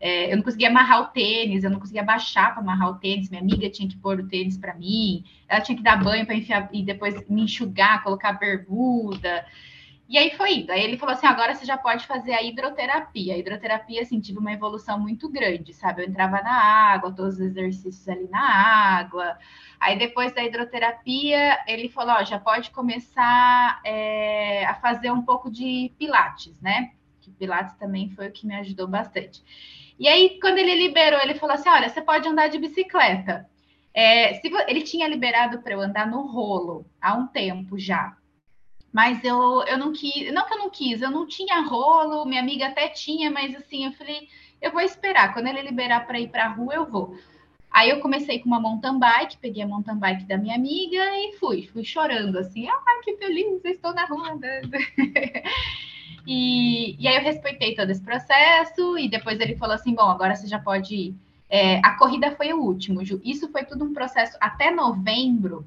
É, 0.00 0.32
eu 0.32 0.36
não 0.36 0.42
conseguia 0.42 0.68
amarrar 0.68 1.02
o 1.02 1.06
tênis, 1.08 1.64
eu 1.64 1.70
não 1.70 1.78
conseguia 1.78 2.02
baixar 2.02 2.52
para 2.52 2.62
amarrar 2.62 2.90
o 2.90 2.98
tênis. 2.98 3.28
Minha 3.28 3.42
amiga 3.42 3.68
tinha 3.68 3.88
que 3.88 3.96
pôr 3.96 4.20
o 4.20 4.28
tênis 4.28 4.56
para 4.56 4.74
mim, 4.74 5.24
ela 5.48 5.60
tinha 5.60 5.76
que 5.76 5.82
dar 5.82 6.02
banho 6.02 6.24
para 6.24 6.34
enfiar 6.34 6.68
e 6.72 6.82
depois 6.82 7.28
me 7.28 7.42
enxugar, 7.42 8.02
colocar 8.02 8.32
bermuda. 8.32 9.44
E 10.08 10.16
aí 10.16 10.30
foi 10.36 10.54
indo. 10.54 10.70
Aí 10.70 10.82
ele 10.82 10.96
falou 10.96 11.14
assim: 11.14 11.26
agora 11.26 11.54
você 11.54 11.64
já 11.64 11.76
pode 11.76 12.06
fazer 12.06 12.32
a 12.32 12.42
hidroterapia. 12.42 13.34
A 13.34 13.38
hidroterapia, 13.38 14.02
assim, 14.02 14.20
tive 14.20 14.38
uma 14.38 14.52
evolução 14.52 14.98
muito 14.98 15.28
grande, 15.28 15.72
sabe? 15.74 16.02
Eu 16.02 16.08
entrava 16.08 16.40
na 16.42 16.52
água, 16.52 17.12
todos 17.12 17.34
os 17.34 17.40
exercícios 17.40 18.08
ali 18.08 18.28
na 18.28 18.40
água. 18.40 19.36
Aí 19.80 19.98
depois 19.98 20.32
da 20.32 20.44
hidroterapia, 20.44 21.58
ele 21.66 21.88
falou: 21.88 22.14
ó, 22.14 22.24
já 22.24 22.38
pode 22.38 22.70
começar 22.70 23.80
é, 23.84 24.64
a 24.66 24.74
fazer 24.74 25.10
um 25.10 25.22
pouco 25.22 25.50
de 25.50 25.92
pilates, 25.98 26.60
né? 26.60 26.92
Que 27.20 27.30
pilates 27.32 27.74
também 27.76 28.10
foi 28.10 28.28
o 28.28 28.32
que 28.32 28.46
me 28.46 28.54
ajudou 28.56 28.86
bastante. 28.86 29.42
E 29.98 30.06
aí, 30.08 30.38
quando 30.40 30.58
ele 30.58 30.74
liberou, 30.76 31.20
ele 31.20 31.34
falou 31.34 31.54
assim: 31.54 31.68
olha, 31.68 31.88
você 31.88 32.00
pode 32.00 32.28
andar 32.28 32.48
de 32.48 32.58
bicicleta. 32.58 33.48
É, 33.92 34.40
ele 34.70 34.82
tinha 34.82 35.08
liberado 35.08 35.62
para 35.62 35.72
eu 35.72 35.80
andar 35.80 36.06
no 36.06 36.26
rolo 36.26 36.86
há 37.00 37.14
um 37.14 37.26
tempo 37.26 37.78
já. 37.78 38.16
Mas 38.96 39.22
eu, 39.22 39.62
eu 39.64 39.76
não 39.76 39.92
quis, 39.92 40.32
não 40.32 40.46
que 40.46 40.54
eu 40.54 40.58
não 40.58 40.70
quis, 40.70 41.02
eu 41.02 41.10
não 41.10 41.26
tinha 41.26 41.60
rolo, 41.60 42.24
minha 42.24 42.40
amiga 42.40 42.68
até 42.68 42.88
tinha, 42.88 43.30
mas 43.30 43.54
assim, 43.54 43.84
eu 43.84 43.92
falei, 43.92 44.26
eu 44.62 44.72
vou 44.72 44.80
esperar, 44.80 45.34
quando 45.34 45.48
ele 45.48 45.60
liberar 45.60 46.06
para 46.06 46.18
ir 46.18 46.30
para 46.30 46.46
a 46.46 46.48
rua, 46.48 46.72
eu 46.72 46.86
vou. 46.86 47.14
Aí 47.70 47.90
eu 47.90 48.00
comecei 48.00 48.38
com 48.38 48.46
uma 48.46 48.58
mountain 48.58 48.98
bike, 48.98 49.36
peguei 49.36 49.62
a 49.62 49.68
mountain 49.68 49.98
bike 49.98 50.24
da 50.24 50.38
minha 50.38 50.54
amiga 50.54 50.96
e 50.96 51.36
fui, 51.38 51.68
fui 51.70 51.84
chorando 51.84 52.38
assim, 52.38 52.68
ah, 52.68 53.00
que 53.04 53.18
feliz, 53.18 53.62
estou 53.66 53.92
na 53.92 54.06
rua 54.06 54.32
andando. 54.32 54.72
e, 56.26 56.96
e 56.98 57.06
aí 57.06 57.16
eu 57.16 57.22
respeitei 57.22 57.74
todo 57.74 57.90
esse 57.90 58.02
processo, 58.02 58.96
e 58.96 59.10
depois 59.10 59.38
ele 59.40 59.56
falou 59.56 59.74
assim, 59.74 59.94
bom, 59.94 60.08
agora 60.08 60.34
você 60.34 60.46
já 60.46 60.58
pode 60.58 60.94
ir. 60.94 61.14
É, 61.50 61.80
a 61.84 61.98
corrida 61.98 62.34
foi 62.34 62.54
o 62.54 62.62
último, 62.62 63.04
Ju. 63.04 63.20
Isso 63.22 63.52
foi 63.52 63.62
tudo 63.62 63.84
um 63.84 63.92
processo 63.92 64.38
até 64.40 64.70
novembro 64.70 65.66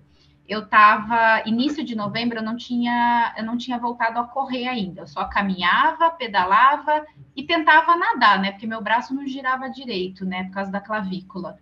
eu 0.50 0.62
estava 0.62 1.44
início 1.46 1.84
de 1.86 1.96
novembro 1.96 2.40
eu 2.40 2.44
não 2.44 2.58
tinha 2.58 3.34
eu 3.38 3.46
não 3.46 3.56
tinha 3.56 3.78
voltado 3.78 4.20
a 4.20 4.24
correr 4.24 4.68
ainda. 4.68 5.02
Eu 5.02 5.08
só 5.08 5.26
caminhava 5.26 6.10
pedalava 6.10 7.06
e 7.36 7.44
tentava 7.44 7.96
nadar 7.96 8.40
né? 8.40 8.52
Porque 8.52 8.66
meu 8.66 8.82
braço 8.82 9.14
não 9.14 9.28
girava 9.28 9.70
direito 9.70 10.26
né? 10.26 10.46
Por 10.46 10.54
causa 10.56 10.72
da 10.72 10.82
clavícula. 10.82 11.60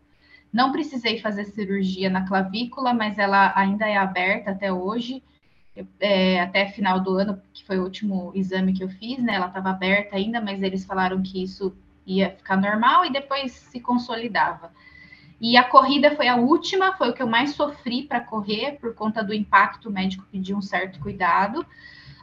Não 0.54 0.72
precisei 0.72 1.20
fazer 1.20 1.46
cirurgia 1.46 2.10
na 2.10 2.26
clavícula 2.26 2.94
mas 2.94 3.20
ela 3.20 3.52
ainda 3.56 3.88
é 3.88 3.98
aberta 3.98 4.52
até 4.52 4.72
hoje. 4.72 5.22
É, 6.00 6.42
até 6.42 6.70
final 6.70 7.00
do 7.00 7.18
ano 7.18 7.40
que 7.54 7.64
foi 7.64 7.78
o 7.78 7.84
último 7.84 8.32
exame 8.34 8.74
que 8.74 8.84
eu 8.84 8.90
fiz 8.90 9.22
né? 9.22 9.36
Ela 9.36 9.48
estava 9.48 9.70
aberta 9.70 10.16
ainda 10.16 10.40
mas 10.40 10.64
eles 10.64 10.86
falaram 10.86 11.22
que 11.22 11.44
isso 11.44 11.76
ia 12.06 12.32
ficar 12.32 12.56
normal 12.56 13.06
e 13.06 13.12
depois 13.12 13.52
se 13.52 13.82
consolidava 13.82 14.72
e 15.40 15.56
a 15.56 15.64
corrida 15.64 16.16
foi 16.16 16.28
a 16.28 16.36
última, 16.36 16.94
foi 16.94 17.10
o 17.10 17.14
que 17.14 17.22
eu 17.22 17.28
mais 17.28 17.52
sofri 17.52 18.04
para 18.04 18.20
correr, 18.20 18.78
por 18.80 18.96
conta 18.96 19.24
do 19.24 19.34
impacto, 19.34 19.90
o 19.90 19.92
médico 19.92 20.26
pediu 20.32 20.58
um 20.58 20.62
certo 20.62 21.00
cuidado. 21.00 21.66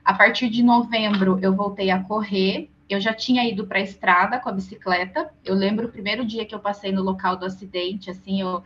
A 0.04 0.12
partir 0.12 0.48
de 0.50 0.62
novembro, 0.62 1.38
eu 1.40 1.54
voltei 1.54 1.90
a 1.90 2.02
correr. 2.02 2.68
Eu 2.88 3.00
já 3.00 3.14
tinha 3.14 3.48
ido 3.48 3.66
para 3.66 3.78
a 3.78 3.82
estrada 3.82 4.38
com 4.38 4.48
a 4.48 4.52
bicicleta. 4.52 5.32
Eu 5.44 5.54
lembro 5.54 5.86
o 5.86 5.90
primeiro 5.90 6.26
dia 6.26 6.44
que 6.44 6.54
eu 6.54 6.58
passei 6.58 6.92
no 6.92 7.02
local 7.02 7.36
do 7.36 7.46
acidente, 7.46 8.10
assim, 8.10 8.40
eu 8.40 8.62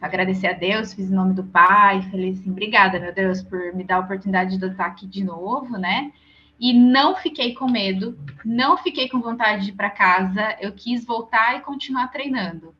agradecer 0.00 0.46
a 0.46 0.52
Deus, 0.54 0.94
fiz 0.94 1.10
em 1.10 1.14
nome 1.14 1.34
do 1.34 1.44
Pai, 1.44 2.02
falei 2.10 2.30
assim, 2.30 2.50
obrigada, 2.50 2.98
meu 2.98 3.12
Deus, 3.12 3.42
por 3.42 3.74
me 3.74 3.84
dar 3.84 3.96
a 3.96 4.00
oportunidade 4.00 4.56
de 4.56 4.66
estar 4.66 4.86
aqui 4.86 5.06
de 5.06 5.22
novo, 5.22 5.76
né? 5.76 6.10
E 6.58 6.72
não 6.72 7.14
fiquei 7.14 7.54
com 7.54 7.70
medo, 7.70 8.18
não 8.44 8.78
fiquei 8.78 9.08
com 9.08 9.20
vontade 9.20 9.64
de 9.66 9.70
ir 9.70 9.74
para 9.74 9.90
casa, 9.90 10.56
eu 10.60 10.72
quis 10.72 11.04
voltar 11.04 11.58
e 11.58 11.60
continuar 11.60 12.08
treinando. 12.08 12.74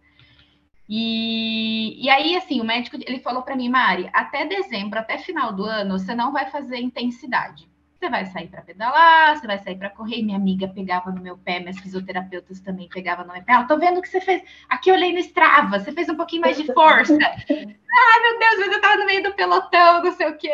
E, 0.89 2.05
e 2.05 2.11
aí, 2.11 2.37
assim, 2.37 2.61
o 2.61 2.65
médico 2.65 2.97
ele 3.07 3.21
falou 3.21 3.43
para 3.43 3.57
mim, 3.57 3.69
Mari, 3.69 4.11
até 4.13 4.45
dezembro, 4.45 4.99
até 4.99 5.19
final 5.19 5.53
do 5.53 5.65
ano, 5.65 5.99
você 5.99 6.15
não 6.15 6.33
vai 6.33 6.51
fazer 6.51 6.79
intensidade. 6.79 7.69
Você 7.95 8.11
vai 8.11 8.27
sair 8.27 8.49
para 8.49 8.61
pedalar, 8.61 9.39
você 9.39 9.47
vai 9.47 9.59
sair 9.59 9.77
para 9.77 9.89
correr. 9.89 10.23
Minha 10.23 10.37
amiga 10.37 10.69
pegava 10.69 11.11
no 11.11 11.23
meu 11.23 11.39
pé, 11.39 11.61
minhas 11.61 11.79
fisioterapeutas 11.79 12.61
também 12.61 12.87
pegavam 12.89 13.27
no 13.27 13.33
meu 13.33 13.43
pé. 13.43 13.55
Eu 13.55 13.67
tô 13.67 13.79
vendo 13.79 14.03
que 14.03 14.09
você 14.09 14.21
fez. 14.21 14.43
Aqui 14.69 14.91
eu 14.91 14.95
olhei 14.95 15.11
no 15.11 15.21
Strava, 15.21 15.79
você 15.79 15.91
fez 15.91 16.09
um 16.11 16.17
pouquinho 16.17 16.43
mais 16.43 16.59
de 16.59 16.71
força. 16.71 17.15
Ai, 17.15 17.47
meu 17.49 18.39
Deus, 18.39 18.59
mas 18.59 18.73
eu 18.73 18.81
tava 18.83 18.97
no 18.99 19.07
meio 19.07 19.23
do 19.23 19.33
pelotão, 19.33 20.05
não 20.05 20.13
sei 20.13 20.29
o 20.29 20.37
quê. 20.37 20.53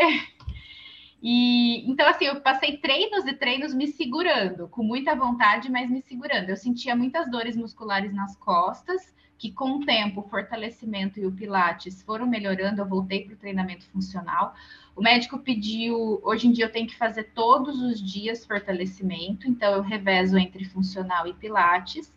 E 1.20 1.90
então, 1.90 2.08
assim, 2.08 2.26
eu 2.26 2.40
passei 2.40 2.76
treinos 2.76 3.26
e 3.26 3.32
treinos 3.32 3.74
me 3.74 3.88
segurando, 3.88 4.68
com 4.68 4.84
muita 4.84 5.16
vontade, 5.16 5.68
mas 5.72 5.90
me 5.90 6.02
segurando. 6.02 6.50
Eu 6.50 6.56
sentia 6.56 6.94
muitas 6.94 7.28
dores 7.28 7.56
musculares 7.56 8.14
nas 8.14 8.36
costas 8.36 9.12
que 9.40 9.50
com 9.50 9.78
o 9.78 9.86
tempo, 9.86 10.20
o 10.20 10.28
fortalecimento 10.28 11.18
e 11.18 11.24
o 11.24 11.32
pilates 11.32 12.02
foram 12.02 12.26
melhorando, 12.26 12.82
eu 12.82 12.86
voltei 12.86 13.24
para 13.24 13.32
o 13.32 13.38
treinamento 13.38 13.86
funcional. 13.86 14.54
O 14.94 15.00
médico 15.00 15.38
pediu, 15.38 16.20
hoje 16.22 16.46
em 16.46 16.52
dia 16.52 16.66
eu 16.66 16.70
tenho 16.70 16.86
que 16.86 16.94
fazer 16.94 17.30
todos 17.34 17.80
os 17.80 18.02
dias 18.02 18.44
fortalecimento, 18.44 19.48
então 19.48 19.72
eu 19.72 19.80
revezo 19.80 20.36
entre 20.36 20.66
funcional 20.66 21.26
e 21.26 21.32
pilates. 21.32 22.12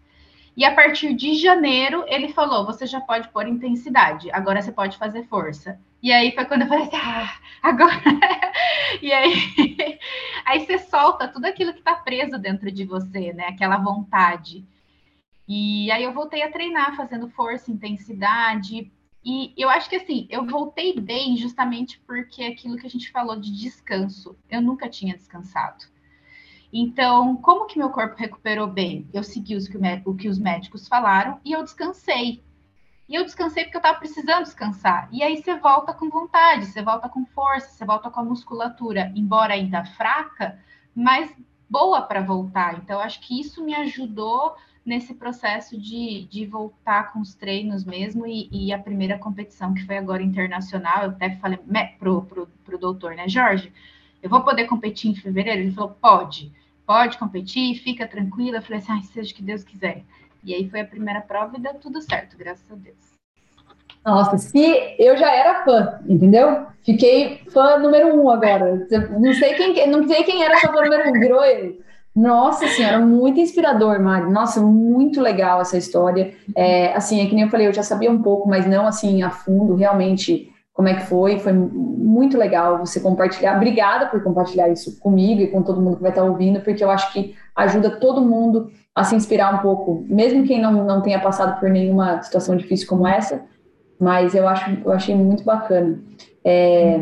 E 0.58 0.66
a 0.66 0.76
partir 0.76 1.14
de 1.14 1.36
janeiro, 1.36 2.04
ele 2.08 2.28
falou: 2.28 2.66
você 2.66 2.86
já 2.86 3.00
pode 3.00 3.30
pôr 3.30 3.48
intensidade, 3.48 4.30
agora 4.30 4.62
você 4.62 4.74
pode 4.74 4.98
fazer 4.98 5.24
força. 5.24 5.80
E 6.02 6.12
aí 6.12 6.34
foi 6.34 6.44
quando 6.44 6.64
eu 6.64 6.68
falei 6.68 6.84
assim, 6.84 6.98
ah, 6.98 7.34
agora. 7.62 8.04
e 9.02 9.14
aí, 9.14 9.34
aí 10.44 10.66
você 10.66 10.78
solta 10.78 11.30
tudo 11.30 11.46
aquilo 11.46 11.72
que 11.72 11.80
está 11.80 11.96
preso 11.96 12.38
dentro 12.38 12.70
de 12.70 12.84
você, 12.84 13.32
né? 13.32 13.48
Aquela 13.48 13.78
vontade. 13.78 14.66
E 15.48 15.92
aí 15.92 16.04
eu 16.04 16.14
voltei 16.14 16.42
a 16.42 16.52
treinar, 16.52 16.96
fazendo 16.96 17.30
força, 17.30 17.72
intensidade. 17.72 18.92
E 19.26 19.54
eu 19.58 19.70
acho 19.70 19.90
que 19.90 19.96
assim, 19.96 20.28
eu 20.30 20.46
voltei 20.46 21.00
bem 21.00 21.38
justamente 21.38 22.00
porque 22.06 22.44
aquilo 22.44 22.78
que 22.78 22.88
a 22.88 22.90
gente 22.90 23.12
falou 23.12 23.40
de 23.40 23.52
descanso, 23.52 24.38
eu 24.50 24.62
nunca 24.62 24.90
tinha 24.90 25.16
descansado. 25.16 25.86
Então, 26.72 27.36
como 27.38 27.68
que 27.68 27.78
meu 27.78 27.92
corpo 27.92 28.16
recuperou 28.18 28.68
bem? 28.68 29.08
Eu 29.14 29.24
segui 29.24 29.56
o 29.56 30.16
que 30.16 30.28
os 30.28 30.40
médicos 30.40 30.88
falaram 30.88 31.40
e 31.46 31.52
eu 31.52 31.64
descansei. 31.64 32.44
E 33.08 33.16
eu 33.16 33.24
descansei 33.24 33.66
porque 33.66 33.78
eu 33.78 33.80
estava 33.80 34.00
precisando 34.00 34.44
descansar. 34.44 35.08
E 35.12 35.22
aí 35.22 35.38
você 35.38 35.56
volta 35.56 35.94
com 35.94 36.10
vontade, 36.10 36.66
você 36.66 36.82
volta 36.82 37.08
com 37.08 37.26
força, 37.28 37.70
você 37.70 37.86
volta 37.86 38.10
com 38.10 38.20
a 38.20 38.24
musculatura, 38.24 39.12
embora 39.16 39.54
ainda 39.54 39.86
fraca, 39.86 40.60
mas 40.96 41.32
boa 41.70 42.02
para 42.02 42.22
voltar. 42.22 42.80
Então, 42.80 43.00
acho 43.00 43.20
que 43.22 43.40
isso 43.40 43.64
me 43.64 43.76
ajudou 43.76 44.56
nesse 44.86 45.14
processo 45.14 45.80
de, 45.80 46.26
de 46.26 46.46
voltar 46.46 47.14
com 47.14 47.20
os 47.20 47.34
treinos 47.34 47.86
mesmo 47.86 48.28
e, 48.28 48.50
e, 48.52 48.74
a 48.74 48.80
primeira 48.80 49.18
competição 49.18 49.74
que 49.74 49.86
foi 49.86 49.98
agora 49.98 50.22
internacional, 50.22 51.04
eu 51.04 51.10
até 51.10 51.38
falei 51.38 51.60
pro, 51.98 52.24
pro, 52.24 52.48
pro 52.66 52.78
doutor, 52.78 53.16
né, 53.16 53.28
Jorge, 53.30 53.72
eu 54.22 54.30
vou 54.30 54.42
poder 54.42 54.66
competir 54.66 55.12
em 55.12 55.16
fevereiro? 55.16 55.62
Ele 55.62 55.72
falou, 55.72 55.96
pode, 56.02 56.52
pode 56.86 57.18
competir, 57.18 57.76
fica 57.76 58.08
tranquila. 58.08 58.58
Eu 58.58 58.62
falei 58.62 58.80
assim, 58.80 58.94
ah, 58.94 59.02
seja 59.02 59.34
que 59.34 59.44
Deus 59.44 59.66
quiser. 59.66 60.04
E 60.44 60.54
aí 60.54 60.70
foi 60.70 60.80
a 60.80 60.86
primeira 60.86 61.20
prova 61.20 61.58
e 61.58 61.62
deu 61.62 61.74
tudo 61.76 62.02
certo, 62.02 62.38
graças 62.38 62.70
a 62.72 62.76
Deus. 62.76 63.14
Nossa, 64.06 64.38
se 64.38 64.96
eu 65.00 65.18
já 65.18 65.34
era 65.34 65.64
fã, 65.64 66.00
entendeu? 66.08 66.68
Fiquei 66.84 67.42
fã 67.50 67.78
número 67.78 68.16
um 68.16 68.30
agora. 68.30 68.86
Não 69.18 69.34
sei 69.34 69.54
quem, 69.56 69.88
não 69.90 70.08
sei 70.08 70.24
quem 70.24 70.44
era 70.44 70.60
fã 70.60 70.72
número 70.72 71.10
um, 71.10 71.14
virou 71.14 71.44
ele. 71.44 71.82
Nossa 72.16 72.68
senhora, 72.68 73.00
muito 73.00 73.40
inspirador, 73.40 74.00
Mari. 74.00 74.32
Nossa, 74.32 74.62
muito 74.62 75.20
legal 75.20 75.62
essa 75.62 75.78
história. 75.78 76.34
É, 76.56 76.94
assim, 76.94 77.22
é 77.22 77.26
que 77.26 77.34
nem 77.34 77.46
eu 77.46 77.50
falei, 77.50 77.68
eu 77.68 77.74
já 77.74 77.82
sabia 77.82 78.12
um 78.12 78.22
pouco, 78.22 78.48
mas 78.48 78.68
não 78.68 78.86
assim 78.86 79.24
a 79.24 79.32
fundo. 79.32 79.76
Realmente, 79.76 80.52
como 80.74 80.88
é 80.88 80.94
que 80.94 81.06
foi. 81.08 81.40
Foi 81.40 81.52
muito 81.52 82.38
legal 82.38 82.78
você 82.78 83.00
compartilhar. 83.00 83.56
Obrigada 83.56 84.06
por 84.08 84.22
compartilhar 84.24 84.70
isso 84.70 85.00
comigo 85.00 85.42
e 85.42 85.48
com 85.48 85.64
todo 85.64 85.82
mundo 85.82 85.98
que 85.98 86.04
vai 86.04 86.12
estar 86.12 86.24
ouvindo, 86.24 86.62
porque 86.62 86.84
eu 86.84 86.92
acho 86.92 87.12
que 87.12 87.36
ajuda 87.56 87.90
todo 87.90 88.22
mundo 88.22 88.72
a 88.96 89.04
se 89.04 89.16
inspirar 89.16 89.56
um 89.56 89.58
pouco, 89.58 90.06
mesmo 90.08 90.46
quem 90.46 90.62
não, 90.62 90.86
não 90.86 91.02
tenha 91.02 91.20
passado 91.20 91.60
por 91.60 91.68
nenhuma 91.68 92.22
situação 92.22 92.56
difícil 92.56 92.88
como 92.88 93.08
essa. 93.08 93.42
Mas 94.00 94.36
eu, 94.36 94.48
acho, 94.48 94.78
eu 94.86 94.92
achei 94.92 95.16
muito 95.16 95.44
bacana. 95.44 95.98
É, 96.44 97.00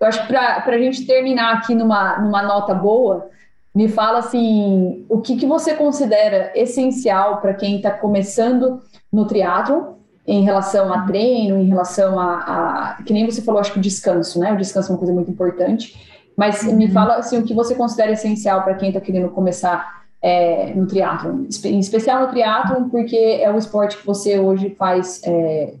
eu 0.00 0.06
acho 0.06 0.20
que 0.20 0.28
para 0.28 0.62
a 0.64 0.78
gente 0.78 1.06
terminar 1.06 1.54
aqui 1.54 1.74
numa, 1.74 2.18
numa 2.18 2.42
nota 2.42 2.74
boa, 2.74 3.30
me 3.78 3.86
fala 3.86 4.18
assim, 4.18 5.06
o 5.08 5.20
que, 5.20 5.36
que 5.36 5.46
você 5.46 5.72
considera 5.72 6.50
essencial 6.52 7.40
para 7.40 7.54
quem 7.54 7.76
está 7.76 7.92
começando 7.92 8.82
no 9.12 9.24
triatlo 9.24 9.98
em 10.26 10.42
relação 10.42 10.92
a 10.92 11.02
treino, 11.02 11.56
em 11.56 11.68
relação 11.68 12.18
a, 12.18 12.96
a, 12.98 13.02
que 13.04 13.12
nem 13.12 13.24
você 13.24 13.40
falou, 13.40 13.60
acho 13.60 13.72
que 13.72 13.78
o 13.78 13.80
descanso, 13.80 14.40
né? 14.40 14.52
O 14.52 14.56
descanso 14.56 14.88
é 14.88 14.92
uma 14.92 14.98
coisa 14.98 15.14
muito 15.14 15.30
importante. 15.30 15.96
Mas 16.36 16.64
uhum. 16.64 16.74
me 16.74 16.90
fala 16.90 17.18
assim, 17.18 17.38
o 17.38 17.44
que 17.44 17.54
você 17.54 17.76
considera 17.76 18.10
essencial 18.10 18.64
para 18.64 18.74
quem 18.74 18.88
está 18.88 19.00
querendo 19.00 19.28
começar 19.28 20.02
é, 20.20 20.74
no 20.74 20.84
triatlo, 20.88 21.46
em 21.64 21.78
especial 21.78 22.22
no 22.22 22.30
triatlo, 22.30 22.90
porque 22.90 23.38
é 23.40 23.48
o 23.48 23.56
esporte 23.56 23.96
que 23.96 24.04
você 24.04 24.40
hoje 24.40 24.74
faz. 24.76 25.20
É, 25.24 25.74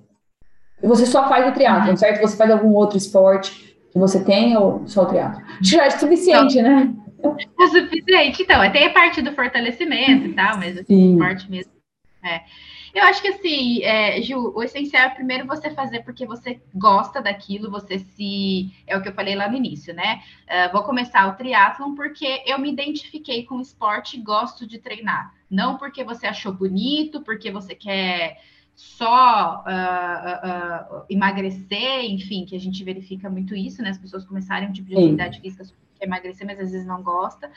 você 0.80 1.04
só 1.04 1.28
faz 1.28 1.48
o 1.48 1.52
triatlo, 1.52 1.90
uhum. 1.90 1.96
certo? 1.96 2.20
Você 2.20 2.36
faz 2.36 2.48
algum 2.48 2.74
outro 2.74 2.96
esporte 2.96 3.76
que 3.90 3.98
você 3.98 4.20
tem 4.20 4.56
ou 4.56 4.82
só 4.86 5.02
o 5.02 5.06
triatlo? 5.06 5.42
Já 5.60 5.86
é 5.86 5.90
suficiente, 5.90 6.62
não. 6.62 6.70
né? 6.70 6.94
É 7.58 7.66
suficiente. 7.68 8.42
Então, 8.42 8.60
até 8.60 8.86
a 8.86 8.92
parte 8.92 9.20
do 9.20 9.32
fortalecimento 9.32 10.26
e 10.26 10.32
tal, 10.34 10.56
mas 10.56 10.78
assim, 10.78 11.12
esporte 11.12 11.50
mesmo. 11.50 11.72
É. 12.22 12.42
Eu 12.94 13.04
acho 13.04 13.20
que 13.20 13.28
assim, 13.28 13.82
é, 13.82 14.20
Ju, 14.22 14.52
o 14.54 14.62
essencial 14.62 15.04
é 15.04 15.10
primeiro 15.10 15.46
você 15.46 15.70
fazer 15.70 16.00
porque 16.00 16.26
você 16.26 16.60
gosta 16.74 17.20
daquilo, 17.20 17.70
você 17.70 17.98
se. 17.98 18.72
É 18.86 18.96
o 18.96 19.02
que 19.02 19.08
eu 19.08 19.14
falei 19.14 19.34
lá 19.34 19.48
no 19.48 19.56
início, 19.56 19.94
né? 19.94 20.22
Uh, 20.46 20.72
vou 20.72 20.82
começar 20.82 21.28
o 21.28 21.36
triatlon 21.36 21.94
porque 21.94 22.42
eu 22.46 22.58
me 22.58 22.70
identifiquei 22.70 23.44
com 23.44 23.56
o 23.56 23.60
esporte 23.60 24.16
e 24.16 24.22
gosto 24.22 24.66
de 24.66 24.78
treinar. 24.78 25.34
Não 25.50 25.76
porque 25.76 26.02
você 26.02 26.26
achou 26.26 26.52
bonito, 26.52 27.20
porque 27.20 27.50
você 27.50 27.74
quer 27.74 28.38
só 28.74 29.64
uh, 29.66 30.98
uh, 30.98 31.04
emagrecer, 31.10 32.04
enfim, 32.04 32.44
que 32.44 32.56
a 32.56 32.60
gente 32.60 32.82
verifica 32.84 33.28
muito 33.28 33.54
isso, 33.54 33.82
né? 33.82 33.90
As 33.90 33.98
pessoas 33.98 34.24
começarem 34.24 34.68
um 34.68 34.72
tipo 34.72 34.88
de 34.88 34.96
atividade 34.96 35.40
física 35.40 35.64
quer 35.98 36.06
emagrecer, 36.06 36.46
mas 36.46 36.58
às 36.60 36.70
vezes 36.70 36.86
não 36.86 37.02
gosta. 37.02 37.50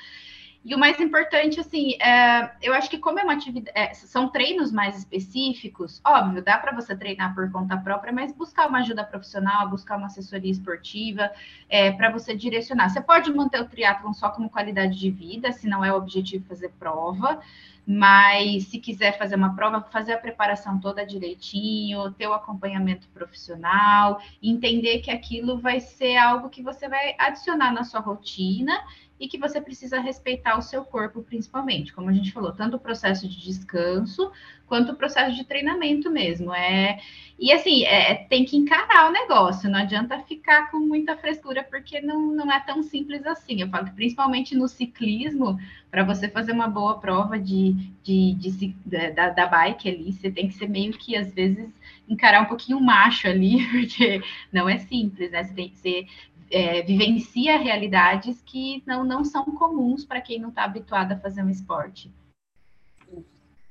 E 0.64 0.76
o 0.76 0.78
mais 0.78 1.00
importante, 1.00 1.60
assim, 1.60 1.94
é, 2.00 2.52
eu 2.62 2.72
acho 2.74 2.88
que 2.88 3.00
como 3.00 3.20
é 3.20 3.24
uma 3.24 3.34
atividade, 3.34 3.72
é, 3.76 3.94
são 3.96 4.30
treinos 4.30 4.72
mais 4.72 4.96
específicos, 4.96 6.00
óbvio, 6.06 6.44
dá 6.44 6.56
para 6.60 6.72
você 6.72 6.96
treinar 6.96 7.34
por 7.34 7.52
conta 7.52 7.76
própria, 7.78 8.14
mas 8.14 8.32
buscar 8.32 8.68
uma 8.68 8.80
ajuda 8.80 9.04
profissional, 9.04 9.68
buscar 9.70 9.98
uma 9.98 10.06
assessoria 10.06 10.52
esportiva, 10.52 11.32
é, 11.68 11.92
para 11.92 12.12
você 12.12 12.36
direcionar. 12.36 12.90
Você 12.90 13.02
pode 13.02 13.34
manter 13.34 13.60
o 13.60 13.68
triatlon 13.68 14.14
só 14.14 14.30
como 14.30 14.52
qualidade 14.52 15.00
de 15.00 15.10
vida, 15.10 15.52
se 15.52 15.68
não 15.68 15.84
é 15.84 15.92
o 15.92 15.98
objetivo 15.98 16.46
fazer 16.48 16.70
prova, 16.78 17.40
mas 17.88 18.66
se 18.66 18.78
quiser 18.78 19.18
fazer 19.18 19.36
uma 19.36 19.56
prova, 19.56 19.82
fazer 19.92 20.14
a 20.14 20.18
preparação 20.20 20.80
toda 20.80 21.04
direitinho, 21.04 22.12
ter 22.12 22.28
o 22.28 22.34
acompanhamento 22.34 23.08
profissional, 23.10 24.22
entender 24.44 25.00
que 25.00 25.10
aquilo 25.10 25.58
vai 25.58 25.80
ser 25.80 26.18
algo 26.18 26.50
que 26.50 26.62
você 26.62 26.88
vai 26.88 27.16
adicionar 27.18 27.74
na 27.74 27.84
sua 27.84 28.00
rotina 28.00 28.80
e 29.22 29.28
que 29.28 29.38
você 29.38 29.62
precisa 29.62 30.00
respeitar 30.00 30.58
o 30.58 30.64
seu 30.64 30.84
corpo, 30.84 31.22
principalmente, 31.22 31.94
como 31.94 32.10
a 32.10 32.14
gente 32.14 32.32
falou, 32.32 32.52
tanto 32.52 32.78
o 32.78 32.80
processo 32.80 33.30
de 33.30 33.40
descanso 33.40 34.32
quanto 34.66 34.94
o 34.94 34.96
processo 34.96 35.36
de 35.36 35.44
treinamento 35.44 36.10
mesmo. 36.10 36.52
É 36.52 37.00
e 37.42 37.52
assim 37.52 37.84
é, 37.86 38.14
tem 38.14 38.46
que 38.46 38.56
encarar 38.56 39.10
o 39.10 39.12
negócio, 39.12 39.68
não 39.68 39.80
adianta 39.80 40.20
ficar 40.20 40.70
com 40.70 40.78
muita 40.78 41.18
frescura 41.18 41.64
porque 41.64 42.00
não, 42.00 42.28
não 42.28 42.52
é 42.52 42.60
tão 42.60 42.84
simples 42.84 43.26
assim. 43.26 43.62
Eu 43.62 43.70
falo 43.70 43.86
que 43.86 43.96
principalmente 43.96 44.56
no 44.56 44.68
ciclismo, 44.68 45.60
para 45.90 46.04
você 46.04 46.30
fazer 46.30 46.52
uma 46.52 46.68
boa 46.68 47.00
prova 47.00 47.40
de, 47.40 47.74
de, 48.04 48.36
de, 48.36 48.52
de 48.52 48.76
da, 49.16 49.30
da 49.30 49.48
bike 49.48 49.90
ali, 49.90 50.14
você 50.14 50.30
tem 50.30 50.48
que 50.48 50.54
ser 50.54 50.70
meio 50.70 50.94
que 50.94 51.16
às 51.16 51.34
vezes 51.34 51.68
encarar 52.08 52.44
um 52.44 52.46
pouquinho 52.46 52.80
macho 52.80 53.28
ali, 53.28 53.66
porque 53.72 54.22
não 54.54 54.70
é 54.70 54.78
simples, 54.78 55.32
né? 55.32 55.44
Você 55.44 55.54
tem 55.56 55.70
que 55.70 55.78
ser 55.78 56.08
é, 56.52 56.82
vivencia 56.82 57.58
realidades 57.58 58.42
que 58.42 58.84
não, 58.86 59.04
não 59.04 59.24
são 59.24 59.46
comuns 59.46 60.06
para 60.06 60.22
quem 60.22 60.40
não 60.40 60.50
está 60.50 60.64
habituado 60.64 61.14
a 61.14 61.18
fazer 61.18 61.44
um 61.44 61.50
esporte. 61.50 62.12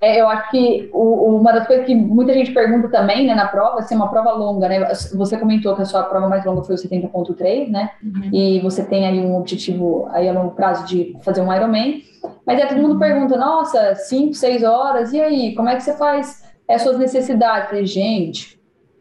É, 0.01 0.19
eu 0.19 0.27
acho 0.29 0.51
que 0.51 0.89
o, 0.95 1.37
uma 1.37 1.53
das 1.53 1.67
coisas 1.67 1.85
que 1.85 1.95
muita 1.95 2.33
gente 2.33 2.53
pergunta 2.53 2.89
também, 2.89 3.27
né, 3.27 3.35
na 3.35 3.47
prova, 3.47 3.83
se 3.83 3.93
é 3.93 3.97
uma 3.97 4.09
prova 4.09 4.33
longa, 4.33 4.67
né? 4.67 4.81
Você 5.15 5.37
comentou 5.37 5.77
que 5.77 5.83
a 5.83 5.85
sua 5.85 6.05
prova 6.05 6.27
mais 6.27 6.43
longa 6.43 6.63
foi 6.63 6.75
o 6.75 6.79
70.3, 6.79 7.69
né? 7.69 7.91
Uhum. 8.03 8.31
E 8.33 8.61
você 8.61 8.83
tem 8.83 9.07
aí 9.07 9.21
um 9.21 9.37
objetivo 9.37 10.09
aí 10.11 10.27
a 10.27 10.33
longo 10.33 10.53
prazo 10.53 10.87
de 10.87 11.15
fazer 11.23 11.43
um 11.43 11.53
Ironman. 11.53 12.03
Mas 12.47 12.61
aí 12.61 12.69
todo 12.69 12.81
mundo 12.81 12.99
pergunta, 12.99 13.37
nossa, 13.37 13.95
5, 13.95 14.33
6 14.33 14.63
horas, 14.63 15.13
e 15.13 15.21
aí, 15.21 15.55
como 15.55 15.69
é 15.69 15.77
que 15.77 15.83
você 15.83 15.95
faz 15.95 16.51
as 16.69 16.83
suas 16.83 16.99
necessidades? 16.99 17.69
falei, 17.69 17.85
gente, 17.85 18.60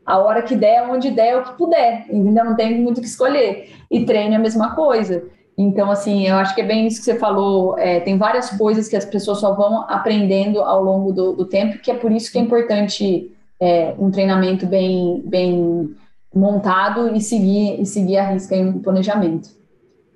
a 0.09 0.17
hora 0.17 0.41
que 0.41 0.55
der, 0.55 0.89
onde 0.89 1.11
der, 1.11 1.37
o 1.37 1.43
que 1.43 1.55
puder, 1.55 2.05
ainda 2.09 2.43
não 2.43 2.55
tem 2.55 2.81
muito 2.81 2.97
o 2.97 3.01
que 3.01 3.07
escolher. 3.07 3.69
E 3.91 4.05
treino 4.05 4.33
é 4.33 4.37
a 4.37 4.39
mesma 4.39 4.75
coisa. 4.75 5.23
Então, 5.55 5.91
assim, 5.91 6.25
eu 6.25 6.35
acho 6.35 6.55
que 6.55 6.61
é 6.61 6.65
bem 6.65 6.87
isso 6.87 6.97
que 6.97 7.05
você 7.05 7.19
falou. 7.19 7.77
É, 7.77 7.99
tem 7.99 8.17
várias 8.17 8.49
coisas 8.49 8.87
que 8.87 8.95
as 8.95 9.05
pessoas 9.05 9.39
só 9.39 9.53
vão 9.53 9.81
aprendendo 9.87 10.61
ao 10.61 10.83
longo 10.83 11.11
do, 11.11 11.33
do 11.33 11.45
tempo, 11.45 11.77
que 11.77 11.91
é 11.91 11.93
por 11.93 12.11
isso 12.11 12.31
que 12.31 12.39
é 12.39 12.41
importante 12.41 13.31
é, 13.61 13.93
um 13.99 14.09
treinamento 14.09 14.65
bem, 14.65 15.21
bem 15.25 15.95
montado 16.33 17.15
e 17.15 17.21
seguir, 17.21 17.79
e 17.79 17.85
seguir 17.85 18.17
a 18.17 18.31
risca 18.31 18.55
em 18.55 18.67
um 18.67 18.79
planejamento. 18.79 19.49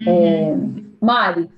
Uhum. 0.02 0.08
É, 0.08 0.56
Mari, 1.00 1.50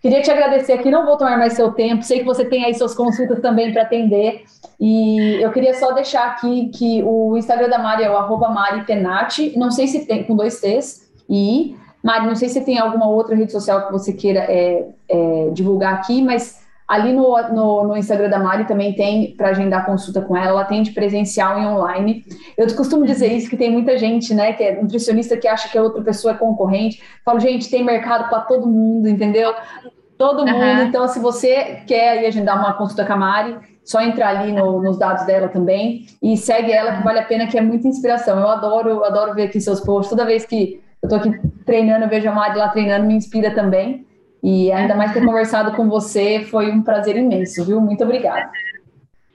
Queria 0.00 0.22
te 0.22 0.30
agradecer 0.30 0.72
aqui, 0.72 0.90
não 0.90 1.04
vou 1.04 1.18
tomar 1.18 1.36
mais 1.36 1.52
seu 1.52 1.72
tempo, 1.72 2.02
sei 2.02 2.20
que 2.20 2.24
você 2.24 2.44
tem 2.44 2.64
aí 2.64 2.74
suas 2.74 2.94
consultas 2.94 3.38
também 3.40 3.70
para 3.70 3.82
atender, 3.82 4.44
e 4.80 5.42
eu 5.42 5.52
queria 5.52 5.74
só 5.74 5.92
deixar 5.92 6.26
aqui 6.26 6.70
que 6.70 7.02
o 7.02 7.36
Instagram 7.36 7.68
da 7.68 7.78
Mari 7.78 8.04
é 8.04 8.10
o 8.10 8.16
arroba 8.16 8.48
Mari 8.48 8.84
Penati, 8.84 9.52
não 9.58 9.70
sei 9.70 9.86
se 9.86 10.06
tem, 10.06 10.24
com 10.24 10.34
dois 10.34 10.58
T's, 10.58 11.06
e 11.28 11.76
Mari, 12.02 12.26
não 12.26 12.34
sei 12.34 12.48
se 12.48 12.62
tem 12.62 12.78
alguma 12.78 13.06
outra 13.06 13.36
rede 13.36 13.52
social 13.52 13.86
que 13.86 13.92
você 13.92 14.14
queira 14.14 14.40
é, 14.40 14.86
é, 15.06 15.50
divulgar 15.52 15.92
aqui, 15.92 16.22
mas 16.22 16.59
ali 16.90 17.12
no, 17.12 17.40
no, 17.52 17.84
no, 17.84 17.96
Instagram 17.96 18.28
da 18.28 18.40
Mari 18.40 18.66
também 18.66 18.92
tem 18.92 19.36
para 19.36 19.50
agendar 19.50 19.86
consulta 19.86 20.20
com 20.20 20.36
ela, 20.36 20.48
ela 20.48 20.62
atende 20.62 20.90
presencial 20.90 21.56
e 21.56 21.64
online. 21.64 22.24
Eu 22.58 22.66
costumo 22.74 23.06
dizer 23.06 23.32
isso, 23.32 23.48
que 23.48 23.56
tem 23.56 23.70
muita 23.70 23.96
gente, 23.96 24.34
né, 24.34 24.54
que 24.54 24.64
é 24.64 24.82
nutricionista 24.82 25.36
que 25.36 25.46
acha 25.46 25.68
que 25.68 25.78
a 25.78 25.82
outra 25.84 26.02
pessoa 26.02 26.34
é 26.34 26.36
concorrente. 26.36 27.00
Falo, 27.24 27.38
gente, 27.38 27.70
tem 27.70 27.84
mercado 27.84 28.28
para 28.28 28.40
todo 28.40 28.66
mundo, 28.66 29.08
entendeu? 29.08 29.54
Todo 30.18 30.44
mundo. 30.44 30.64
Uhum. 30.64 30.82
Então, 30.82 31.06
se 31.06 31.20
você 31.20 31.80
quer 31.86 32.26
agendar 32.26 32.58
uma 32.58 32.72
consulta 32.72 33.04
com 33.04 33.12
a 33.12 33.16
Mari, 33.16 33.56
só 33.84 34.00
entrar 34.02 34.36
ali 34.36 34.52
no, 34.52 34.82
nos 34.82 34.98
dados 34.98 35.24
dela 35.26 35.46
também 35.46 36.06
e 36.20 36.36
segue 36.36 36.72
ela, 36.72 36.96
que 36.96 37.04
vale 37.04 37.20
a 37.20 37.24
pena, 37.24 37.46
que 37.46 37.56
é 37.56 37.60
muita 37.60 37.86
inspiração. 37.86 38.36
Eu 38.36 38.48
adoro, 38.48 38.88
eu 38.90 39.04
adoro 39.04 39.32
ver 39.32 39.44
aqui 39.44 39.60
seus 39.60 39.80
posts. 39.80 40.10
Toda 40.10 40.26
vez 40.26 40.44
que 40.44 40.82
eu 41.00 41.08
tô 41.08 41.14
aqui 41.14 41.38
treinando, 41.64 42.06
eu 42.06 42.08
vejo 42.08 42.28
a 42.28 42.32
Mari 42.32 42.58
lá 42.58 42.68
treinando, 42.68 43.06
me 43.06 43.14
inspira 43.14 43.54
também. 43.54 44.04
E 44.42 44.72
ainda 44.72 44.94
mais 44.94 45.12
ter 45.12 45.24
conversado 45.24 45.76
com 45.76 45.88
você, 45.88 46.44
foi 46.44 46.70
um 46.70 46.82
prazer 46.82 47.16
imenso, 47.16 47.64
viu? 47.64 47.80
Muito 47.80 48.02
obrigada. 48.04 48.50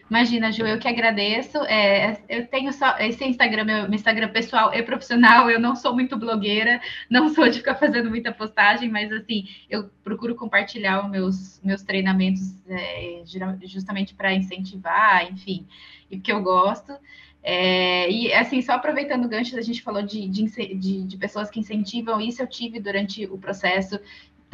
Imagina, 0.09 0.51
Ju, 0.51 0.65
eu 0.65 0.77
que 0.77 0.87
agradeço. 0.87 1.57
É, 1.63 2.21
eu 2.29 2.45
tenho 2.47 2.71
só 2.71 2.97
esse 2.99 3.23
Instagram, 3.25 3.63
meu, 3.63 3.93
Instagram 3.93 4.29
pessoal 4.29 4.71
e 4.73 4.81
profissional. 4.83 5.49
Eu 5.49 5.59
não 5.59 5.75
sou 5.75 5.93
muito 5.95 6.15
blogueira, 6.15 6.79
não 7.09 7.29
sou 7.29 7.49
de 7.49 7.57
ficar 7.57 7.75
fazendo 7.75 8.09
muita 8.09 8.31
postagem, 8.31 8.87
mas 8.87 9.11
assim, 9.11 9.47
eu 9.69 9.89
procuro 10.03 10.35
compartilhar 10.35 11.03
os 11.03 11.09
meus, 11.09 11.61
meus 11.63 11.81
treinamentos 11.81 12.55
é, 12.67 13.23
justamente 13.63 14.13
para 14.13 14.33
incentivar, 14.33 15.31
enfim, 15.31 15.65
e 16.09 16.17
porque 16.17 16.31
eu 16.31 16.41
gosto. 16.41 16.93
É, 17.41 18.09
e 18.09 18.31
assim, 18.33 18.61
só 18.61 18.73
aproveitando 18.73 19.25
o 19.25 19.29
gancho, 19.29 19.57
a 19.57 19.61
gente 19.61 19.81
falou 19.81 20.01
de, 20.01 20.27
de, 20.27 21.03
de 21.03 21.17
pessoas 21.17 21.49
que 21.49 21.59
incentivam, 21.59 22.21
isso 22.21 22.41
eu 22.41 22.47
tive 22.47 22.79
durante 22.79 23.25
o 23.25 23.37
processo 23.37 23.99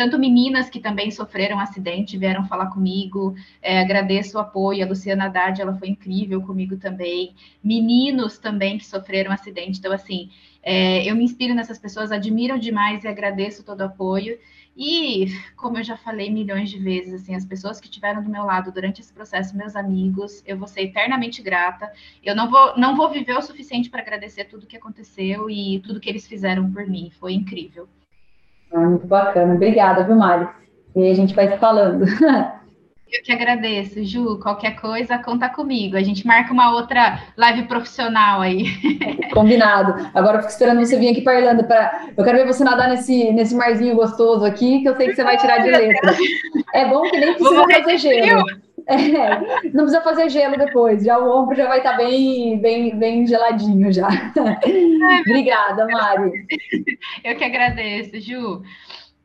tanto 0.01 0.17
meninas 0.17 0.67
que 0.67 0.79
também 0.79 1.11
sofreram 1.11 1.59
acidente 1.59 2.17
vieram 2.17 2.43
falar 2.47 2.71
comigo, 2.71 3.35
é, 3.61 3.79
agradeço 3.81 4.35
o 4.35 4.41
apoio, 4.41 4.83
a 4.83 4.87
Luciana 4.87 5.25
Haddad, 5.25 5.61
ela 5.61 5.77
foi 5.77 5.89
incrível 5.89 6.41
comigo 6.41 6.75
também, 6.75 7.35
meninos 7.63 8.39
também 8.39 8.79
que 8.79 8.85
sofreram 8.87 9.31
acidente, 9.31 9.77
então 9.77 9.93
assim, 9.93 10.31
é, 10.63 11.07
eu 11.07 11.15
me 11.15 11.23
inspiro 11.23 11.53
nessas 11.53 11.77
pessoas, 11.77 12.11
admiro 12.11 12.57
demais 12.57 13.03
e 13.03 13.07
agradeço 13.07 13.63
todo 13.63 13.81
o 13.81 13.83
apoio, 13.83 14.39
e, 14.75 15.27
como 15.55 15.77
eu 15.77 15.83
já 15.83 15.95
falei 15.95 16.31
milhões 16.31 16.71
de 16.71 16.79
vezes, 16.79 17.13
assim, 17.21 17.35
as 17.35 17.45
pessoas 17.45 17.79
que 17.79 17.85
estiveram 17.85 18.23
do 18.23 18.29
meu 18.29 18.43
lado 18.43 18.71
durante 18.71 19.01
esse 19.01 19.13
processo, 19.13 19.55
meus 19.55 19.75
amigos, 19.75 20.41
eu 20.47 20.57
vou 20.57 20.67
ser 20.67 20.83
eternamente 20.83 21.43
grata. 21.43 21.91
Eu 22.23 22.33
não 22.33 22.49
vou, 22.49 22.77
não 22.77 22.95
vou 22.95 23.09
viver 23.09 23.37
o 23.37 23.41
suficiente 23.41 23.89
para 23.89 24.01
agradecer 24.01 24.45
tudo 24.45 24.65
que 24.65 24.77
aconteceu 24.77 25.49
e 25.49 25.79
tudo 25.81 25.99
que 25.99 26.09
eles 26.09 26.25
fizeram 26.25 26.71
por 26.71 26.87
mim. 26.87 27.11
Foi 27.19 27.33
incrível. 27.33 27.89
Ah, 28.74 28.80
muito 28.80 29.07
bacana. 29.07 29.55
Obrigada, 29.55 30.03
viu, 30.03 30.15
Mari? 30.15 30.47
E 30.95 31.09
a 31.09 31.13
gente 31.13 31.34
vai 31.36 31.49
se 31.51 31.57
falando. 31.57 32.05
Eu 33.12 33.22
que 33.24 33.32
agradeço, 33.32 34.03
Ju. 34.05 34.39
Qualquer 34.39 34.80
coisa, 34.80 35.18
conta 35.18 35.49
comigo. 35.49 35.97
A 35.97 36.01
gente 36.01 36.26
marca 36.26 36.53
uma 36.53 36.74
outra 36.74 37.22
live 37.36 37.64
profissional 37.64 38.39
aí. 38.39 38.66
Combinado. 39.34 40.09
Agora 40.14 40.38
eu 40.38 40.41
fico 40.41 40.53
esperando 40.53 40.80
você 40.80 40.97
vir 40.97 41.09
aqui 41.09 41.22
para 41.22 41.39
Irlanda. 41.39 41.64
Pra... 41.64 42.07
Eu 42.16 42.24
quero 42.24 42.38
ver 42.38 42.47
você 42.47 42.64
nadar 42.64 42.88
nesse, 42.89 43.32
nesse 43.34 43.53
marzinho 43.53 43.95
gostoso 43.95 44.45
aqui, 44.45 44.82
que 44.82 44.88
eu 44.88 44.95
sei 44.95 45.09
que 45.09 45.16
você 45.16 45.24
vai 45.24 45.38
tirar 45.38 45.57
de 45.57 45.70
letra. 45.70 46.16
É 46.74 46.86
bom 46.86 47.01
que 47.01 47.20
nem 47.20 47.34
precisa 47.34 47.66
fazer 47.68 47.97
gelo. 47.97 48.45
É, 48.88 49.70
não 49.70 49.84
precisa 49.84 50.01
fazer 50.01 50.30
gelo 50.30 50.57
depois, 50.57 51.03
já 51.03 51.18
o 51.18 51.30
ombro 51.30 51.55
já 51.55 51.68
vai 51.68 51.78
estar 51.78 51.91
tá 51.91 51.97
bem, 51.97 52.59
bem, 52.59 52.97
bem 52.97 53.28
geladinho 53.28 53.91
já. 53.91 54.07
Ai, 54.07 55.22
Obrigada, 55.22 55.86
Mari. 55.88 56.32
Eu 57.24 57.36
que 57.36 57.43
agradeço, 57.43 58.20
Ju. 58.20 58.64